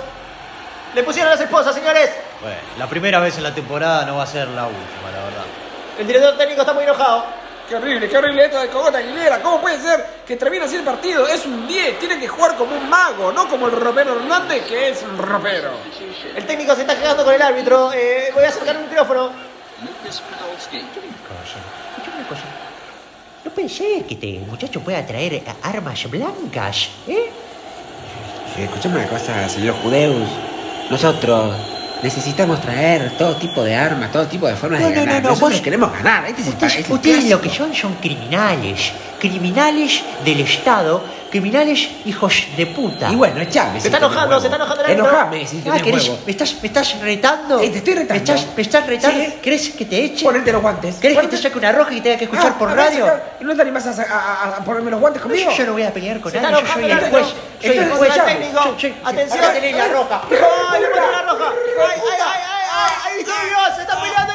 Le 0.95 1.03
pusieron 1.03 1.31
las 1.31 1.41
esposas, 1.41 1.75
señores. 1.75 2.11
Bueno, 2.41 2.57
la 2.79 2.87
primera 2.89 3.21
vez 3.21 3.37
en 3.37 3.43
la 3.43 3.55
temporada 3.55 4.05
no 4.05 4.17
va 4.17 4.25
a 4.25 4.27
ser 4.27 4.49
la 4.49 4.67
última, 4.67 5.11
la 5.13 5.25
verdad. 5.25 5.45
El 5.99 6.07
director 6.07 6.37
técnico 6.37 6.61
está 6.63 6.73
muy 6.73 6.85
enojado. 6.85 7.25
Qué 7.69 7.77
horrible, 7.77 8.09
qué 8.09 8.17
horrible 8.17 8.47
esto 8.47 8.61
de 8.61 8.69
Cogota 8.69 8.97
Aguilera. 8.97 9.43
¿Cómo 9.43 9.61
puede 9.61 9.79
ser 9.79 10.23
que 10.27 10.37
termine 10.37 10.65
así 10.65 10.77
el 10.77 10.85
partido? 10.85 11.29
Es 11.29 11.45
un 11.45 11.69
10, 11.69 11.99
tiene 11.99 12.19
que 12.19 12.27
jugar 12.27 12.57
como 12.57 12.75
un 12.75 12.89
mago, 12.89 13.31
no 13.31 13.47
como 13.47 13.67
el 13.67 13.73
ropero 13.73 14.17
Hernández, 14.17 14.65
que 14.67 14.89
es 14.89 15.03
un 15.03 15.19
ropero. 15.19 15.73
El 16.35 16.47
técnico 16.47 16.75
se 16.75 16.81
está 16.83 16.99
quedando 16.99 17.25
con 17.25 17.35
el 17.35 17.43
árbitro. 17.43 17.93
Eh, 17.93 18.31
voy 18.35 18.45
a 18.45 18.49
acercar 18.49 18.77
un 18.79 18.89
micrófono. 18.89 19.31
Escuchame 20.09 22.17
una 22.17 22.29
cosa. 22.29 22.43
No 23.45 23.69
ser 23.69 24.05
que 24.07 24.15
este 24.15 24.41
muchacho 24.49 24.81
pueda 24.81 25.05
traer 25.07 25.43
armas 25.63 26.11
blancas, 26.11 26.89
¿eh? 27.07 27.31
Eh, 28.57 28.65
Escuchame 28.65 29.01
una 29.01 29.09
cosa, 29.09 29.47
señor 29.49 29.75
Judeus. 29.83 30.29
Nosotros 30.91 31.55
necesitamos 32.03 32.61
traer 32.61 33.13
todo 33.19 33.37
tipo 33.37 33.63
de 33.63 33.75
armas, 33.75 34.11
todo 34.13 34.27
tipo 34.27 34.47
de 34.47 34.55
formas 34.57 34.81
No, 34.81 34.89
de 34.89 34.95
no, 34.95 35.01
ganar. 35.01 35.15
no, 35.17 35.21
no, 35.23 35.29
Nosotros 35.31 35.53
vos- 35.55 35.61
queremos 35.63 35.93
ganar. 35.93 36.27
Este 36.27 36.43
Ustedes, 36.49 36.77
es 36.77 36.87
el 36.87 36.93
ustedes 36.93 37.25
lo 37.31 37.41
que 37.41 37.51
son 37.51 37.75
son 37.75 37.95
criminales. 37.95 38.93
Criminales 39.19 40.03
del 40.25 40.41
Estado. 40.41 41.03
Criminales 41.31 41.89
hijos 42.07 42.45
de 42.57 42.67
puta. 42.67 43.11
Y 43.11 43.17
bueno, 43.17 43.41
echame. 43.41 43.81
Se 43.81 43.89
está 43.89 43.99
enojando, 43.99 44.41
se 44.41 44.47
está 44.47 44.57
enojando 44.57 44.83
el 44.85 44.91
árbitro. 44.93 45.09
Enojame, 45.11 45.47
si 45.47 45.59
Ah, 45.59 45.63
tenés 45.65 45.83
¿querés- 45.83 46.09
huevo. 46.09 46.19
¿me, 46.25 46.31
estás, 46.33 46.55
¿Me 46.63 46.67
estás 46.69 47.01
retando? 47.01 47.61
Eh, 47.61 47.71
te 47.71 47.79
estoy 47.79 47.95
retando. 47.95 48.13
¿Me 48.15 48.19
estás, 48.39 48.47
me 48.57 48.63
estás 48.63 48.87
retando? 48.87 49.21
Sí. 49.25 49.35
¿Querés 49.43 49.69
que 49.71 49.85
te 49.85 50.05
eche? 50.05 50.25
Ponete 50.25 50.53
los 50.53 50.63
guantes. 50.63 50.97
¿Querés 50.97 51.19
que 51.19 51.27
te 51.29 51.37
saque 51.37 51.59
una 51.59 51.73
roja 51.73 51.93
y 51.95 52.01
tenga 52.01 52.17
que 52.17 52.25
escuchar 52.25 52.53
Ah, 52.55 52.59
por 52.59 52.75
radio? 52.75 53.11
¿Y 53.41 53.45
no 53.45 53.55
te 53.55 53.63
animás 53.63 53.87
a, 53.87 54.03
a- 54.03 54.57
a 54.57 54.65
ponerme 54.65 54.91
los 54.91 55.01
guantes 55.01 55.23
conmigo? 55.23 55.51
Yo 55.53 55.67
no 55.67 55.73
voy 55.73 55.83
a 55.83 55.93
pelear 55.93 56.21
con 56.21 56.35
está 56.35 56.51
nadie, 56.51 56.65
yo 56.67 56.73
soy 56.73 56.91
el 56.91 56.99
juez. 57.11 57.27
Soy 57.61 57.79
el 57.79 57.91
juez. 57.91 58.13
Atención. 59.05 59.41
La 59.79 59.89
roja. 59.89 60.23
¡Ay, 60.71 60.81
le 60.81 60.89
la 60.89 61.23
roja! 61.23 61.53
¡Ay, 61.53 62.01
ay, 62.01 62.01
ay, 62.05 62.21
ay! 62.21 62.63
ay! 62.73 63.19
¡Ahí 63.19 63.25
vio! 63.25 63.75
¡Se 63.77 63.83
está 63.83 64.01
peleando 64.01 64.35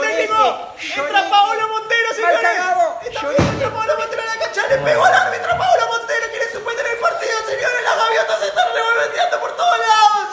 técnico! 0.00 0.74
¡Entra. 0.96 1.30
Paolo 1.30 1.68
Montero, 1.68 2.14
señores! 2.14 2.40
cagado. 2.40 2.98
¡Está 3.04 3.20
entra 3.52 3.70
Paolo 3.70 3.96
Montero 3.98 4.22
en 4.22 4.28
la 4.28 4.38
cancha! 4.44 4.66
¡Le 4.68 4.78
pegó 4.78 5.04
al 5.04 5.14
árbitro 5.14 5.48
Paolo 5.58 5.86
Montero! 5.88 6.26
¡Quiere 6.30 6.52
suspender 6.52 6.86
el 6.86 6.98
partido, 6.98 7.38
señores! 7.46 7.82
¡Las 7.84 7.96
gaviotas 7.96 8.38
se 8.40 8.46
están 8.46 8.66
revolveteando 8.74 9.40
por 9.40 9.56
todos 9.56 9.78
lados! 9.78 10.28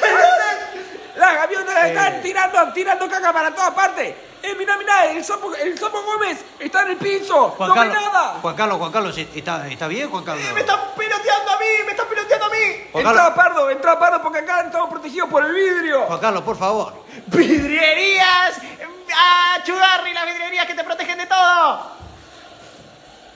¡Señores! 0.00 0.56
Las 1.16 1.34
gaviotas 1.34 1.84
están 1.84 2.22
tirando, 2.22 2.72
tirando 2.72 3.08
caca 3.08 3.32
para 3.32 3.54
todas 3.54 3.70
partes. 3.72 4.14
Eh, 4.42 4.56
mirá, 4.56 4.76
mirá, 4.76 5.04
el 5.06 5.24
sapo, 5.24 5.54
el 5.54 5.78
sapo 5.78 6.02
Gómez 6.02 6.44
está 6.58 6.82
en 6.82 6.88
el 6.90 6.96
piso. 6.96 7.50
Juan 7.50 7.68
no 7.68 7.74
Carlos, 7.76 7.96
ve 7.96 8.02
nada. 8.02 8.38
Juan 8.42 8.56
Carlos, 8.56 8.78
Juan 8.78 8.90
Carlos, 8.92 9.16
¿está, 9.16 9.68
está 9.68 9.86
bien, 9.86 10.10
Juan 10.10 10.24
Carlos? 10.24 10.44
¡Me 10.52 10.60
están 10.60 10.80
peloteando 10.96 11.50
a 11.52 11.58
mí! 11.58 11.66
¡Me 11.86 11.92
están 11.92 12.08
peloteando 12.08 12.46
a 12.46 12.48
mí! 12.48 12.88
Juan 12.90 13.06
Entra 13.06 13.22
Carlos, 13.22 13.36
Pardo, 13.36 13.70
entra 13.70 13.98
Pardo 14.00 14.20
porque 14.20 14.38
acá 14.40 14.62
estamos 14.62 14.90
protegidos 14.90 15.28
por 15.28 15.44
el 15.44 15.52
vidrio. 15.52 16.02
Juan 16.06 16.18
Carlos, 16.18 16.42
por 16.42 16.56
favor. 16.56 16.92
¡Vidrierías! 17.26 18.58
¡Ah, 19.24 19.58
Chugarri! 19.64 20.12
¡Las 20.12 20.26
vidrierías 20.26 20.66
que 20.66 20.74
te 20.74 20.82
protegen 20.84 21.16
de 21.18 21.26
todo! 21.26 21.92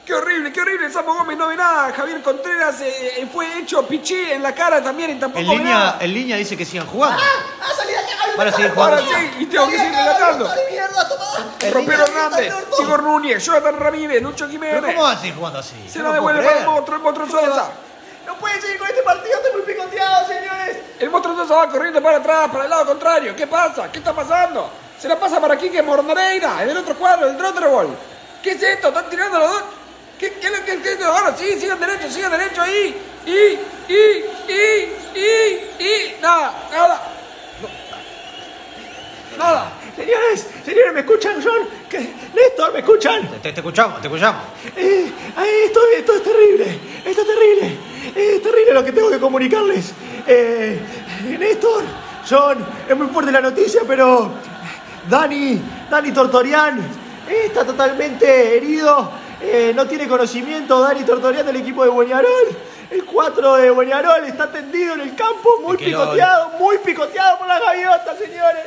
Qué 0.04 0.14
horrible, 0.14 0.52
qué 0.52 0.60
horrible. 0.60 0.86
El 0.86 0.92
sapo 0.92 1.14
Gómez 1.14 1.36
no 1.36 1.48
ve 1.48 1.56
nada. 1.56 1.92
Javier 1.92 2.22
Contreras 2.22 2.80
eh, 2.80 3.14
eh, 3.18 3.28
fue 3.32 3.58
hecho 3.58 3.86
pichí 3.86 4.14
en 4.30 4.40
la 4.42 4.54
cara 4.54 4.80
también 4.82 5.10
y 5.10 5.14
tampoco 5.18 5.40
En 5.40 5.48
ve 5.48 5.56
línea, 5.56 5.74
nada. 5.74 5.96
en 6.00 6.14
línea 6.14 6.36
dice 6.36 6.56
que 6.56 6.64
sigan 6.64 6.86
jugando. 6.86 7.20
¡Ah, 7.20 7.66
salí 7.76 7.90
de 7.92 7.98
aquí! 7.98 8.12
Van 8.36 8.48
a 8.48 8.52
seguir 8.52 8.72
Ahora 8.76 8.98
jugando. 8.98 9.18
sí, 9.18 9.36
y 9.40 9.46
tengo 9.46 9.66
que 9.68 9.78
seguir 9.78 9.92
relatando. 9.96 10.50
Ropero 11.72 12.04
Hernández, 12.04 12.54
Igor 12.80 13.02
Núñez, 13.02 13.44
Jonathan 13.44 13.80
Ramírez, 13.80 14.22
Lucho 14.22 14.46
¿Pero 14.46 14.50
Jiménez. 14.52 14.94
cómo 14.94 15.02
van 15.02 15.16
a 15.16 15.20
seguir 15.20 15.34
jugando 15.36 15.58
así? 15.58 15.88
Se 15.88 15.98
Yo 15.98 16.04
lo 16.04 16.12
no 16.14 16.20
puedo 16.22 16.36
devuelve 16.36 16.40
para 16.42 16.50
el 16.50 16.54
creer. 16.64 16.70
monstruo, 16.70 16.96
el 16.96 17.02
monstruo 17.02 17.28
Sosa. 17.28 17.70
No 18.26 18.34
pueden 18.36 18.60
seguir 18.60 18.78
con 18.78 18.88
este 18.88 19.02
partido, 19.02 19.36
estoy 19.36 19.52
muy 19.52 19.62
picoteado, 19.62 20.26
señores. 20.28 20.76
El 21.00 21.10
monstruo 21.10 21.36
Sosa 21.36 21.54
va 21.56 21.68
corriendo 21.68 22.00
para 22.02 22.18
atrás, 22.18 22.48
para 22.52 22.64
el 22.64 22.70
lado 22.70 22.86
contrario. 22.86 23.34
¿Qué 23.34 23.46
pasa? 23.48 23.90
¿Qué 23.90 23.98
está 23.98 24.12
pasando? 24.14 24.70
Se 24.98 25.08
la 25.08 25.18
pasa 25.18 25.40
para 25.40 25.56
Quique 25.58 25.82
Mornareira, 25.82 26.62
en 26.62 26.70
el 26.70 26.76
otro 26.78 26.94
cuadro, 26.96 27.28
el 27.28 27.36
Trotterball. 27.36 27.88
¿Qué 28.42 28.52
es 28.52 28.62
esto? 28.62 28.88
¿Están 28.88 29.10
tirando 29.10 29.38
los 29.38 29.50
dos? 29.50 29.62
¿Qué, 30.18 30.32
qué, 30.32 30.48
qué, 30.64 30.80
qué, 30.82 30.96
qué- 30.96 31.04
Ahora 31.04 31.34
sí, 31.36 31.60
sigan 31.60 31.78
derecho, 31.78 32.10
sigan 32.10 32.30
derecho 32.30 32.62
ahí. 32.62 32.96
Y, 33.26 33.92
y, 33.92 34.24
y, 34.48 35.18
y, 35.18 35.84
y. 35.84 36.16
Nada, 36.22 36.54
nada. 36.72 37.02
No. 37.60 39.44
Nada. 39.44 39.72
Señores, 39.94 40.46
señores, 40.64 40.92
¿me 40.94 41.00
escuchan, 41.00 41.42
John? 41.42 41.68
¿Qué? 41.88 41.98
Néstor, 42.34 42.72
¿me 42.72 42.78
escuchan? 42.80 43.28
Te, 43.42 43.52
te 43.52 43.60
escuchamos, 43.60 44.00
te 44.00 44.06
escuchamos. 44.08 44.42
Eh, 44.76 45.10
esto, 45.66 45.80
esto 45.96 46.14
es 46.16 46.22
terrible, 46.22 46.78
esto 47.04 47.22
es 47.22 47.26
terrible. 47.26 47.76
Es 48.14 48.42
terrible 48.42 48.72
lo 48.74 48.84
que 48.84 48.92
tengo 48.92 49.10
que 49.10 49.18
comunicarles. 49.18 49.92
Eh, 50.26 50.78
Néstor, 51.38 51.84
John, 52.28 52.64
es 52.88 52.96
muy 52.96 53.06
fuerte 53.08 53.32
la 53.32 53.40
noticia, 53.40 53.82
pero 53.86 54.30
Dani, 55.08 55.60
Dani 55.90 56.12
Tortorian 56.12 56.80
está 57.28 57.64
totalmente 57.64 58.56
herido. 58.56 59.10
Eh, 59.40 59.72
no 59.74 59.86
tiene 59.86 60.08
conocimiento 60.08 60.80
Dani 60.80 61.02
Tortorian 61.04 61.44
del 61.46 61.56
equipo 61.56 61.82
de 61.84 61.90
Bueñarol. 61.90 62.48
El 62.90 63.04
4 63.04 63.56
de 63.56 63.70
Bueñarol 63.70 64.24
está 64.24 64.50
tendido 64.50 64.94
en 64.94 65.00
el 65.00 65.14
campo, 65.14 65.48
muy 65.62 65.72
lo- 65.72 65.78
picoteado, 65.78 66.50
muy 66.58 66.78
picoteado 66.78 67.38
por 67.38 67.46
las 67.48 67.60
gaviotas, 67.60 68.16
señores. 68.18 68.64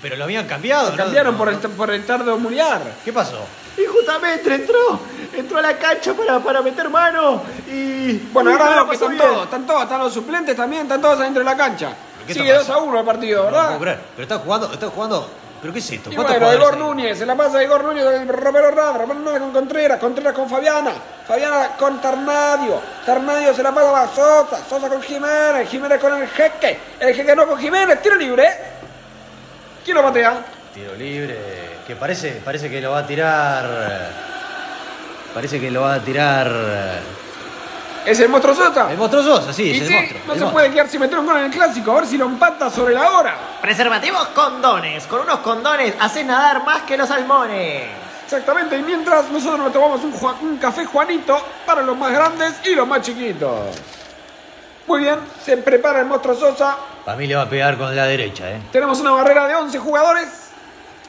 Pero 0.00 0.16
lo 0.16 0.24
habían 0.24 0.46
cambiado. 0.46 0.90
¿no? 0.90 0.96
Cambiaron 0.96 1.36
por 1.36 1.48
el, 1.50 1.56
por 1.58 1.90
el 1.90 2.04
tardo 2.06 2.38
Muriar. 2.38 2.80
¿Qué 3.04 3.12
pasó? 3.12 3.38
Y 3.76 3.84
justamente 3.84 4.54
entró, 4.54 4.98
entró 5.36 5.58
a 5.58 5.62
la 5.62 5.76
cancha 5.76 6.14
para, 6.14 6.38
para 6.40 6.62
meter 6.62 6.88
mano 6.88 7.42
y... 7.70 8.16
Bueno, 8.32 8.52
ahora 8.52 8.70
veo 8.70 8.88
que 8.88 8.94
están 8.94 9.10
bien. 9.10 9.22
todos, 9.22 9.44
están 9.44 9.66
todos, 9.66 9.82
están 9.82 9.98
los 10.00 10.14
suplentes 10.14 10.56
también, 10.56 10.82
están 10.82 11.00
todos 11.02 11.20
adentro 11.20 11.40
de 11.40 11.50
la 11.50 11.56
cancha. 11.56 11.92
Sigue 12.26 12.50
está 12.56 12.58
2 12.60 12.70
a 12.70 12.78
1 12.78 12.98
el 13.00 13.04
partido, 13.04 13.38
lo 13.40 13.50
¿verdad? 13.50 13.78
Pero 14.16 14.22
está 14.22 14.38
jugando, 14.38 14.72
está 14.72 14.86
jugando. 14.88 15.28
¿Pero 15.64 15.72
qué 15.72 15.78
es 15.78 15.90
esto? 15.92 16.12
Y 16.12 16.14
¿Cuántos 16.14 16.38
bueno, 16.38 16.52
Igor? 16.52 16.76
Núñez, 16.76 17.16
se 17.16 17.24
la 17.24 17.34
pasa 17.34 17.64
Igor 17.64 17.82
Núñez 17.84 18.04
Romero 18.28 18.68
Hernández, 18.68 19.00
Romero 19.00 19.20
Hernández 19.20 19.40
con 19.40 19.50
Contreras, 19.50 19.98
Contreras 19.98 20.34
con 20.34 20.46
Fabiana, 20.46 20.92
Fabiana 21.26 21.70
con 21.78 22.02
Tarnadio, 22.02 22.82
Tarnadio 23.06 23.54
se 23.54 23.62
la 23.62 23.72
pasa 23.74 24.02
a 24.02 24.14
Sosa, 24.14 24.62
Sosa 24.68 24.90
con 24.90 25.00
Jiménez, 25.00 25.66
Jiménez 25.70 25.98
con 25.98 26.20
el 26.20 26.28
Jeque, 26.28 26.78
el 27.00 27.14
Jeque 27.14 27.34
no 27.34 27.46
con 27.46 27.58
Jiménez, 27.58 28.02
tiro 28.02 28.16
libre. 28.16 28.46
¿Quién 29.82 29.96
lo 29.96 30.02
patea? 30.02 30.44
Tiro 30.74 30.94
libre. 30.96 31.38
Que 31.86 31.96
parece, 31.96 32.42
parece 32.44 32.68
que 32.68 32.82
lo 32.82 32.90
va 32.90 32.98
a 32.98 33.06
tirar. 33.06 34.10
Parece 35.32 35.58
que 35.58 35.70
lo 35.70 35.80
va 35.80 35.94
a 35.94 36.00
tirar. 36.00 36.52
Es 38.06 38.20
el 38.20 38.28
monstruo 38.28 38.54
Sosa. 38.54 38.90
El 38.90 38.98
monstruo 38.98 39.22
Sosa, 39.22 39.52
sí, 39.52 39.62
y 39.64 39.76
es 39.76 39.82
el 39.82 39.88
sí, 39.88 39.94
monstruo. 39.94 40.20
no 40.26 40.32
el 40.32 40.38
se 40.38 40.44
monstruo. 40.44 40.52
puede 40.52 40.70
quedar 40.70 40.88
sin 40.88 41.00
meter 41.00 41.18
un 41.18 41.26
gol 41.26 41.36
en 41.38 41.44
el 41.44 41.50
clásico, 41.50 41.92
a 41.92 41.94
ver 41.96 42.06
si 42.06 42.16
lo 42.18 42.26
empata 42.26 42.70
sobre 42.70 42.94
la 42.94 43.10
hora. 43.12 43.34
Preservativos 43.62 44.28
condones. 44.28 45.06
Con 45.06 45.20
unos 45.20 45.38
condones 45.40 45.94
haces 45.98 46.24
nadar 46.26 46.64
más 46.64 46.82
que 46.82 46.96
los 46.96 47.08
salmones. 47.08 47.82
Exactamente, 48.24 48.76
y 48.78 48.82
mientras 48.82 49.30
nosotros 49.30 49.58
nos 49.60 49.72
tomamos 49.72 50.02
un, 50.02 50.12
Juan- 50.12 50.36
un 50.42 50.56
café 50.56 50.84
Juanito 50.86 51.36
para 51.66 51.82
los 51.82 51.96
más 51.96 52.10
grandes 52.12 52.54
y 52.64 52.74
los 52.74 52.86
más 52.88 53.00
chiquitos. 53.02 53.60
Muy 54.86 55.00
bien, 55.00 55.18
se 55.44 55.56
prepara 55.58 56.00
el 56.00 56.06
monstruo 56.06 56.34
Sosa. 56.34 56.76
Para 57.04 57.16
mí 57.16 57.26
le 57.26 57.36
va 57.36 57.42
a 57.42 57.48
pegar 57.48 57.76
con 57.78 57.94
la 57.94 58.04
derecha, 58.06 58.50
¿eh? 58.50 58.60
Tenemos 58.72 59.00
una 59.00 59.12
barrera 59.12 59.46
de 59.46 59.54
11 59.54 59.78
jugadores, 59.78 60.28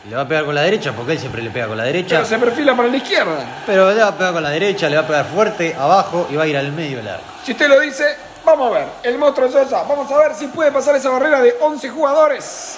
Le 0.09 0.15
va 0.15 0.21
a 0.21 0.27
pegar 0.27 0.45
con 0.45 0.53
la 0.53 0.61
derecha 0.61 0.91
porque 0.93 1.13
él 1.13 1.19
siempre 1.19 1.41
le 1.41 1.49
pega 1.49 1.67
con 1.67 1.77
la 1.77 1.83
derecha. 1.83 2.17
pero 2.17 2.25
se 2.25 2.37
perfila 2.37 2.75
para 2.75 2.89
la 2.89 2.97
izquierda. 2.97 3.43
Pero 3.65 3.91
le 3.91 4.01
va 4.01 4.07
a 4.09 4.15
pegar 4.15 4.33
con 4.33 4.43
la 4.43 4.49
derecha, 4.51 4.87
le 4.87 4.97
va 4.97 5.01
a 5.03 5.07
pegar 5.07 5.25
fuerte, 5.25 5.73
abajo 5.77 6.27
y 6.29 6.35
va 6.35 6.43
a 6.43 6.47
ir 6.47 6.55
al 6.57 6.71
medio 6.71 6.97
del 6.97 7.07
arco. 7.07 7.23
Si 7.43 7.53
usted 7.53 7.67
lo 7.67 7.79
dice, 7.79 8.15
vamos 8.45 8.69
a 8.71 8.79
ver. 8.79 8.87
El 9.01 9.17
monstruo 9.17 9.49
Sosa, 9.51 9.81
vamos 9.83 10.11
a 10.11 10.17
ver 10.19 10.35
si 10.35 10.45
puede 10.47 10.71
pasar 10.71 10.95
esa 10.95 11.09
barrera 11.09 11.41
de 11.41 11.55
11 11.59 11.89
jugadores. 11.89 12.77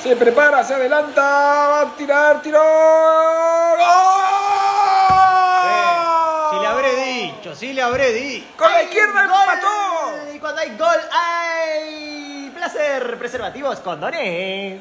Se 0.00 0.14
prepara, 0.14 0.62
se 0.62 0.74
adelanta, 0.74 1.20
va 1.22 1.80
a 1.80 1.96
tirar, 1.96 2.40
tiró. 2.42 2.62
¡Gol! 3.72 3.86
Si 6.52 6.60
le 6.60 6.66
habré 6.68 6.94
dicho, 7.04 7.54
si 7.56 7.72
le 7.72 7.82
habré 7.82 8.12
dicho. 8.12 8.46
Con 8.56 8.70
la 8.70 8.76
¡Hay 8.76 8.84
izquierda 8.84 9.26
gol! 9.26 9.36
empató. 9.42 10.32
Y 10.34 10.38
cuando 10.38 10.60
hay 10.60 10.76
gol, 10.76 11.00
hay 11.10 12.52
placer. 12.54 13.18
Preservativos 13.18 13.80
condones. 13.80 14.80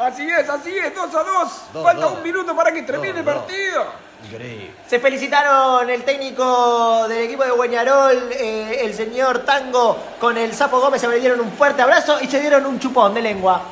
Así 0.00 0.28
es, 0.30 0.48
así 0.48 0.76
es, 0.78 0.94
2 0.94 1.14
a 1.14 1.22
2. 1.22 1.62
Dos, 1.74 1.82
Falta 1.82 2.02
dos. 2.06 2.12
un 2.14 2.22
minuto 2.22 2.56
para 2.56 2.72
que 2.72 2.82
termine 2.82 3.08
Dos, 3.12 3.18
el 3.18 3.24
dos. 3.24 3.34
partido. 3.34 3.84
Increíble. 4.24 4.70
Se 4.86 4.98
felicitaron 4.98 5.88
el 5.88 6.02
técnico 6.04 7.06
del 7.08 7.24
equipo 7.24 7.42
de 7.44 7.50
Guañarol, 7.50 8.30
eh, 8.32 8.80
el 8.82 8.94
señor 8.94 9.40
Tango, 9.40 9.96
con 10.18 10.36
el 10.36 10.52
Sapo 10.54 10.80
Gómez, 10.80 11.00
se 11.00 11.08
le 11.08 11.20
dieron 11.20 11.40
un 11.40 11.52
fuerte 11.52 11.82
abrazo 11.82 12.18
y 12.20 12.26
se 12.26 12.40
dieron 12.40 12.66
un 12.66 12.78
chupón 12.78 13.14
de 13.14 13.22
lengua. 13.22 13.62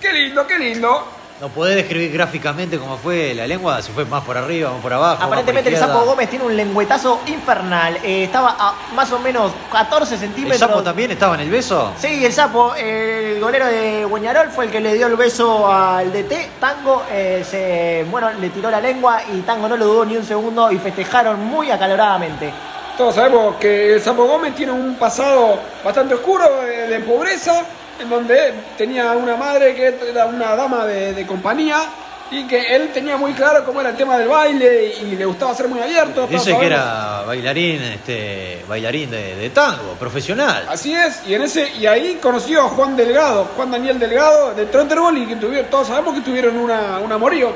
Qué 0.00 0.12
lindo, 0.12 0.46
qué 0.46 0.58
lindo. 0.58 1.04
¿No 1.42 1.48
podés 1.48 1.74
describir 1.74 2.12
gráficamente 2.12 2.78
cómo 2.78 2.96
fue 2.98 3.34
la 3.34 3.48
lengua? 3.48 3.82
Si 3.82 3.90
fue 3.90 4.04
más 4.04 4.22
por 4.22 4.36
arriba, 4.36 4.70
más 4.70 4.80
por 4.80 4.92
abajo. 4.92 5.16
por 5.16 5.26
Aparentemente 5.26 5.70
el? 5.70 5.76
Sapo 5.76 6.04
Gómez 6.04 6.30
tiene 6.30 6.44
un 6.44 6.56
lengüetazo 6.56 7.18
infernal. 7.26 7.98
Eh, 8.04 8.22
estaba 8.22 8.54
a 8.56 8.74
más 8.94 9.10
o 9.10 9.18
menos 9.18 9.50
14 9.72 10.14
¿El 10.14 10.20
centímetros. 10.20 10.60
sapo 10.60 10.84
también 10.84 11.10
estaba 11.10 11.34
en 11.34 11.40
el 11.40 11.50
beso? 11.50 11.94
Sí, 11.98 12.24
el 12.24 12.32
sapo, 12.32 12.76
el 12.76 13.40
golero 13.40 13.66
de 13.66 14.04
Guañarol 14.04 14.50
fue 14.50 14.66
el 14.66 14.70
que 14.70 14.80
le 14.80 14.94
dio 14.94 15.08
el 15.08 15.16
beso 15.16 15.66
al 15.66 16.12
DT. 16.12 16.60
Tango 16.60 17.02
eh, 17.10 17.44
se, 17.44 18.06
bueno, 18.08 18.30
le 18.40 18.48
tiró 18.50 18.70
la 18.70 18.80
lengua 18.80 19.22
y 19.34 19.40
Tango 19.40 19.68
no 19.68 19.76
lo 19.76 19.84
dudó 19.84 20.04
ni 20.04 20.16
un 20.16 20.24
segundo 20.24 20.70
y 20.70 20.78
festejaron 20.78 21.44
muy 21.44 21.72
acaloradamente. 21.72 22.52
Todos 22.96 23.16
sabemos 23.16 23.56
que 23.56 23.94
el 23.94 24.00
Sapo 24.00 24.26
Gómez 24.26 24.54
tiene 24.54 24.70
un 24.70 24.94
pasado 24.94 25.58
bastante 25.84 26.14
oscuro 26.14 26.44
de, 26.62 26.86
de 26.86 27.00
pobreza, 27.00 27.64
en 28.00 28.10
donde 28.10 28.52
tenía 28.76 29.12
una 29.12 29.36
madre 29.36 29.74
que 29.74 29.94
era 30.10 30.26
una 30.26 30.56
dama 30.56 30.86
de, 30.86 31.12
de 31.12 31.26
compañía 31.26 31.88
y 32.32 32.46
que 32.46 32.74
él 32.74 32.90
tenía 32.92 33.16
muy 33.18 33.34
claro 33.34 33.62
cómo 33.64 33.80
era 33.80 33.90
el 33.90 33.96
tema 33.96 34.16
del 34.16 34.28
baile 34.28 34.94
y, 35.02 35.16
le 35.16 35.24
gustaba 35.26 35.54
ser 35.54 35.68
muy 35.68 35.80
abierto. 35.80 36.26
Dice 36.26 36.56
que 36.56 36.66
era 36.66 37.22
bailarín, 37.26 37.82
este, 37.82 38.64
bailarín 38.66 39.10
de, 39.10 39.36
de 39.36 39.50
tango, 39.50 39.92
profesional. 39.98 40.64
Así 40.68 40.94
es, 40.94 41.22
y 41.26 41.34
en 41.34 41.42
ese 41.42 41.70
y 41.78 41.86
ahí 41.86 42.18
conoció 42.22 42.62
a 42.62 42.68
Juan 42.70 42.96
Delgado, 42.96 43.48
Juan 43.54 43.70
Daniel 43.70 43.98
Delgado 43.98 44.54
de 44.54 44.64
Trotterball 44.66 45.18
y 45.18 45.26
que 45.26 45.36
tuvieron, 45.36 45.70
todos 45.70 45.88
sabemos 45.88 46.14
que 46.14 46.22
tuvieron 46.22 46.56
una, 46.56 46.98
un 46.98 47.12
amorío. 47.12 47.52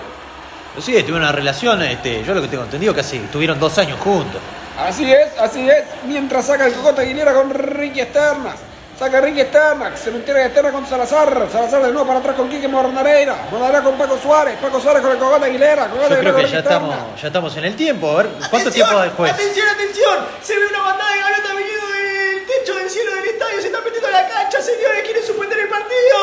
Sí, 0.79 0.92
tuvieron 0.92 1.22
una 1.22 1.33
relación, 1.33 1.83
este, 1.83 2.22
yo 2.22 2.35
lo 2.35 2.42
que 2.42 2.49
tengo 2.49 2.64
entendido 2.64 2.94
casi 2.94 3.18
tuvieron 3.33 3.59
dos 3.59 3.79
años 3.79 3.99
juntos. 4.01 4.42
Así 4.79 5.11
es, 5.11 5.38
así 5.38 5.66
es, 5.66 5.85
mientras 6.07 6.46
saca 6.46 6.66
el 6.66 6.75
Cocota 6.75 7.01
Aguilera 7.01 7.33
con 7.33 7.49
Ricky 7.49 8.01
Esternas. 8.01 8.57
Saca 8.98 9.18
a 9.18 9.20
Ricky 9.20 9.42
Esternas, 9.42 10.00
se 10.00 10.11
lo 10.11 10.16
entrega 10.16 10.46
Esternas 10.46 10.72
con 10.72 10.87
Salazar, 10.87 11.48
Salazar 11.52 11.82
de 11.82 11.92
nuevo 11.92 12.06
para 12.06 12.20
atrás 12.20 12.35
con 12.35 12.48
Quique 12.48 12.66
Mornareira, 12.66 13.46
Mornareira 13.50 13.82
con 13.82 13.98
Paco 13.98 14.16
Suárez, 14.16 14.56
Paco 14.56 14.80
Suárez 14.80 15.02
con 15.02 15.12
el 15.12 15.18
Cocota 15.18 15.44
Aguilera, 15.44 15.88
Cocota 15.88 16.09
Yo 16.14 16.18
creo 16.20 16.32
con 16.32 16.42
que 16.42 16.50
ya 16.50 16.59
estamos, 16.61 16.96
ya 17.20 17.26
estamos 17.26 17.56
en 17.59 17.64
el 17.66 17.76
tiempo, 17.76 18.11
a 18.11 18.16
ver, 18.22 18.26
¿cuánto 18.48 18.56
¡Atención! 18.70 18.88
tiempo 18.88 19.02
después? 19.02 19.32
¡Atención, 19.35 19.68
atención! 19.68 20.26
Se 20.40 20.59
ve 20.59 20.66
una 20.66 20.80
bandada 20.80 21.12
de 21.12 21.20
gaviotas 21.20 21.56
viniendo 21.59 21.87
del 21.88 22.46
techo 22.46 22.74
del 22.74 22.88
cielo 22.90 23.14
del 23.16 23.24
estadio. 23.26 23.61
Se 23.61 23.66
están 23.66 23.85
metiendo 23.85 24.09
a 24.09 24.11
la 24.12 24.28
cancha, 24.28 24.62
señores. 24.62 25.02
Quieren 25.04 25.26
suspender 25.26 25.59
el 25.59 25.68
partido. 25.68 26.20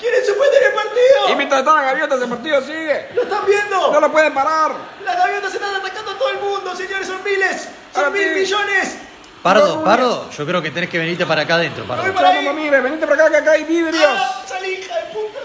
Quieren 0.00 0.26
suspender 0.26 0.62
el 0.64 0.72
partido. 0.72 1.18
Y 1.30 1.36
mientras 1.36 1.60
están 1.60 1.76
las 1.76 1.84
gaviotas, 1.84 2.20
el 2.20 2.28
partido 2.28 2.60
sigue. 2.62 3.08
¿Lo 3.14 3.22
están 3.22 3.46
viendo? 3.46 3.92
No 3.92 4.00
lo 4.00 4.10
pueden 4.10 4.34
parar. 4.34 4.72
Las 5.04 5.16
gaviotas 5.18 5.54
están 5.54 5.72
atacando 5.76 6.10
a 6.10 6.18
todo 6.18 6.30
el 6.30 6.38
mundo, 6.40 6.74
señores. 6.74 7.06
Son 7.06 7.22
miles. 7.22 7.62
Son 7.94 8.04
Ahora 8.04 8.10
mil 8.10 8.26
sí. 8.26 8.40
millones. 8.40 8.96
Pardo, 9.42 9.84
Pardo, 9.84 10.30
yo 10.30 10.46
creo 10.46 10.60
que 10.60 10.70
tenés 10.70 10.90
que 10.90 10.98
venirte 10.98 11.24
para 11.24 11.42
acá 11.42 11.54
adentro, 11.54 11.84
Pardo. 11.84 12.02
Voy 12.02 12.12
para 12.12 12.30
ahí. 12.30 12.44
Vamos, 12.44 12.60
mire, 12.60 12.80
venite 12.80 13.06
para 13.06 13.26
acá 13.26 13.30
que 13.30 13.36
acá 13.36 13.52
hay 13.52 13.64
vidrios. 13.64 14.04
¡Ah! 14.04 14.42
¡Salí, 14.46 14.72
hija 14.74 14.94
de 14.96 15.06
puta! 15.12 15.38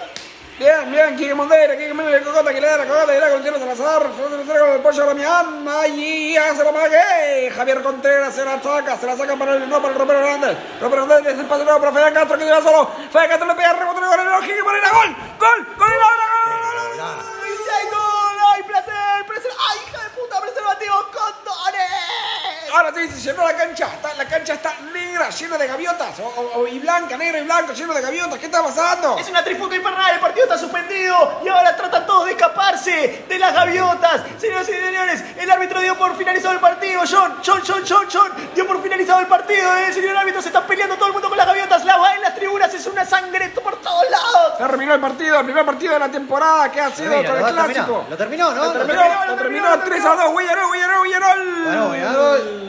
Bien, 0.60 0.92
bien, 0.92 1.16
Quique 1.18 1.34
Mondera, 1.34 1.76
Quique 1.76 1.94
Mondera, 1.94 2.24
Cocota 2.24 2.52
Aguilera, 2.52 2.86
Cocota 2.86 3.12
Aguilera 3.12 3.30
con 3.30 3.38
el 3.38 3.44
cielo 3.44 3.60
Salazar, 3.60 4.10
Salazar 4.16 4.60
con 4.60 4.72
el 4.72 4.82
pollo 4.82 5.06
Ramián, 5.06 5.68
allí 5.68 6.38
hace 6.38 6.64
la 6.64 6.72
mague, 6.72 7.52
Javier 7.56 7.82
Contreras 7.82 8.36
se 8.36 8.46
la 8.46 8.62
saca, 8.62 8.96
se 8.98 9.08
la 9.08 9.18
saca 9.18 9.36
para 9.36 9.56
el 9.56 9.68
no 9.68 9.82
para 9.82 9.94
el 9.94 10.00
Romero 10.00 10.20
Hernández, 10.20 10.58
Romero 10.80 11.04
Hernández 11.04 11.26
desde 11.26 11.42
el 11.42 11.48
pase 11.48 11.64
nuevo 11.66 11.80
para 11.80 11.92
Fede 11.92 12.14
Castro 12.14 12.38
que 12.38 12.46
lleva 12.46 12.62
solo, 12.62 12.92
Fede 13.12 13.28
Castro 13.30 13.48
le 13.48 13.56
pega 13.56 13.74
rebote 13.74 14.00
con 14.00 14.12
el 14.12 14.18
reloj, 14.18 14.42
Quique 14.42 14.64
Morena, 14.64 14.90
gol, 14.92 15.16
gol, 15.40 15.68
gol, 15.76 15.90
gol, 15.90 16.18
gol, 16.40 16.60
gol, 16.62 16.98
gol. 17.02 17.18
¡Dice 17.50 17.72
ay, 17.74 17.88
gol! 17.90 18.38
¡Ay, 18.54 18.64
placer! 18.64 19.26
placer. 19.26 19.52
¡Ay, 19.58 19.80
hija 19.90 20.04
de 20.04 20.10
puta! 20.12 20.40
¡Preservativo 20.40 20.96
condones! 21.12 22.53
Ahora 22.74 22.92
sí, 22.96 23.08
se 23.08 23.20
llenó 23.32 23.44
la 23.46 23.56
cancha, 23.56 23.86
está- 23.86 24.14
la 24.16 24.26
cancha 24.28 24.54
está 24.54 24.74
negra, 24.92 25.30
llena 25.30 25.58
de 25.60 25.68
gaviotas, 25.68 26.20
o- 26.20 26.66
y 26.68 26.80
blanca, 26.80 27.16
negra 27.18 27.38
y 27.40 27.44
blanca, 27.44 27.72
lleno 27.74 27.94
de 27.94 28.02
gaviotas, 28.02 28.40
¿qué 28.40 28.46
está 28.48 28.64
pasando? 28.64 29.16
Es 29.20 29.30
una 29.30 29.44
trifuca 29.44 29.76
infernal, 29.76 30.14
el 30.16 30.20
partido 30.20 30.46
está 30.46 30.58
suspendido 30.58 31.42
y 31.46 31.50
ahora 31.50 31.76
tratan 31.76 32.06
todos 32.08 32.26
de 32.26 32.32
escaparse 32.32 33.26
de 33.30 33.40
las 33.40 33.54
gaviotas. 33.54 34.22
Señoras 34.40 34.68
y 34.70 34.74
señores, 34.74 35.24
el 35.38 35.52
árbitro 35.52 35.82
dio 35.82 35.96
por 35.98 36.16
finalizado 36.18 36.56
el 36.56 36.60
partido. 36.60 37.02
John, 37.10 37.38
John, 37.46 37.62
John, 37.66 37.84
John, 37.88 38.08
John, 38.12 38.32
dio 38.56 38.66
por 38.66 38.82
finalizado 38.82 39.20
el 39.20 39.28
partido. 39.28 39.72
El 39.78 39.94
señor 39.94 40.18
árbitro 40.18 40.42
se 40.42 40.48
está 40.48 40.66
peleando 40.66 40.96
todo 40.96 41.08
el 41.08 41.14
mundo 41.14 41.30
con 41.30 41.38
las 41.38 41.46
gaviotas. 41.46 41.86
La 41.86 41.98
va 41.98 42.16
en 42.16 42.22
las 42.22 42.34
tribunas, 42.36 42.74
es 42.74 42.86
una 42.88 43.06
sangre 43.06 43.50
por 43.50 43.76
todos 43.82 44.04
lados. 44.10 44.58
Terminó 44.58 44.96
el 44.96 45.00
partido, 45.00 45.40
el 45.40 45.46
primer 45.46 45.64
partido 45.66 45.94
de 45.94 46.00
la 46.00 46.10
temporada 46.10 46.72
que 46.72 46.82
ha 46.82 46.90
sido 46.90 47.16
Mira, 47.18 47.30
con 47.30 47.40
lo 47.40 47.48
el 47.48 47.54
clásico. 47.54 48.06
Lo 48.10 48.18
terminó, 48.18 48.52
¿no? 48.52 48.56
Lo 48.56 48.64
Lo 48.66 48.74
terminó, 48.74 49.02
terminó, 49.02 49.26
lo 49.26 49.32
lo 49.32 49.38
terminó 49.38 49.64
terminó, 49.70 49.86
3 49.86 50.06
a 50.06 50.16
2, 50.24 50.38
Villarol, 50.38 50.72
Villarol, 50.72 51.04
Villarol. 51.04 51.66
Ganó, 51.66 51.90
ganó. 51.92 52.63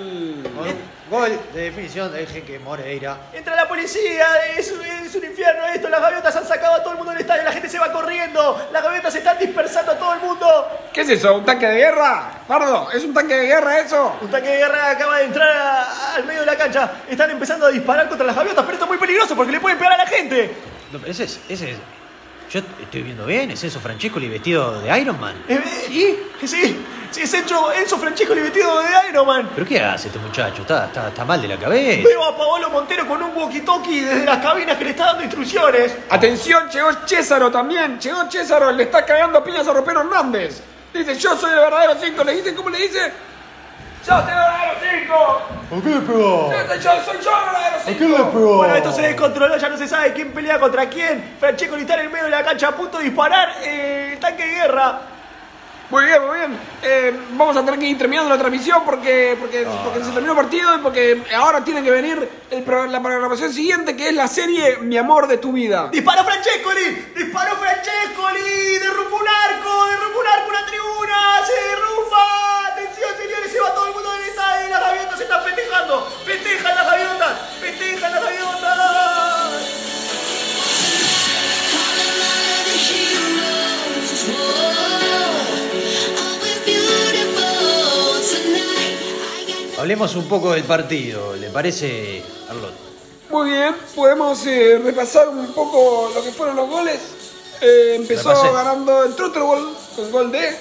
Gol, 1.15 1.39
de 1.55 1.61
definición 1.63 2.13
de 2.13 2.23
Enrique 2.23 2.59
Moreira. 2.59 3.17
Entra 3.33 3.55
la 3.55 3.69
policía, 3.69 4.27
es, 4.57 4.73
un- 4.73 4.85
es 4.85 5.15
un 5.15 5.25
infierno 5.25 5.65
esto. 5.67 5.89
Las 5.89 6.01
gaviotas 6.01 6.35
han 6.35 6.47
sacado 6.47 6.75
a 6.75 6.83
todo 6.83 6.91
el 6.93 6.97
mundo 6.99 7.13
del 7.13 7.21
estadio, 7.21 7.43
la 7.45 7.53
gente 7.53 7.69
se 7.69 7.79
va 7.79 7.93
corriendo. 7.93 8.69
Las 8.73 8.83
gaviotas 8.83 9.13
se 9.13 9.19
están 9.21 9.39
dispersando 9.39 9.93
a 9.93 9.99
todo 9.99 10.15
el 10.15 10.21
mundo. 10.21 10.47
¿Qué 10.93 11.03
es 11.03 11.09
eso? 11.11 11.37
¿Un 11.37 11.45
tanque 11.45 11.67
de 11.67 11.77
guerra? 11.77 12.43
Pardo, 12.49 12.91
¿es 12.93 13.05
un 13.05 13.15
tanque 13.15 13.35
de 13.37 13.47
guerra 13.47 13.79
eso? 13.79 14.17
Un 14.21 14.31
tanque 14.31 14.49
de 14.49 14.57
guerra 14.59 14.91
acaba 14.91 15.19
de 15.19 15.25
entrar 15.27 15.49
a- 15.51 16.15
al 16.17 16.25
medio 16.25 16.41
de 16.41 16.47
la 16.47 16.57
cancha. 16.57 16.91
Están 17.09 17.31
empezando 17.31 17.67
a 17.67 17.71
disparar 17.71 18.09
contra 18.09 18.27
las 18.27 18.35
gaviotas, 18.35 18.65
pero 18.65 18.75
esto 18.75 18.85
es 18.85 18.89
muy 18.91 18.99
peligroso 18.99 19.37
porque 19.37 19.53
le 19.53 19.61
pueden 19.61 19.79
pegar 19.79 19.93
a 19.95 19.99
la 19.99 20.07
gente. 20.07 20.51
No, 20.93 20.99
pero 20.99 21.13
ese 21.13 21.25
es, 21.25 21.41
ese 21.49 21.71
es. 21.71 21.77
Yo 22.51 22.61
estoy 22.83 23.03
viendo 23.03 23.25
bien, 23.27 23.51
es 23.51 23.65
Enzo 23.65 23.81
Francescoli 23.81 24.29
vestido 24.29 24.81
de 24.81 24.99
Iron 25.01 25.19
Man. 25.19 25.35
Eh, 25.49 25.61
¿Y? 25.91 26.17
Sí, 26.41 26.49
sí, 26.49 26.85
es 27.23 27.35
Enzo, 27.35 27.73
Enzo 27.73 27.99
Francesco 27.99 28.35
vestido 28.35 28.81
de 28.81 28.87
Iron 29.11 29.27
Man. 29.27 29.51
¿Pero 29.55 29.67
qué 29.67 29.81
hace 29.81 30.09
este 30.09 30.19
muchacho? 30.19 30.63
Está, 30.63 30.87
está, 30.87 31.09
está 31.09 31.25
mal 31.25 31.41
de 31.41 31.49
la 31.49 31.57
cabeza. 31.57 32.03
Veo 32.09 32.25
a 32.25 32.37
Paolo 32.37 32.71
Montero 32.71 33.07
con 33.07 33.23
un 33.23 33.35
walkie-talkie 33.35 34.05
desde 34.05 34.25
las 34.25 34.39
cabinas 34.39 34.77
que 34.77 34.85
le 34.85 34.91
está 34.91 35.07
dando 35.07 35.23
instrucciones. 35.25 35.97
Atención, 36.11 36.69
llegó 36.71 36.89
Césaro 37.07 37.51
también. 37.51 37.99
Llegó 38.01 38.31
Césaro, 38.31 38.73
le 38.73 38.85
está 38.85 39.05
cagando 39.05 39.39
a 39.39 39.45
piñas 39.45 39.67
a 39.69 39.73
Ropero 39.73 40.01
Hernández. 40.01 40.61
Dice, 40.93 41.15
yo 41.17 41.37
soy 41.37 41.51
el 41.53 41.59
verdadero 41.59 41.95
5. 42.01 42.25
¿Le 42.25 42.37
dice 42.37 42.55
cómo 42.55 42.71
le 42.71 42.79
dice? 42.79 43.13
Yo 44.07 44.13
soy 44.13 44.21
el 44.21 44.27
verdadero 44.27 44.73
5. 45.05 45.43
¿Por 45.71 45.83
qué 45.83 45.89
le 45.91 46.01
pegó? 46.01 46.53
Yo 46.53 46.91
soy 47.05 47.19
yo 47.23 47.31
el 47.31 47.45
verdadero 47.47 47.77
¿Por 47.85 47.95
qué 47.97 48.05
5. 48.07 48.19
le 48.19 48.25
pegó? 48.25 48.57
Bueno, 48.59 48.75
esto 48.77 48.93
se 48.93 49.03
descontroló, 49.03 49.57
ya 49.57 49.69
no 49.69 49.77
se 49.77 49.89
sabe 49.89 50.13
quién 50.13 50.33
pelea 50.33 50.59
contra 50.61 50.89
quién. 50.89 51.37
Francesco 51.41 51.77
está 51.77 51.95
en 51.95 52.01
el 52.01 52.11
medio 52.11 52.25
de 52.25 52.31
la 52.31 52.45
cancha 52.45 52.69
a 52.69 52.73
punto 52.73 52.99
de 52.99 53.05
disparar 53.05 53.55
eh, 53.63 54.11
el 54.13 54.21
tanque 54.21 54.45
de 54.47 54.55
guerra. 54.55 55.01
Muy 55.91 56.05
bien, 56.07 56.27
muy 56.27 56.37
bien. 56.39 56.59
Eh, 56.83 57.13
vamos 57.33 57.57
a 57.57 57.65
tener 57.65 57.79
que 57.79 57.87
ir 57.87 57.99
terminando 57.99 58.31
la 58.31 58.39
transmisión 58.39 58.83
porque, 58.85 59.37
porque, 59.39 59.67
porque 59.85 60.01
se 60.05 60.11
terminó 60.11 60.33
el 60.33 60.39
partido 60.39 60.75
y 60.75 60.79
porque 60.79 61.23
ahora 61.37 61.63
tiene 61.63 61.83
que 61.83 61.91
venir 61.91 62.29
el 62.51 62.63
pro- 62.63 62.87
la 62.87 63.01
programación 63.03 63.53
siguiente 63.53 63.95
que 63.97 64.09
es 64.09 64.15
la 64.15 64.27
serie 64.27 64.79
Mi 64.79 64.97
amor 64.97 65.27
de 65.29 65.37
tu 65.39 65.53
vida. 65.53 65.89
¡Disparó 65.93 66.25
Francescoli! 66.25 66.85
¡Disparó 67.15 67.57
Francescoli! 67.57 68.79
¡Derrumba 68.81 69.17
un 69.21 69.29
arco! 69.29 69.87
¡Derrumba 69.87 70.19
un 70.21 70.27
arco! 70.27 70.49
¡Una 70.49 70.67
tribuna! 70.67 71.47
¡Se 71.47 71.69
derrumba! 71.69 72.67
¡Atención, 72.73 73.11
señores! 73.23 73.53
Se 73.53 73.61
va 73.61 73.75
todo 73.75 73.87
el 73.89 73.95
mundo 73.95 74.13
del 74.13 74.25
estadio 74.25 74.67
y 74.67 74.71
las 74.71 74.81
gaviotas 74.81 75.21
están 75.21 75.45
festejando. 75.45 76.09
¡Festejan 76.25 76.75
las 76.75 76.87
gaviotas! 76.87 77.41
¡Festejan 77.61 78.13
las 78.13 78.23
gaviotas! 78.25 79.04
Hablemos 89.85 90.17
un 90.17 90.25
poco 90.25 90.55
del 90.55 90.65
partido, 90.65 91.37
¿le 91.37 91.51
parece, 91.51 92.23
Arlot? 92.49 92.73
Muy 93.29 93.51
bien, 93.51 93.77
podemos 93.95 94.47
eh, 94.47 94.81
repasar 94.83 95.29
un 95.29 95.53
poco 95.53 96.11
lo 96.15 96.25
que 96.25 96.33
fueron 96.33 96.57
los 96.57 96.71
goles. 96.71 96.99
Eh, 97.61 97.97
empezó 97.97 98.31
Repasé. 98.31 98.51
ganando 98.51 99.05
el 99.05 99.15
Trotterball 99.15 99.77
con 99.95 100.11
gol 100.11 100.33
de. 100.33 100.57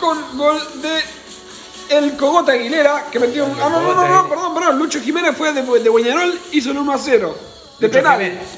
Con 0.00 0.38
gol 0.38 0.58
de. 0.80 1.94
El 1.94 2.16
Cogota 2.16 2.52
Aguilera, 2.52 3.04
que 3.12 3.18
metió 3.18 3.44
un. 3.44 3.60
Ah, 3.60 3.68
no, 3.68 3.82
no, 3.82 3.94
no, 3.94 4.08
no, 4.08 4.28
perdón, 4.30 4.54
perdón. 4.54 4.78
Lucho 4.78 4.98
Jiménez 4.98 5.36
fue 5.36 5.52
de, 5.52 5.60
de 5.60 5.90
Bueñarol, 5.90 6.40
hizo 6.52 6.70
el 6.70 6.78
1 6.78 6.92
a 6.94 6.96
0. 6.96 7.38
De 7.78 7.88
Lucho 7.88 7.98
penal. 7.98 8.18
Jiménez. 8.22 8.48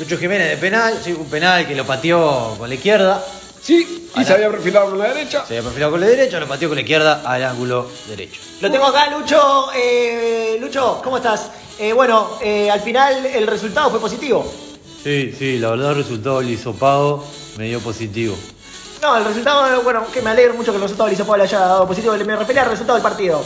Lucho 0.00 0.18
Jiménez 0.18 0.50
de 0.50 0.56
penal, 0.56 1.00
sí, 1.04 1.12
un 1.12 1.30
penal 1.30 1.68
que 1.68 1.76
lo 1.76 1.86
pateó 1.86 2.56
con 2.58 2.68
la 2.68 2.74
izquierda. 2.74 3.24
Sí, 3.66 4.08
y 4.14 4.24
se 4.24 4.32
había 4.32 4.48
perfilado 4.48 4.90
con 4.90 4.98
la 5.00 5.08
derecha. 5.08 5.44
Se 5.44 5.54
había 5.54 5.64
perfilado 5.64 5.90
con 5.90 6.00
la 6.00 6.06
derecha, 6.06 6.38
lo 6.38 6.46
pateó 6.46 6.68
con 6.68 6.76
la 6.76 6.82
izquierda 6.82 7.22
al 7.24 7.42
ángulo 7.42 7.90
derecho. 8.06 8.40
Lo 8.60 8.70
tengo 8.70 8.86
acá, 8.86 9.10
Lucho. 9.10 9.72
Eh, 9.74 10.56
Lucho, 10.60 11.00
¿cómo 11.02 11.16
estás? 11.16 11.50
Eh, 11.76 11.92
bueno, 11.92 12.38
eh, 12.40 12.70
al 12.70 12.80
final 12.80 13.26
el 13.26 13.44
resultado 13.48 13.90
fue 13.90 13.98
positivo. 13.98 14.48
Sí, 15.02 15.34
sí, 15.36 15.58
la 15.58 15.70
verdad 15.70 15.90
el 15.90 15.96
resultado 15.96 16.38
del 16.38 16.50
hisopado 16.50 17.24
me 17.58 17.64
dio 17.64 17.80
positivo. 17.80 18.36
No, 19.02 19.16
el 19.16 19.24
resultado, 19.24 19.82
bueno, 19.82 20.04
que 20.14 20.22
me 20.22 20.30
alegro 20.30 20.54
mucho 20.54 20.70
que 20.70 20.76
el 20.76 20.82
resultado 20.82 21.08
del 21.08 21.14
Isopol 21.14 21.40
haya 21.40 21.58
dado 21.58 21.88
positivo. 21.88 22.14
Me 22.24 22.36
refería 22.36 22.62
al 22.62 22.70
resultado 22.70 22.94
del 22.96 23.02
partido. 23.02 23.44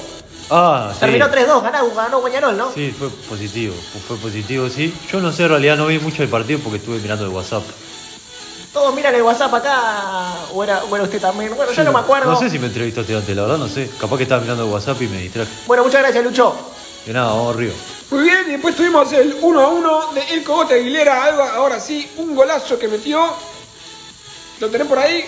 Ah, 0.51 0.91
sí. 0.93 1.01
Terminó 1.01 1.31
3-2, 1.31 1.63
ganó, 1.63 1.95
ganó 1.95 2.21
Guañarol, 2.21 2.59
¿no? 2.59 2.71
Sí, 2.75 2.95
fue 2.97 3.09
positivo, 3.09 3.75
fue 4.07 4.19
positivo, 4.19 4.69
sí. 4.69 4.95
Yo 5.11 5.19
no 5.21 5.33
sé, 5.33 5.45
en 5.45 5.49
realidad 5.49 5.79
no 5.79 5.87
vi 5.87 5.99
mucho 5.99 6.23
el 6.23 6.29
partido 6.29 6.61
porque 6.61 6.77
estuve 6.77 6.99
mirando 6.99 7.25
el 7.25 7.31
WhatsApp. 7.31 7.63
Todos 8.73 8.95
miran 8.95 9.15
el 9.15 9.23
WhatsApp 9.23 9.53
acá. 9.55 10.35
O 10.55 10.63
era, 10.63 10.83
bueno, 10.85 11.05
usted 11.05 11.21
también. 11.21 11.55
Bueno, 11.57 11.73
yo 11.73 11.85
no 11.85 11.93
me 11.93 11.99
acuerdo. 11.99 12.31
No 12.31 12.39
sé 12.39 12.49
si 12.49 12.59
me 12.59 12.67
entrevistaste 12.67 13.15
antes, 13.15 13.35
la 13.35 13.43
verdad 13.43 13.59
no 13.59 13.69
sé. 13.69 13.91
Capaz 14.01 14.17
que 14.17 14.23
estaba 14.23 14.41
mirando 14.41 14.65
el 14.65 14.71
WhatsApp 14.71 15.01
y 15.03 15.09
me 15.09 15.19
distraje. 15.19 15.51
Bueno, 15.67 15.85
muchas 15.85 16.03
gracias, 16.03 16.25
Lucho. 16.25 16.55
De 17.05 17.13
nada, 17.13 17.29
vamos 17.33 17.57
arriba. 17.57 17.75
Muy 18.11 18.23
bien, 18.25 18.45
y 18.49 18.51
después 18.53 18.77
tuvimos 18.77 19.13
el 19.13 19.37
1 19.41 19.61
a 19.61 19.69
1 19.69 20.13
de 20.15 20.35
El 20.35 20.45
Cogote 20.45 20.75
Aguilera. 20.75 21.25
Algo, 21.25 21.43
ahora 21.43 21.81
sí, 21.81 22.11
un 22.19 22.35
golazo 22.35 22.79
que 22.79 22.89
metió. 22.89 23.25
¿Lo 24.61 24.69
tenés 24.69 24.87
por 24.87 24.99
ahí? 24.99 25.25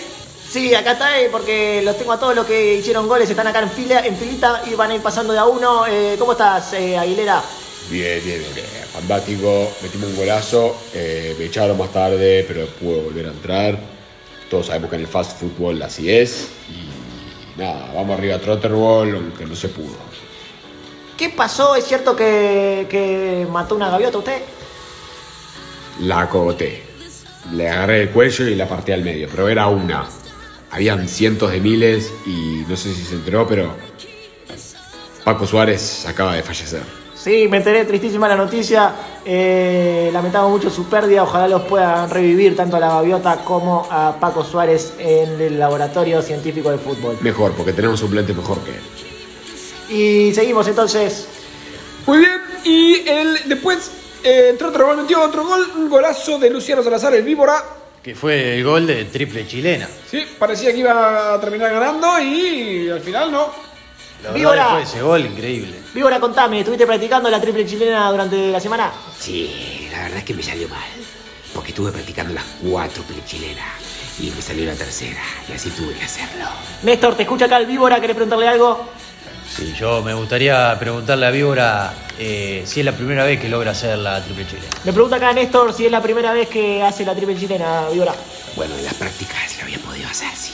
Sí, 0.49 0.73
acá 0.75 0.91
está, 0.91 1.19
eh, 1.19 1.29
porque 1.31 1.81
los 1.83 1.97
tengo 1.97 2.13
a 2.13 2.19
todos 2.19 2.35
los 2.35 2.45
que 2.45 2.75
hicieron 2.75 3.07
goles, 3.07 3.27
están 3.27 3.47
acá 3.47 3.59
en 3.59 3.71
fila, 3.71 4.05
en 4.05 4.15
filita 4.15 4.61
y 4.69 4.75
van 4.75 4.91
a 4.91 4.95
ir 4.95 5.01
pasando 5.01 5.33
de 5.33 5.39
a 5.39 5.45
uno. 5.45 5.87
Eh, 5.87 6.15
¿Cómo 6.19 6.33
estás, 6.33 6.73
eh, 6.73 6.97
Aguilera? 6.97 7.41
Bien, 7.89 8.21
bien, 8.23 8.39
bien, 8.39 8.55
bien. 8.55 8.67
Fantástico. 8.91 9.71
Metimos 9.81 10.09
un 10.09 10.15
golazo. 10.15 10.75
eh, 10.93 11.35
me 11.37 11.45
echaron 11.45 11.77
más 11.77 11.91
tarde, 11.91 12.45
pero 12.47 12.65
pude 12.67 13.01
volver 13.01 13.27
a 13.27 13.29
entrar. 13.29 13.79
Todos 14.49 14.67
sabemos 14.67 14.89
que 14.89 14.95
en 14.95 15.01
el 15.01 15.07
fast 15.07 15.39
football 15.39 15.81
así 15.81 16.11
es. 16.11 16.49
Y 16.69 17.59
nada, 17.59 17.91
vamos 17.93 18.17
arriba 18.17 18.35
a 18.35 18.39
Trotterball, 18.39 19.15
aunque 19.15 19.45
no 19.45 19.55
se 19.55 19.69
pudo. 19.69 19.95
¿Qué 21.17 21.29
pasó? 21.29 21.75
¿Es 21.75 21.85
cierto 21.85 22.15
que, 22.15 22.87
que 22.89 23.47
mató 23.51 23.75
una 23.75 23.89
gaviota 23.89 24.17
usted? 24.17 24.41
La 26.01 26.21
acogoté. 26.21 26.83
Le 27.51 27.69
agarré 27.69 28.01
el 28.03 28.09
cuello 28.09 28.47
y 28.47 28.55
la 28.55 28.67
partí 28.67 28.91
al 28.91 29.03
medio, 29.03 29.27
pero 29.29 29.47
era 29.49 29.67
una. 29.67 30.07
Habían 30.71 31.07
cientos 31.07 31.51
de 31.51 31.59
miles 31.59 32.11
y 32.25 32.63
no 32.67 32.75
sé 32.75 32.93
si 32.95 33.03
se 33.03 33.13
enteró, 33.13 33.47
pero 33.47 33.75
Paco 35.23 35.45
Suárez 35.45 36.05
acaba 36.07 36.35
de 36.35 36.41
fallecer. 36.41 36.81
Sí, 37.23 37.47
me 37.47 37.55
enteré, 37.55 37.85
tristísima 37.85 38.27
la 38.27 38.35
noticia. 38.35 38.91
Eh, 39.23 40.09
lamentamos 40.11 40.51
mucho 40.51 40.69
su 40.69 40.89
pérdida. 40.89 41.23
Ojalá 41.23 41.47
los 41.47 41.61
puedan 41.61 42.09
revivir 42.09 42.53
tanto 42.53 42.75
a 42.75 42.81
la 42.81 42.89
gaviota 42.89 43.45
como 43.45 43.87
a 43.89 44.17
Paco 44.19 44.43
Suárez 44.43 44.95
en 44.99 45.39
el 45.39 45.57
laboratorio 45.57 46.21
científico 46.21 46.69
de 46.69 46.77
fútbol. 46.77 47.17
Mejor, 47.21 47.53
porque 47.53 47.71
tenemos 47.71 48.01
un 48.01 48.07
suplente 48.07 48.33
mejor 48.33 48.59
que 48.65 48.71
él. 48.71 49.97
Y 49.97 50.33
seguimos 50.33 50.67
entonces. 50.67 51.29
Muy 52.05 52.17
bien, 52.17 52.41
y 52.65 53.07
el, 53.07 53.37
después 53.45 53.89
eh, 54.21 54.55
Trotterball 54.59 54.97
metió 54.97 55.23
otro 55.23 55.45
gol, 55.45 55.65
un 55.77 55.89
golazo 55.89 56.37
de 56.39 56.49
Luciano 56.49 56.83
Salazar, 56.83 57.15
el 57.15 57.23
víbora. 57.23 57.55
Que 58.03 58.15
fue 58.15 58.57
el 58.57 58.65
gol 58.65 58.85
de 58.85 59.05
triple 59.05 59.47
chilena. 59.47 59.87
Sí, 60.11 60.25
parecía 60.37 60.73
que 60.73 60.79
iba 60.79 61.35
a 61.35 61.39
terminar 61.39 61.71
ganando 61.71 62.19
y 62.19 62.89
al 62.89 62.99
final 62.99 63.31
no. 63.31 63.72
La 64.23 64.31
verdad, 64.31 64.39
Víbora. 64.39 64.63
después 64.63 64.85
de 64.85 64.97
ese 64.97 65.01
gol, 65.03 65.25
increíble. 65.25 65.79
Víbora, 65.93 66.19
contame, 66.19 66.59
¿estuviste 66.59 66.85
practicando 66.87 67.29
la 67.29 67.41
triple 67.41 67.65
chilena 67.65 68.09
durante 68.09 68.51
la 68.51 68.59
semana? 68.59 68.91
Sí, 69.19 69.89
la 69.91 70.03
verdad 70.03 70.19
es 70.19 70.23
que 70.23 70.33
me 70.33 70.41
salió 70.41 70.69
mal. 70.69 70.79
Porque 71.53 71.69
estuve 71.69 71.91
practicando 71.91 72.33
las 72.33 72.45
cuatro 72.63 73.03
chilenas 73.25 73.67
y 74.19 74.31
me 74.31 74.41
salió 74.41 74.65
la 74.65 74.75
tercera. 74.75 75.21
Y 75.49 75.51
así 75.51 75.69
tuve 75.71 75.93
que 75.93 76.05
hacerlo. 76.05 76.45
Néstor, 76.83 77.15
te 77.15 77.23
escucha 77.23 77.45
acá 77.45 77.57
el 77.57 77.65
Víbora, 77.65 77.99
¿querés 77.99 78.15
preguntarle 78.15 78.47
algo? 78.47 78.89
Sí, 79.55 79.73
yo 79.77 80.01
me 80.01 80.13
gustaría 80.13 80.77
preguntarle 80.79 81.25
a 81.27 81.29
Víbora 81.29 81.93
eh, 82.17 82.63
si 82.65 82.79
es 82.79 82.85
la 82.85 82.93
primera 82.93 83.23
vez 83.25 83.39
que 83.39 83.49
logra 83.49 83.71
hacer 83.71 83.97
la 83.99 84.23
triple 84.23 84.47
chilena. 84.47 84.69
Me 84.85 84.93
pregunta 84.93 85.17
acá 85.17 85.33
Néstor 85.33 85.73
si 85.73 85.85
es 85.85 85.91
la 85.91 86.01
primera 86.01 86.31
vez 86.33 86.47
que 86.47 86.81
hace 86.81 87.05
la 87.05 87.13
triple 87.13 87.37
chilena, 87.37 87.89
Víbora. 87.91 88.15
Bueno, 88.55 88.73
en 88.75 88.85
las 88.85 88.93
prácticas 88.93 89.57
lo 89.57 89.63
había 89.65 89.79
podido 89.79 90.07
hacer, 90.07 90.29
sí. 90.35 90.53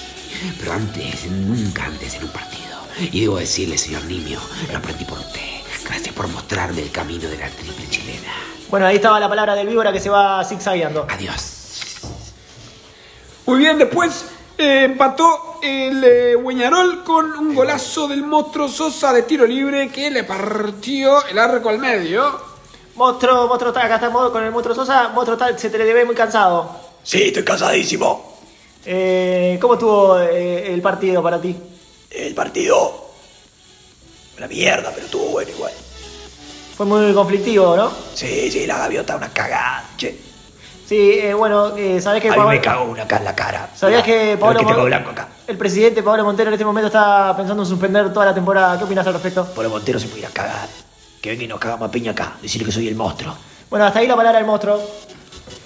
Pero 0.59 0.73
antes, 0.73 1.25
nunca 1.29 1.85
antes 1.85 2.15
en 2.15 2.23
un 2.23 2.29
partido. 2.29 2.68
Y 2.99 3.21
debo 3.21 3.37
decirle, 3.37 3.77
señor 3.77 4.03
Nimio, 4.03 4.39
lo 4.71 4.77
aprendí 4.77 5.05
por 5.05 5.19
usted. 5.19 5.41
Gracias 5.85 6.13
por 6.13 6.27
mostrarme 6.27 6.81
el 6.81 6.91
camino 6.91 7.29
de 7.29 7.37
la 7.37 7.49
triple 7.49 7.89
chilena. 7.89 8.33
Bueno, 8.69 8.85
ahí 8.85 8.97
estaba 8.97 9.19
la 9.19 9.29
palabra 9.29 9.55
del 9.55 9.67
Víbora 9.67 9.91
que 9.91 9.99
se 9.99 10.09
va 10.09 10.43
zigzagueando. 10.43 11.07
Adiós. 11.09 11.55
Muy 13.45 13.59
bien, 13.59 13.77
después 13.77 14.25
eh, 14.57 14.83
empató 14.83 15.59
el 15.63 16.03
eh, 16.03 16.35
Hueñarol 16.35 17.03
con 17.03 17.31
un 17.31 17.55
golazo 17.55 18.07
del 18.07 18.23
monstruo 18.23 18.67
Sosa 18.67 19.11
de 19.13 19.23
tiro 19.23 19.47
libre 19.47 19.89
que 19.89 20.11
le 20.11 20.23
partió 20.23 21.25
el 21.25 21.39
arco 21.39 21.69
al 21.69 21.79
medio. 21.79 22.49
Monstruo, 22.95 23.47
monstruo 23.47 23.71
está, 23.71 23.85
acá 23.85 23.95
estamos 23.95 24.29
con 24.29 24.43
el 24.43 24.51
monstruo 24.51 24.75
Sosa. 24.75 25.09
Monstruo 25.09 25.37
está, 25.37 25.57
se 25.57 25.69
te 25.69 25.77
le 25.77 25.93
ve 25.93 26.05
muy 26.05 26.15
cansado. 26.15 26.69
Sí, 27.01 27.23
estoy 27.23 27.43
cansadísimo. 27.43 28.37
Eh, 28.85 29.57
¿Cómo 29.61 29.73
estuvo 29.73 30.19
eh, 30.19 30.71
el 30.73 30.81
partido 30.81 31.23
para 31.23 31.41
ti? 31.41 31.55
El 32.11 32.33
partido. 32.33 33.09
Una 34.37 34.47
mierda, 34.47 34.91
pero 34.93 35.05
estuvo 35.05 35.25
bueno 35.29 35.51
igual. 35.51 35.71
Fue 36.75 36.85
muy 36.85 37.13
conflictivo, 37.13 37.75
¿no? 37.75 37.91
Sí, 38.13 38.49
sí, 38.51 38.65
la 38.65 38.77
gaviota 38.77 39.15
una 39.17 39.29
cagada. 39.29 39.83
Che, 39.97 40.17
Sí, 40.87 41.19
eh, 41.21 41.35
bueno, 41.35 41.77
eh, 41.77 42.01
¿sabés 42.01 42.19
que 42.19 42.29
a 42.29 42.31
mí 42.31 42.37
Pablo- 42.37 42.49
me 42.51 42.61
cagó 42.61 42.85
una 42.85 43.03
acá 43.03 43.17
en 43.17 43.25
la 43.25 43.35
cara. 43.35 43.69
¿Sabías 43.75 44.01
que 44.01 44.35
Pablo 44.39 44.63
Mon- 44.63 44.85
blanco 44.85 45.11
acá. 45.11 45.27
el 45.45 45.55
presidente 45.55 46.01
Pablo 46.01 46.23
Montero 46.23 46.47
en 46.49 46.53
este 46.55 46.65
momento 46.65 46.87
está 46.87 47.35
pensando 47.37 47.61
en 47.61 47.69
suspender 47.69 48.11
toda 48.11 48.25
la 48.25 48.33
temporada? 48.33 48.75
¿Qué 48.75 48.85
opinas 48.85 49.05
al 49.05 49.13
respecto? 49.13 49.45
Polo 49.53 49.69
Montero 49.69 49.99
se 49.99 50.07
puede 50.07 50.21
ir 50.21 50.25
a 50.25 50.29
cagar. 50.29 50.67
Que 51.21 51.29
venga 51.29 51.43
y 51.43 51.47
nos 51.47 51.59
caga 51.59 51.77
más 51.77 51.91
piña 51.91 52.13
acá. 52.13 52.37
Decirle 52.41 52.65
que 52.65 52.71
soy 52.71 52.87
el 52.87 52.95
monstruo. 52.95 53.35
Bueno, 53.69 53.85
hasta 53.85 53.99
ahí 53.99 54.07
la 54.07 54.15
palabra 54.15 54.39
del 54.39 54.47
monstruo. 54.47 54.81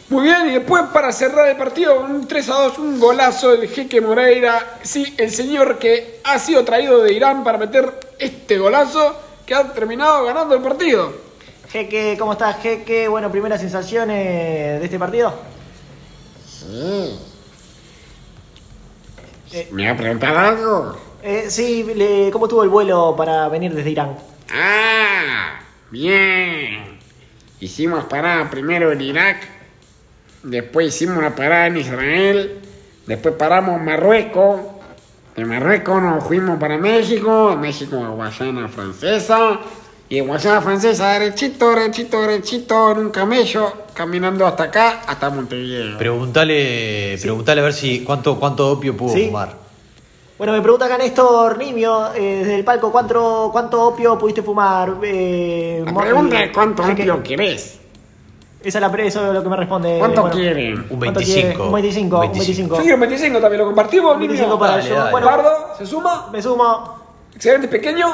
Muy 0.09 0.23
bien, 0.25 0.47
y 0.49 0.51
después 0.53 0.83
para 0.93 1.11
cerrar 1.11 1.47
el 1.47 1.57
partido, 1.57 2.01
un 2.01 2.27
3 2.27 2.49
a 2.49 2.53
2, 2.53 2.77
un 2.79 2.99
golazo 2.99 3.51
del 3.55 3.67
Jeque 3.69 3.99
Moreira. 4.01 4.77
Sí, 4.83 5.13
el 5.17 5.31
señor 5.31 5.79
que 5.79 6.19
ha 6.23 6.37
sido 6.39 6.63
traído 6.63 7.01
de 7.01 7.13
Irán 7.13 7.43
para 7.43 7.57
meter 7.57 7.99
este 8.19 8.57
golazo 8.57 9.15
que 9.45 9.55
ha 9.55 9.71
terminado 9.73 10.23
ganando 10.25 10.55
el 10.55 10.61
partido. 10.61 11.13
Jeque, 11.71 12.15
¿cómo 12.19 12.33
estás, 12.33 12.61
Jeque? 12.61 13.07
Bueno, 13.07 13.31
primeras 13.31 13.59
sensaciones 13.61 14.79
de 14.79 14.85
este 14.85 14.99
partido. 14.99 15.33
¿Me 19.71 19.89
ha 19.89 19.95
preguntado 19.97 20.37
algo? 20.39 20.97
Eh, 21.21 21.45
sí, 21.49 21.83
le- 21.95 22.29
¿cómo 22.31 22.45
estuvo 22.45 22.63
el 22.63 22.69
vuelo 22.69 23.15
para 23.15 23.47
venir 23.49 23.73
desde 23.73 23.89
Irán? 23.91 24.17
Ah, 24.51 25.59
bien. 25.89 26.99
Hicimos 27.59 28.05
parada 28.05 28.49
primero 28.49 28.91
en 28.91 29.01
Irak, 29.01 29.47
después 30.43 30.87
hicimos 30.87 31.17
una 31.17 31.35
parada 31.35 31.67
en 31.67 31.77
Israel, 31.77 32.59
después 33.07 33.35
paramos 33.35 33.79
en 33.79 33.85
Marruecos, 33.85 34.59
de 35.35 35.45
Marruecos 35.45 36.01
nos 36.01 36.23
fuimos 36.23 36.59
para 36.59 36.77
México, 36.77 37.49
de 37.51 37.55
México 37.57 37.97
a 38.03 38.09
Guayana 38.09 38.67
Francesa, 38.67 39.59
y 40.09 40.17
de 40.17 40.21
Guayana 40.21 40.61
Francesa 40.61 41.13
derechito, 41.17 41.71
derechito, 41.71 42.21
derechito 42.21 42.91
en 42.91 42.97
un 42.99 43.09
camello, 43.09 43.73
caminando 43.93 44.45
hasta 44.45 44.63
acá, 44.65 45.01
hasta 45.07 45.29
Montevideo. 45.29 45.97
Preguntale, 45.97 47.17
preguntale 47.19 47.61
a 47.61 47.63
ver 47.63 47.73
si 47.73 48.03
cuánto, 48.03 48.39
cuánto 48.39 48.71
opio 48.71 48.95
pudo 48.95 49.13
Sí. 49.13 49.25
fumar. 49.27 49.63
Bueno, 50.37 50.53
me 50.53 50.61
pregunta 50.61 50.85
acá 50.85 50.97
Néstor 50.97 51.57
Nimio, 51.57 52.13
eh, 52.15 52.37
desde 52.39 52.55
el 52.55 52.63
palco, 52.63 52.91
¿cuánto, 52.91 53.49
cuánto 53.51 53.81
opio 53.81 54.17
pudiste 54.17 54.41
fumar? 54.43 54.95
Eh, 55.03 55.83
La 55.85 55.93
pregunta 55.93 56.43
es 56.43 56.51
cuánto 56.51 56.83
opio 56.83 57.23
querés. 57.23 57.79
Esa 58.63 58.77
es 58.77 58.81
la 58.81 58.91
pre- 58.91 59.07
eso 59.07 59.27
es 59.27 59.33
lo 59.33 59.43
que 59.43 59.49
me 59.49 59.57
responde. 59.57 59.97
¿Cuánto 59.99 60.21
bueno. 60.21 60.35
quieren? 60.35 60.73
Un 60.89 60.99
¿Cuánto 60.99 61.19
25. 61.19 61.47
quiere? 61.49 61.63
Un 61.63 61.71
25, 61.73 62.15
un 62.15 62.21
25. 62.21 62.75
Yo 62.77 62.81
quiero 62.81 62.95
un 62.95 63.01
25 63.01 63.39
también, 63.41 63.59
lo 63.59 63.65
compartimos. 63.67 64.13
Un 64.13 64.19
25 64.19 64.45
Nimio? 64.47 64.59
para 64.59 64.77
Dale, 64.77 64.89
yo. 64.89 64.95
dale. 64.95 65.11
Bueno, 65.11 65.27
Pardo, 65.27 65.51
¿se 65.77 65.85
suma? 65.85 66.29
me 66.31 66.41
sumo. 66.41 66.99
Excelente, 67.35 67.67
pequeño. 67.67 68.07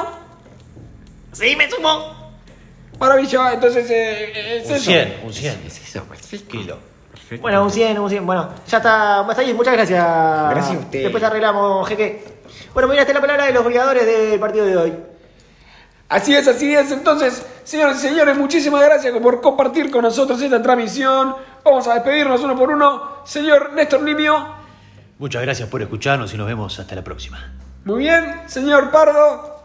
Sí, 1.32 1.54
me 1.56 1.70
sumo. 1.70 2.18
Maravilla, 2.98 3.52
entonces 3.54 3.88
eh, 3.90 4.32
eh, 4.34 4.60
es 4.62 4.68
Un 4.68 4.74
eso. 4.76 4.84
100, 4.90 5.20
un 5.24 5.32
100. 5.32 5.62
Es 5.66 5.80
eso, 5.88 6.04
perfecto. 6.04 6.50
Kilo. 6.50 6.78
Bueno, 7.40 7.62
un 7.62 7.70
100, 7.70 7.98
un 7.98 8.10
100. 8.10 8.26
Bueno, 8.26 8.48
ya 8.66 8.78
está. 8.78 9.20
Hasta 9.20 9.40
ahí, 9.42 9.54
muchas 9.54 9.72
gracias. 9.74 10.04
Gracias 10.50 10.76
a 10.76 10.80
usted. 10.80 11.02
Después 11.04 11.22
arreglamos, 11.22 11.88
jeque. 11.88 12.24
Bueno, 12.74 12.88
mira, 12.88 13.02
esta 13.02 13.12
es 13.12 13.14
la 13.14 13.20
palabra 13.20 13.46
de 13.46 13.52
los 13.52 13.62
goleadores 13.62 14.04
del 14.04 14.38
partido 14.40 14.66
de 14.66 14.76
hoy. 14.76 14.92
Así 16.10 16.34
es, 16.34 16.46
así 16.48 16.74
es. 16.74 16.90
Entonces, 16.92 17.46
señores 17.64 17.96
y 18.04 18.08
señores, 18.08 18.36
muchísimas 18.36 18.82
gracias 18.84 19.16
por 19.18 19.40
compartir 19.40 19.90
con 19.90 20.02
nosotros 20.02 20.42
esta 20.42 20.60
transmisión. 20.60 21.34
Vamos 21.64 21.86
a 21.88 21.94
despedirnos 21.94 22.40
uno 22.42 22.56
por 22.56 22.70
uno. 22.70 23.18
Señor 23.24 23.72
Néstor 23.72 24.02
Nimio, 24.02 24.58
Muchas 25.18 25.42
gracias 25.42 25.68
por 25.68 25.82
escucharnos 25.82 26.32
y 26.32 26.36
nos 26.38 26.46
vemos 26.46 26.78
hasta 26.78 26.94
la 26.94 27.04
próxima. 27.04 27.52
muy 27.84 27.98
bien. 28.00 28.42
Señor 28.46 28.90
Pardo, 28.90 29.56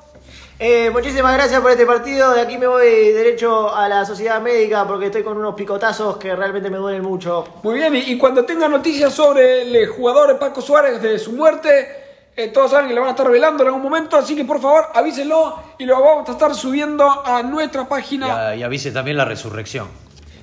Eh, 0.59 0.89
muchísimas 0.91 1.33
gracias 1.33 1.59
por 1.61 1.71
este 1.71 1.85
partido. 1.85 2.33
De 2.33 2.39
aquí 2.41 2.57
me 2.57 2.67
voy 2.67 2.85
derecho 3.11 3.73
a 3.75 3.89
la 3.89 4.05
sociedad 4.05 4.39
médica 4.41 4.85
porque 4.87 5.07
estoy 5.07 5.23
con 5.23 5.35
unos 5.37 5.53
picotazos 5.55 6.15
que 6.17 6.33
realmente 6.35 6.69
me 6.69 6.77
duelen 6.77 7.01
mucho. 7.03 7.45
muy 7.63 7.75
bien. 7.75 7.93
Y, 7.95 7.99
y 8.11 8.17
cuando 8.17 8.45
tenga 8.45 8.67
noticias 8.69 9.13
sobre 9.13 9.63
el 9.63 9.87
jugador 9.87 10.37
Paco 10.39 10.61
Suárez 10.61 11.01
de 11.01 11.17
su 11.19 11.31
muerte, 11.33 12.04
eh, 12.35 12.49
todos 12.49 12.71
saben 12.71 12.87
que 12.89 12.93
lo 12.93 13.01
van 13.01 13.09
a 13.09 13.11
estar 13.11 13.25
revelando 13.25 13.63
en 13.63 13.67
algún 13.67 13.81
momento. 13.83 14.17
Así 14.17 14.35
que 14.35 14.43
por 14.45 14.61
favor 14.61 14.87
avísenlo 14.93 15.57
y 15.77 15.85
lo 15.85 16.01
vamos 16.01 16.27
a 16.29 16.33
estar 16.33 16.53
subiendo 16.55 17.25
a 17.25 17.41
nuestra 17.43 17.83
Y, 17.83 17.85
página. 17.85 18.49
a- 18.49 18.55
y 18.55 18.63
avise 18.63 18.91
también 18.91 19.17
la 19.17 19.25
resurrección. 19.25 19.87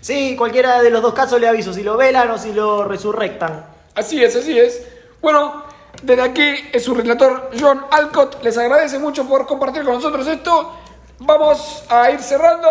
Sí, 0.00 0.34
cualquiera 0.36 0.82
de 0.82 0.90
los 0.90 1.00
dos 1.02 1.14
casos 1.14 1.40
le 1.40 1.46
aviso, 1.48 1.72
si 1.72 1.82
lo 1.82 1.96
velan 1.96 2.30
o 2.30 2.38
si 2.38 2.52
lo 2.52 2.84
resurrectan. 2.84 3.66
Así 3.94 4.22
es, 4.22 4.34
así 4.34 4.58
es. 4.58 4.82
Bueno, 5.20 5.62
desde 6.02 6.22
aquí 6.22 6.54
es 6.72 6.82
su 6.82 6.94
relator 6.94 7.50
John 7.58 7.84
Alcott. 7.90 8.42
Les 8.42 8.56
agradece 8.58 8.98
mucho 8.98 9.28
por 9.28 9.46
compartir 9.46 9.84
con 9.84 9.94
nosotros 9.94 10.26
esto. 10.26 10.72
Vamos 11.20 11.84
a 11.88 12.10
ir 12.10 12.20
cerrando 12.20 12.68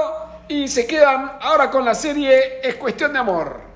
y 0.49 0.67
se 0.67 0.85
quedan 0.85 1.37
ahora 1.41 1.71
con 1.71 1.85
la 1.85 1.95
serie 1.95 2.59
Es 2.67 2.75
cuestión 2.75 3.13
de 3.13 3.19
amor. 3.19 3.70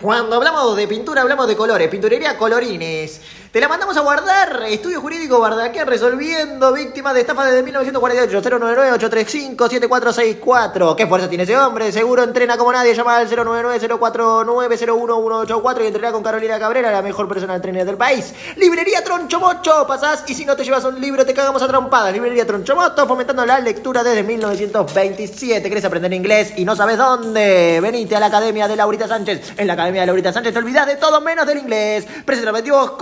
Cuando 0.00 0.36
hablamos 0.36 0.76
de 0.76 0.86
pintura, 0.86 1.22
hablamos 1.22 1.48
de 1.48 1.56
colores. 1.56 1.88
Pinturería 1.88 2.36
Colorines. 2.36 3.20
Te 3.52 3.60
la 3.60 3.68
mandamos 3.68 3.96
a 3.96 4.00
guardar. 4.00 4.64
Estudio 4.68 5.00
Jurídico 5.00 5.38
Bardaquén 5.38 5.86
resolviendo 5.86 6.72
víctimas 6.72 7.14
de 7.14 7.20
estafa 7.20 7.44
desde 7.44 7.62
1948. 7.62 8.42
099-835-7464. 8.42 10.96
¿Qué 10.96 11.06
fuerza 11.06 11.28
tiene 11.28 11.44
ese 11.44 11.56
hombre? 11.56 11.92
Seguro 11.92 12.24
entrena 12.24 12.56
como 12.56 12.72
nadie. 12.72 12.94
Llama 12.94 13.16
al 13.16 13.30
099-049-01184 13.30 15.84
y 15.84 15.86
entrena 15.86 16.10
con 16.12 16.22
Carolina 16.22 16.58
Cabrera, 16.58 16.90
la 16.90 17.02
mejor 17.02 17.28
persona 17.28 17.58
de 17.58 17.84
del 17.84 17.96
país. 17.96 18.32
Librería 18.56 19.04
Troncho 19.04 19.38
Mocho. 19.40 19.86
Pasás 19.86 20.24
y 20.26 20.34
si 20.34 20.44
no 20.44 20.56
te 20.56 20.64
llevas 20.64 20.84
un 20.84 21.00
libro 21.00 21.24
te 21.24 21.32
cagamos 21.34 21.62
a 21.62 21.68
trompadas. 21.68 22.12
Librería 22.12 22.44
Troncho 22.46 22.74
Mocho 22.74 23.06
fomentando 23.06 23.46
la 23.46 23.60
lectura 23.60 24.02
desde 24.02 24.22
1927. 24.22 25.68
¿Querés 25.68 25.84
aprender 25.84 26.12
inglés 26.12 26.52
y 26.56 26.64
no 26.64 26.74
sabes 26.74 26.98
dónde? 26.98 27.78
Venite 27.80 28.16
a 28.16 28.20
la 28.20 28.26
Academia 28.26 28.66
de 28.68 28.76
Laurita 28.76 29.08
Sánchez. 29.08 29.54
En 29.56 29.66
la 29.66 29.72
Academia 29.74 30.02
de 30.02 30.06
Laurita 30.06 30.32
Sánchez 30.32 30.52
te 30.52 30.58
olvidas 30.58 30.86
de 30.86 30.96
todo 30.96 31.20
menos 31.20 31.46
del 31.46 31.58
inglés. 31.58 32.06
Preservativos 32.24 32.92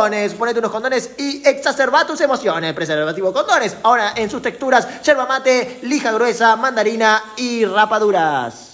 condones. 0.00 0.34
Ponete 0.34 0.58
unos 0.60 0.70
condones 0.70 1.10
y 1.18 1.46
exacerba 1.46 2.06
tus 2.06 2.20
emociones. 2.20 2.72
Preservativo 2.72 3.32
condones. 3.32 3.76
Ahora 3.82 4.14
en 4.16 4.30
sus 4.30 4.40
texturas, 4.40 5.02
yerba 5.02 5.26
mate, 5.26 5.80
lija 5.82 6.12
gruesa, 6.12 6.56
mandarina 6.56 7.22
y 7.36 7.64
rapaduras. 7.66 8.69